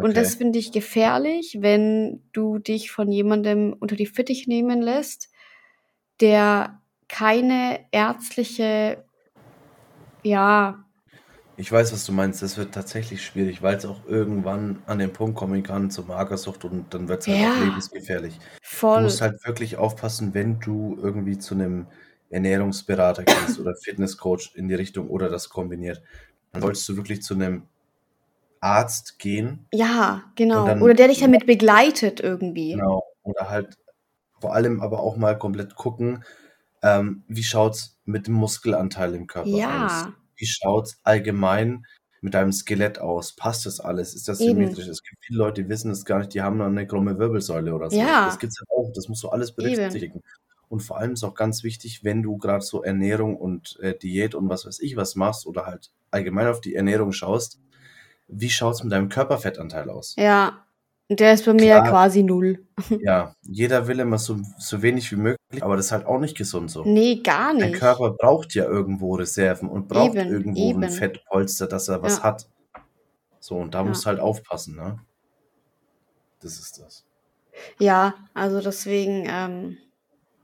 Und 0.00 0.16
Okay. 0.16 0.18
das 0.18 0.34
finde 0.34 0.58
ich 0.58 0.72
gefährlich, 0.72 1.58
wenn 1.60 2.22
du 2.32 2.58
dich 2.58 2.90
von 2.92 3.10
jemandem 3.12 3.74
unter 3.80 3.96
die 3.96 4.06
Fittich 4.06 4.46
nehmen 4.48 4.82
lässt, 4.82 5.30
der 6.20 6.80
keine 7.08 7.80
ärztliche, 7.92 9.04
ja, 10.22 10.84
Ich 11.56 11.70
weiß, 11.70 11.92
was 11.92 12.06
du 12.06 12.12
meinst. 12.12 12.42
Das 12.42 12.56
wird 12.56 12.74
tatsächlich 12.74 13.24
schwierig, 13.24 13.62
weil 13.62 13.76
es 13.76 13.84
auch 13.84 14.06
irgendwann 14.06 14.82
an 14.86 14.98
den 14.98 15.12
Punkt 15.12 15.36
kommen 15.36 15.62
kann 15.62 15.90
zur 15.90 16.06
Magersucht 16.06 16.64
und 16.64 16.94
dann 16.94 17.08
wird 17.08 17.22
es 17.22 17.28
halt 17.28 17.42
auch 17.42 17.54
Ja. 17.54 17.56
lebensgefährlich. 17.56 18.40
Du 18.92 19.00
voll. 19.00 19.00
musst 19.00 19.20
halt 19.20 19.44
wirklich 19.46 19.76
aufpassen, 19.76 20.32
wenn 20.34 20.58
du 20.60 20.96
irgendwie 21.00 21.38
zu 21.38 21.54
einem 21.54 21.88
Ernährungsberater 22.30 23.26
gehst 23.26 23.58
oder 23.58 23.74
Fitnesscoach 23.82 24.52
in 24.54 24.68
die 24.68 24.74
Richtung 24.74 25.08
oder 25.10 25.28
das 25.28 25.48
kombiniert. 25.48 26.02
Dann 26.52 26.62
solltest 26.62 26.88
du 26.88 26.96
wirklich 26.96 27.22
zu 27.22 27.34
einem 27.34 27.62
Arzt 28.60 29.18
gehen. 29.18 29.66
Ja, 29.72 30.24
genau. 30.34 30.66
Dann- 30.66 30.82
Oder 30.82 30.94
der 30.94 31.08
dich 31.08 31.20
damit 31.20 31.46
begleitet 31.46 32.20
irgendwie. 32.20 32.72
Genau. 32.72 33.02
Oder 33.22 33.48
halt 33.48 33.78
vor 34.40 34.54
allem 34.54 34.80
aber 34.80 35.00
auch 35.00 35.16
mal 35.16 35.38
komplett 35.38 35.74
gucken, 35.76 36.24
ähm, 36.82 37.22
wie 37.28 37.42
schaut's 37.42 37.98
mit 38.04 38.26
dem 38.26 38.34
Muskelanteil 38.34 39.14
im 39.14 39.26
Körper 39.26 39.48
aus? 39.50 39.58
Ja, 39.58 40.12
Wie 40.36 40.46
schaut's 40.46 40.98
allgemein 41.04 41.84
mit 42.22 42.32
deinem 42.34 42.52
Skelett 42.52 42.98
aus? 42.98 43.34
Passt 43.36 43.66
das 43.66 43.80
alles? 43.80 44.14
Ist 44.14 44.28
das 44.28 44.40
Eben. 44.40 44.52
symmetrisch? 44.60 44.88
Es 44.88 45.02
gibt 45.02 45.22
viele 45.22 45.38
Leute, 45.38 45.62
die 45.62 45.68
wissen 45.68 45.90
es 45.90 46.04
gar 46.06 46.18
nicht, 46.18 46.32
die 46.32 46.40
haben 46.40 46.56
noch 46.56 46.66
eine 46.66 46.86
krumme 46.86 47.18
Wirbelsäule 47.18 47.74
oder 47.74 47.90
so. 47.90 47.98
Ja. 47.98 48.24
Das 48.26 48.38
gibt's 48.38 48.58
halt 48.60 48.68
auch. 48.70 48.90
Das 48.94 49.08
musst 49.08 49.22
du 49.22 49.28
alles 49.28 49.52
berücksichtigen. 49.52 50.22
Und 50.68 50.80
vor 50.80 50.98
allem 50.98 51.12
ist 51.12 51.24
auch 51.24 51.34
ganz 51.34 51.62
wichtig, 51.64 52.04
wenn 52.04 52.22
du 52.22 52.38
gerade 52.38 52.64
so 52.64 52.82
Ernährung 52.82 53.36
und 53.36 53.78
äh, 53.80 53.94
Diät 53.98 54.34
und 54.34 54.48
was 54.48 54.64
weiß 54.64 54.80
ich 54.80 54.96
was 54.96 55.16
machst 55.16 55.46
oder 55.46 55.66
halt 55.66 55.90
allgemein 56.10 56.46
auf 56.48 56.60
die 56.60 56.74
Ernährung 56.74 57.12
schaust, 57.12 57.60
wie 58.28 58.50
schaut's 58.50 58.82
mit 58.82 58.92
deinem 58.92 59.08
Körperfettanteil 59.08 59.90
aus? 59.90 60.14
ja. 60.16 60.64
Der 61.12 61.32
ist 61.32 61.44
bei 61.44 61.52
mir 61.54 61.64
ja 61.64 61.80
Klar. 61.80 61.90
quasi 61.90 62.22
null. 62.22 62.64
Ja, 63.02 63.34
jeder 63.42 63.88
will 63.88 63.98
immer 63.98 64.16
so, 64.16 64.38
so 64.58 64.80
wenig 64.80 65.10
wie 65.10 65.16
möglich, 65.16 65.60
aber 65.60 65.74
das 65.76 65.86
ist 65.86 65.90
halt 65.92 66.06
auch 66.06 66.20
nicht 66.20 66.36
gesund 66.36 66.70
so. 66.70 66.84
Nee, 66.84 67.16
gar 67.16 67.48
Dein 67.52 67.72
nicht. 67.72 67.80
Körper 67.80 68.12
braucht 68.12 68.54
ja 68.54 68.62
irgendwo 68.64 69.16
Reserven 69.16 69.68
und 69.68 69.88
braucht 69.88 70.14
Eben, 70.14 70.30
irgendwo 70.30 70.70
eben. 70.70 70.84
ein 70.84 70.90
Fettpolster, 70.90 71.66
dass 71.66 71.88
er 71.88 72.00
was 72.04 72.18
Ja. 72.18 72.22
hat. 72.22 72.48
So, 73.40 73.56
und 73.56 73.74
da 73.74 73.78
Ja. 73.80 73.86
musst 73.86 74.04
du 74.04 74.06
halt 74.06 74.20
aufpassen, 74.20 74.76
ne? 74.76 75.00
Das 76.40 76.60
ist 76.60 76.78
das. 76.78 77.04
Ja, 77.80 78.14
also 78.32 78.60
deswegen, 78.60 79.26
ähm, 79.28 79.78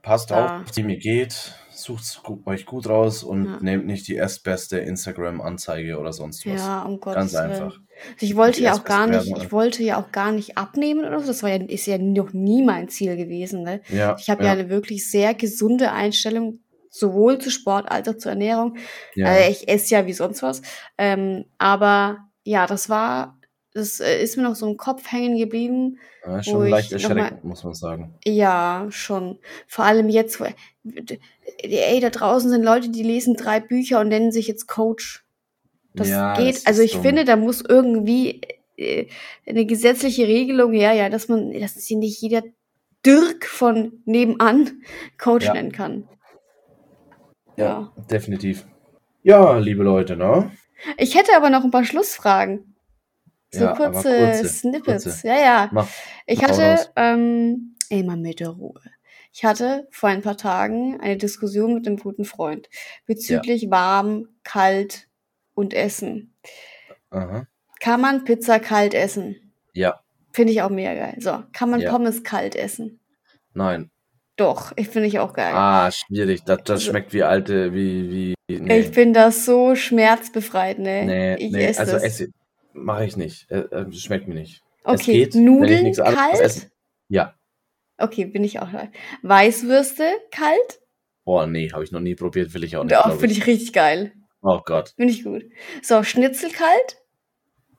Passt 0.01 0.31
Da. 0.31 0.63
auf, 0.63 0.75
wie 0.75 0.81
ihr 0.81 0.97
geht, 0.99 1.55
sucht 1.77 2.21
euch 2.45 2.65
gut 2.65 2.87
raus 2.87 3.23
und 3.23 3.45
Ja. 3.45 3.57
nehmt 3.61 3.85
nicht 3.85 4.07
die 4.07 4.15
erstbeste 4.15 4.77
Instagram-Anzeige 4.79 5.97
oder 5.99 6.13
sonst 6.13 6.45
was. 6.45 6.61
ja, 6.61 6.81
um 6.83 6.99
Gottes 6.99 7.15
Ganz 7.15 7.33
Willen. 7.33 7.51
einfach. 7.51 7.65
Also 7.75 8.25
ich 8.25 8.35
wollte 8.35 8.61
ja 8.61 8.73
auch 8.73 8.83
gar 8.83 9.07
nicht, 9.07 9.27
ich 9.37 9.51
wollte 9.51 9.83
ja 9.83 9.99
auch 9.99 10.11
gar 10.11 10.31
nicht 10.31 10.57
abnehmen 10.57 11.05
oder 11.05 11.19
so. 11.19 11.27
Das 11.27 11.43
war 11.43 11.49
ja, 11.49 11.57
ist 11.65 11.85
ja 11.87 11.97
noch 11.97 12.33
nie 12.33 12.63
mein 12.63 12.89
Ziel 12.89 13.15
gewesen, 13.17 13.63
ne? 13.63 13.81
Ja, 13.89 14.15
Ich 14.19 14.29
habe 14.29 14.43
ja. 14.43 14.51
eine 14.51 14.69
wirklich 14.69 15.09
sehr 15.09 15.33
gesunde 15.33 15.91
Einstellung, 15.91 16.59
sowohl 16.89 17.39
zu 17.39 17.49
Sport 17.51 17.89
als 17.91 18.07
auch 18.07 18.17
zur 18.17 18.31
Ernährung. 18.31 18.77
ja. 19.15 19.27
Äh, 19.27 19.51
ich 19.51 19.67
esse 19.67 19.95
ja 19.95 20.05
wie 20.05 20.13
sonst 20.13 20.41
was. 20.43 20.61
Ähm, 20.97 21.45
aber 21.57 22.19
ja, 22.43 22.65
das 22.67 22.89
war, 22.89 23.37
das 23.73 23.99
äh, 23.99 24.21
ist 24.23 24.37
mir 24.37 24.43
noch 24.43 24.55
so 24.55 24.67
im 24.69 24.77
Kopf 24.77 25.11
hängen 25.11 25.37
geblieben. 25.37 25.99
Ja, 26.25 26.41
schon 26.43 26.67
leicht 26.67 26.91
erschreckend, 26.91 27.43
muss 27.45 27.63
man 27.63 27.73
sagen. 27.73 28.15
Ja, 28.25 28.87
schon. 28.89 29.39
Vor 29.67 29.85
allem 29.85 30.09
jetzt, 30.09 30.39
wo- 30.41 30.45
ey, 31.61 31.99
da 31.99 32.09
draußen 32.09 32.49
sind 32.49 32.63
Leute, 32.63 32.89
die 32.89 33.03
lesen 33.03 33.35
drei 33.35 33.59
Bücher 33.59 33.99
und 33.99 34.09
nennen 34.09 34.31
sich 34.31 34.47
jetzt 34.47 34.67
Coach. 34.67 35.25
Das 35.93 36.07
Ja, 36.09 36.35
geht. 36.35 36.55
das 36.55 36.65
also 36.65 36.81
ich 36.81 36.93
dumm. 36.93 37.01
finde, 37.01 37.25
da 37.25 37.35
muss 37.35 37.61
irgendwie 37.61 38.41
äh, 38.77 39.07
eine 39.47 39.65
gesetzliche 39.65 40.27
Regelung 40.27 40.73
her, 40.73 40.93
ja, 40.93 41.09
dass 41.09 41.27
man, 41.27 41.51
dass 41.59 41.73
sie 41.73 41.95
nicht 41.95 42.21
jeder 42.21 42.43
Dirk 43.05 43.45
von 43.45 44.01
nebenan 44.05 44.81
Coach 45.17 45.45
Ja. 45.45 45.53
nennen 45.53 45.71
kann. 45.71 46.07
Ja, 47.55 47.91
definitiv. 48.09 48.65
Ja, 49.23 49.57
liebe 49.57 49.83
Leute, 49.83 50.15
ne? 50.15 50.51
Ich 50.97 51.15
hätte 51.15 51.35
aber 51.35 51.49
noch 51.49 51.63
ein 51.63 51.71
paar 51.71 51.83
Schlussfragen. 51.85 52.75
So 53.49 53.61
Ja, 53.65 53.73
kurze, 53.73 54.15
kurze, 54.15 54.47
Snippets. 54.47 55.03
kurze. 55.05 55.27
Ja, 55.27 55.39
ja. 55.39 55.69
Mach. 55.71 55.87
Ich 56.27 56.43
Hau 56.43 56.49
hatte 56.49 56.89
ähm, 56.95 57.75
immer 57.89 58.15
mit 58.15 58.39
der 58.41 58.49
Ruhe. 58.49 58.79
Ich 59.37 59.45
hatte 59.45 59.87
vor 59.91 60.09
ein 60.09 60.23
paar 60.23 60.35
Tagen 60.35 60.99
eine 60.99 61.15
Diskussion 61.15 61.75
mit 61.75 61.85
einem 61.85 61.97
guten 61.97 62.25
Freund 62.25 62.69
bezüglich 63.05 63.69
warm, 63.69 64.29
kalt 64.43 65.07
und 65.53 65.75
Essen. 65.75 66.33
Aha. 67.11 67.45
Kann 67.79 68.01
man 68.01 68.23
Pizza 68.23 68.59
kalt 68.59 68.95
essen? 68.95 69.53
Ja, 69.73 69.99
Finde 70.31 70.53
ich 70.53 70.63
auch 70.63 70.69
mega 70.71 70.95
geil. 70.95 71.17
So, 71.19 71.43
kann 71.53 71.69
man 71.69 71.81
Ja. 71.81 71.91
Pommes 71.91 72.23
kalt 72.23 72.55
essen? 72.55 72.99
nein. 73.53 73.91
Doch, 74.37 74.71
ich 74.75 74.89
finde 74.89 75.07
ich 75.07 75.17
auch 75.19 75.33
geil. 75.33 75.53
Ah, 75.53 75.91
schwierig. 75.91 76.43
Das, 76.43 76.59
das 76.63 76.69
Also- 76.75 76.89
schmeckt 76.91 77.13
wie 77.13 77.23
alte, 77.23 77.73
wie, 77.73 78.35
wie, 78.47 78.59
nee. 78.59 78.79
Ich 78.79 78.89
finde 78.89 79.19
das 79.19 79.45
so 79.45 79.75
schmerzbefreit, 79.75 80.77
ne? 80.79 81.05
nee, 81.05 81.35
ich 81.35 81.51
nee, 81.51 81.65
esse 81.65 81.79
also 81.79 81.93
das. 81.93 82.03
esse, 82.03 82.29
mache 82.73 83.05
ich 83.05 83.17
nicht. 83.17 83.49
Äh, 83.51 83.59
äh, 83.71 83.91
schmeckt 83.93 84.27
mir 84.27 84.35
nicht. 84.35 84.63
Es 84.83 85.01
okay, 85.01 85.13
geht, 85.25 85.33
wenn 85.35 85.41
ich 85.41 85.45
Nudeln 85.45 85.93
kalt? 85.93 86.69
Ja. 87.09 87.36
Okay, 87.97 88.25
bin 88.25 88.43
ich 88.43 88.59
auch. 88.59 88.69
Weißwürste 89.23 90.05
kalt? 90.31 90.79
Boah, 91.25 91.47
nee, 91.47 91.69
habe 91.71 91.83
ich 91.83 91.91
noch 91.91 91.99
nie 91.99 92.15
probiert, 92.15 92.53
will 92.53 92.63
ich 92.63 92.77
auch 92.77 92.83
nicht, 92.83 92.95
Doch, 92.95 93.19
finde 93.19 93.33
ich 93.33 93.45
richtig 93.47 93.73
geil. 93.73 94.13
Oh 94.41 94.61
Gott. 94.63 94.93
Finde 94.95 95.11
ich 95.11 95.23
gut. 95.23 95.43
So, 95.81 96.03
Schnitzel 96.03 96.51
kalt? 96.51 96.97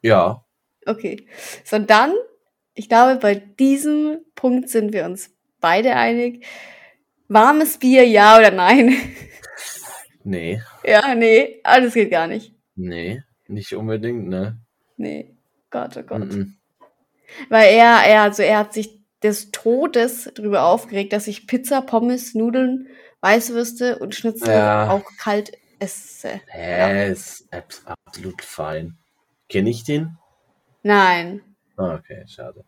Ja, 0.03 0.45
Okay. 0.89 1.27
So, 1.65 1.77
und 1.77 1.91
dann, 1.91 2.15
ich 2.75 2.89
glaube, 2.89 3.21
bei 3.21 3.35
diesem 3.35 4.21
Punkt 4.35 4.71
sind 4.71 4.93
wir 4.95 5.05
uns 5.05 5.31
beide 5.61 5.95
einig. 5.95 6.45
Warmes 7.29 7.79
Bier, 7.79 8.07
ja 8.07 8.39
oder 8.39 8.51
nein? 8.51 8.97
nee, 10.25 10.63
ja, 10.83 11.15
nee, 11.15 11.61
ah, 11.63 11.81
das 11.81 11.93
geht 11.93 12.11
gar 12.11 12.27
nicht. 12.27 12.55
Nee, 12.75 13.23
nicht 13.49 13.75
unbedingt, 13.75 14.29
ne? 14.29 14.59
Nee. 14.97 15.35
Gott, 15.71 15.99
oh 15.99 16.03
Gott. 16.03 16.21
Mhm. 16.21 16.57
Weil 17.51 17.75
er, 17.75 18.03
er, 18.07 18.23
also 18.23 18.43
er 18.43 18.59
hat 18.59 18.73
sich 18.73 18.98
des 19.23 19.51
Todes 19.51 20.31
darüber 20.35 20.65
aufgeregt, 20.65 21.13
dass 21.13 21.27
ich 21.27 21.47
Pizza, 21.47 21.81
Pommes, 21.83 22.35
Nudeln, 22.35 22.89
Weißwürste 23.21 23.99
und 23.99 24.15
Schnitzel 24.15 24.55
Ja. 24.55 24.91
auch 24.91 25.05
kalt 25.19 25.53
esse. 25.79 26.41
Hä, 26.47 27.11
ist 27.11 27.53
abs- 27.53 27.85
absolut 27.87 28.43
fein. 28.43 28.97
Kenne 29.49 29.71
ich 29.71 29.85
den? 29.85 30.17
Nein. 30.83 31.43
Ah, 31.77 31.95
okay, 31.95 32.25
schade. 32.27 32.65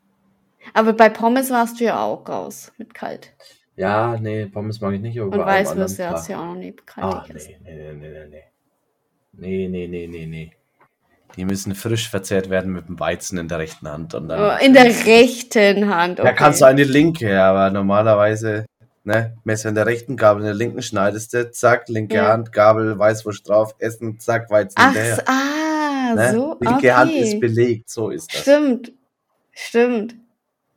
Aber 0.74 0.92
bei 0.92 1.08
Pommes 1.08 1.50
warst 1.50 1.80
du 1.80 1.84
ja 1.84 2.02
auch 2.04 2.28
raus 2.28 2.72
mit 2.78 2.94
kalt. 2.94 3.32
Ja, 3.76 4.16
nee, 4.20 4.46
Pommes 4.46 4.80
mag 4.80 4.94
ich 4.94 5.00
nicht, 5.00 5.18
aber 5.18 5.32
Und 5.32 5.46
Weißwürste 5.46 6.08
hast 6.08 6.28
du 6.28 6.32
ja 6.32 6.40
auch 6.40 6.46
noch 6.46 6.56
nie 6.56 6.72
kalt 6.72 7.06
Ah, 7.06 7.24
gegessen. 7.26 7.54
nee, 7.64 7.74
nee, 7.74 7.92
nee, 7.94 8.08
nee, 8.10 8.26
nee. 8.26 8.44
Nee, 9.32 9.68
nee, 9.68 9.86
nee, 9.86 10.06
nee, 10.06 10.26
nee. 10.26 10.52
Die 11.36 11.44
müssen 11.44 11.74
frisch 11.74 12.08
verzehrt 12.10 12.50
werden 12.50 12.72
mit 12.72 12.88
dem 12.88 12.98
Weizen 13.00 13.38
in 13.38 13.48
der 13.48 13.58
rechten 13.58 13.88
Hand. 13.88 14.14
Und 14.14 14.28
dann 14.28 14.40
Oh, 14.60 14.64
in 14.64 14.72
der 14.74 14.84
rechten 15.06 15.94
Hand. 15.94 16.20
Okay. 16.20 16.28
Da 16.28 16.34
kannst 16.34 16.60
du 16.60 16.64
eine 16.66 16.84
linke, 16.84 17.40
aber 17.42 17.70
normalerweise, 17.70 18.66
ne, 19.04 19.36
Messer 19.44 19.68
in 19.70 19.74
der 19.74 19.86
rechten, 19.86 20.16
Gabel 20.16 20.40
in 20.42 20.46
der 20.46 20.54
linken, 20.54 20.82
schneidest 20.82 21.32
du, 21.32 21.50
zack, 21.50 21.88
linke 21.88 22.16
Ja. 22.16 22.32
Hand, 22.32 22.52
Gabel, 22.52 22.98
Weißwurst 22.98 23.48
drauf, 23.48 23.74
essen, 23.78 24.18
zack, 24.20 24.50
Weizen 24.50 24.74
Ach, 24.78 24.86
hinterher. 24.92 25.22
ah, 25.26 26.14
Ne? 26.14 26.32
so. 26.34 26.56
Linke 26.60 26.74
okay. 26.76 26.92
Hand 26.92 27.12
ist 27.12 27.38
belegt, 27.40 27.88
so 27.88 28.10
ist 28.10 28.32
das. 28.34 28.40
Stimmt. 28.42 28.92
Stimmt. 29.52 30.16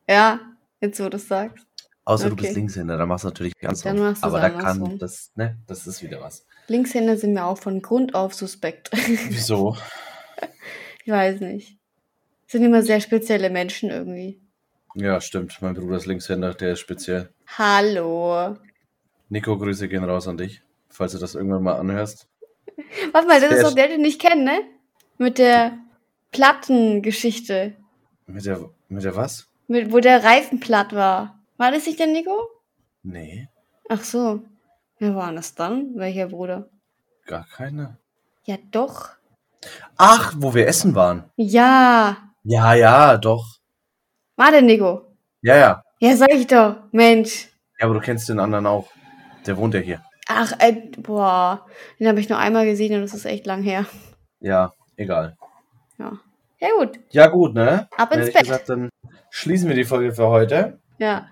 Ja, 0.07 0.39
jetzt 0.81 0.99
wo 1.03 1.09
du 1.09 1.17
es 1.17 1.27
sagst. 1.27 1.65
Außer 2.05 2.27
du 2.27 2.33
Okay. 2.33 2.43
bist 2.43 2.55
Linkshänder, 2.55 2.97
dann 2.97 3.07
machst 3.07 3.23
du 3.23 3.29
natürlich 3.29 3.57
ganz 3.57 3.81
Dann 3.81 3.97
machst 3.97 4.23
Aber 4.23 4.39
da 4.39 4.47
andersrum. 4.47 4.89
kann 4.89 4.97
das, 4.99 5.31
ne, 5.35 5.57
das 5.67 5.87
ist 5.87 6.03
wieder 6.03 6.19
was. 6.21 6.45
Linkshänder 6.67 7.17
sind 7.17 7.33
mir 7.33 7.45
auch 7.45 7.57
von 7.57 7.81
Grund 7.81 8.13
auf 8.13 8.33
suspekt. 8.33 8.91
Wieso? 9.29 9.75
Ich 11.05 11.11
weiß 11.11 11.39
nicht. 11.41 11.77
Sind 12.47 12.63
immer 12.63 12.84
sehr 12.84 12.99
spezielle 13.01 13.49
Menschen 13.49 13.89
irgendwie. 13.89 14.39
Ja, 14.95 15.19
stimmt. 15.21 15.57
Mein 15.61 15.73
Bruder 15.73 15.97
ist 15.97 16.05
Linkshänder, 16.05 16.53
der 16.53 16.73
ist 16.73 16.79
speziell. 16.81 17.34
Hallo. 17.57 18.57
Nico, 19.29 19.57
Grüße 19.57 19.88
gehen 19.88 20.03
raus 20.03 20.27
an 20.27 20.38
dich, 20.38 20.61
falls 20.89 21.13
du 21.13 21.17
das 21.17 21.34
irgendwann 21.36 21.63
mal 21.63 21.79
anhörst. 21.79 22.27
Warte 23.11 23.27
mal, 23.27 23.39
das 23.39 23.49
Sehr 23.49 23.57
ist 23.59 23.63
doch 23.63 23.75
der, 23.75 23.88
den 23.88 24.05
ich 24.05 24.19
kenne, 24.19 24.43
ne? 24.43 24.61
Mit 25.17 25.38
der 25.39 25.79
Plattengeschichte. 26.31 27.75
Mit 28.27 28.45
der, 28.45 28.69
mit 28.89 29.03
der 29.03 29.15
was? 29.15 29.47
Mit, 29.67 29.91
wo 29.91 29.99
der 29.99 30.23
Reifen 30.23 30.59
platt 30.59 30.93
war. 30.93 31.39
War 31.57 31.71
das 31.71 31.86
nicht 31.86 31.99
der 31.99 32.07
Nico? 32.07 32.49
Nee, 33.03 33.49
Ach 33.89 34.03
so. 34.03 34.41
Wer 34.99 35.15
war 35.15 35.34
das 35.34 35.55
dann? 35.55 35.95
Welcher 35.95 36.27
Bruder? 36.27 36.69
gar 37.25 37.45
keine. 37.47 37.97
Ja, 38.45 38.57
doch. 38.71 39.11
Ach, 39.97 40.34
wo 40.38 40.53
wir 40.53 40.68
essen 40.68 40.95
waren. 40.95 41.26
Ja. 41.36 42.18
Ja, 42.43 42.74
ja, 42.74 43.18
doch. 43.18 43.45
War 44.36 44.51
der 44.51 44.61
Nico? 44.61 45.16
Ja, 45.41 45.55
ja. 45.55 45.84
Ja, 45.99 46.16
sag 46.16 46.32
ich 46.34 46.47
doch. 46.47 46.78
Mensch. 46.91 47.49
Ja, 47.80 47.86
aber 47.86 47.93
du 47.95 47.99
kennst 48.01 48.28
den 48.30 48.39
anderen 48.39 48.66
auch. 48.66 48.88
Der 49.45 49.57
wohnt 49.57 49.74
ja 49.74 49.80
hier. 49.80 50.01
Ach, 50.28 50.53
äh, 50.59 50.74
boah. 50.97 51.66
Den 51.99 52.07
habe 52.07 52.20
ich 52.20 52.30
nur 52.30 52.38
einmal 52.39 52.66
gesehen 52.66 52.95
und 52.95 53.01
das 53.01 53.14
ist 53.14 53.26
echt 53.26 53.45
lang 53.45 53.61
her. 53.61 53.86
Ja, 54.39 54.74
egal. 54.97 55.36
Ja. 55.97 56.14
Ja, 56.59 56.70
gut. 56.78 56.99
Ja, 57.09 57.28
gut, 57.28 57.53
ne? 57.53 57.88
Ab 57.97 58.14
ins 58.16 58.32
Bett. 58.32 58.43
gesagt, 58.43 58.70
dann 58.70 58.89
schließen 59.30 59.68
wir 59.68 59.76
die 59.76 59.84
Folge 59.84 60.14
für 60.14 60.28
heute. 60.28 60.80
Ja. 60.97 61.28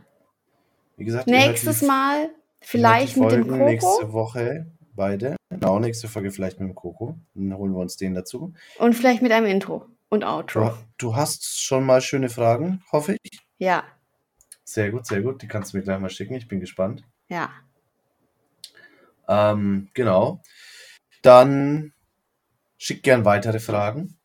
Wie 0.98 1.06
gesagt, 1.06 1.28
Nächstes 1.28 1.80
die- 1.80 1.86
Mal 1.86 2.30
vielleicht 2.60 3.16
mit 3.18 3.32
dem 3.32 3.48
Koko. 3.48 3.66
Nächste 3.66 4.14
Woche 4.14 4.66
beide. 5.02 5.36
Genau, 5.49 5.80
nächste 5.80 6.08
Folge 6.08 6.30
vielleicht 6.30 6.60
mit 6.60 6.70
dem 6.70 6.76
Koko. 6.76 7.18
Dann 7.34 7.58
holen 7.58 7.74
wir 7.74 7.80
uns 7.80 7.97
den 7.97 8.14
dazu. 8.14 8.54
Und 8.78 8.93
vielleicht 8.93 9.24
mit 9.24 9.32
einem 9.32 9.47
Intro 9.47 9.88
und 10.10 10.22
Du, 10.22 10.28
Outro. 10.28 10.74
du 10.99 11.16
hast 11.16 11.60
schon 11.60 11.88
mal 11.88 12.02
schöne 12.02 12.30
Fragen, 12.30 12.84
hoffe 12.91 13.18
ich. 13.24 13.39
Ja. 13.58 13.84
Sehr 14.64 14.91
gut, 14.91 15.08
sehr 15.08 15.24
gut. 15.24 15.41
Die 15.41 15.47
kannst 15.47 15.74
du 15.74 15.78
mir 15.78 15.84
gleich 15.84 15.99
mal 15.99 16.12
schicken. 16.12 16.36
Ich 16.36 16.47
bin 16.47 16.60
gespannt. 16.60 17.04
Ja. 17.30 17.49
Ähm, 19.28 19.89
genau. 19.95 20.41
Dann 21.24 21.93
schick 22.78 23.02
gern 23.02 23.26
weitere 23.26 23.60
Fragen. 23.60 24.20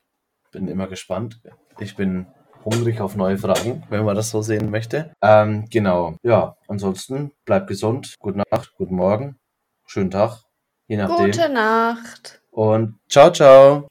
Bin 0.53 0.69
immer 0.69 0.89
gespannt. 0.89 1.41
Ich 1.79 1.97
bin 1.97 2.27
hungrig 2.67 3.01
auf 3.01 3.17
neue 3.17 3.39
Fragen, 3.39 3.83
wenn 3.89 4.05
man 4.05 4.15
das 4.15 4.29
so 4.29 4.43
sehen 4.43 4.71
möchte. 4.71 5.11
Ähm, 5.23 5.65
genau. 5.71 6.17
Ja, 6.23 6.57
ansonsten 6.69 7.33
bleibt 7.47 7.67
gesund. 7.69 8.15
Gute 8.19 8.43
Nacht, 8.51 8.75
guten 8.77 8.97
Morgen, 8.97 9.39
schönen 9.87 10.11
Tag, 10.11 10.43
je 10.89 10.97
nachdem. 10.97 11.27
Gute 11.27 11.49
Nacht. 11.49 12.41
Und 12.51 12.95
ciao, 13.09 13.31
ciao. 13.31 13.85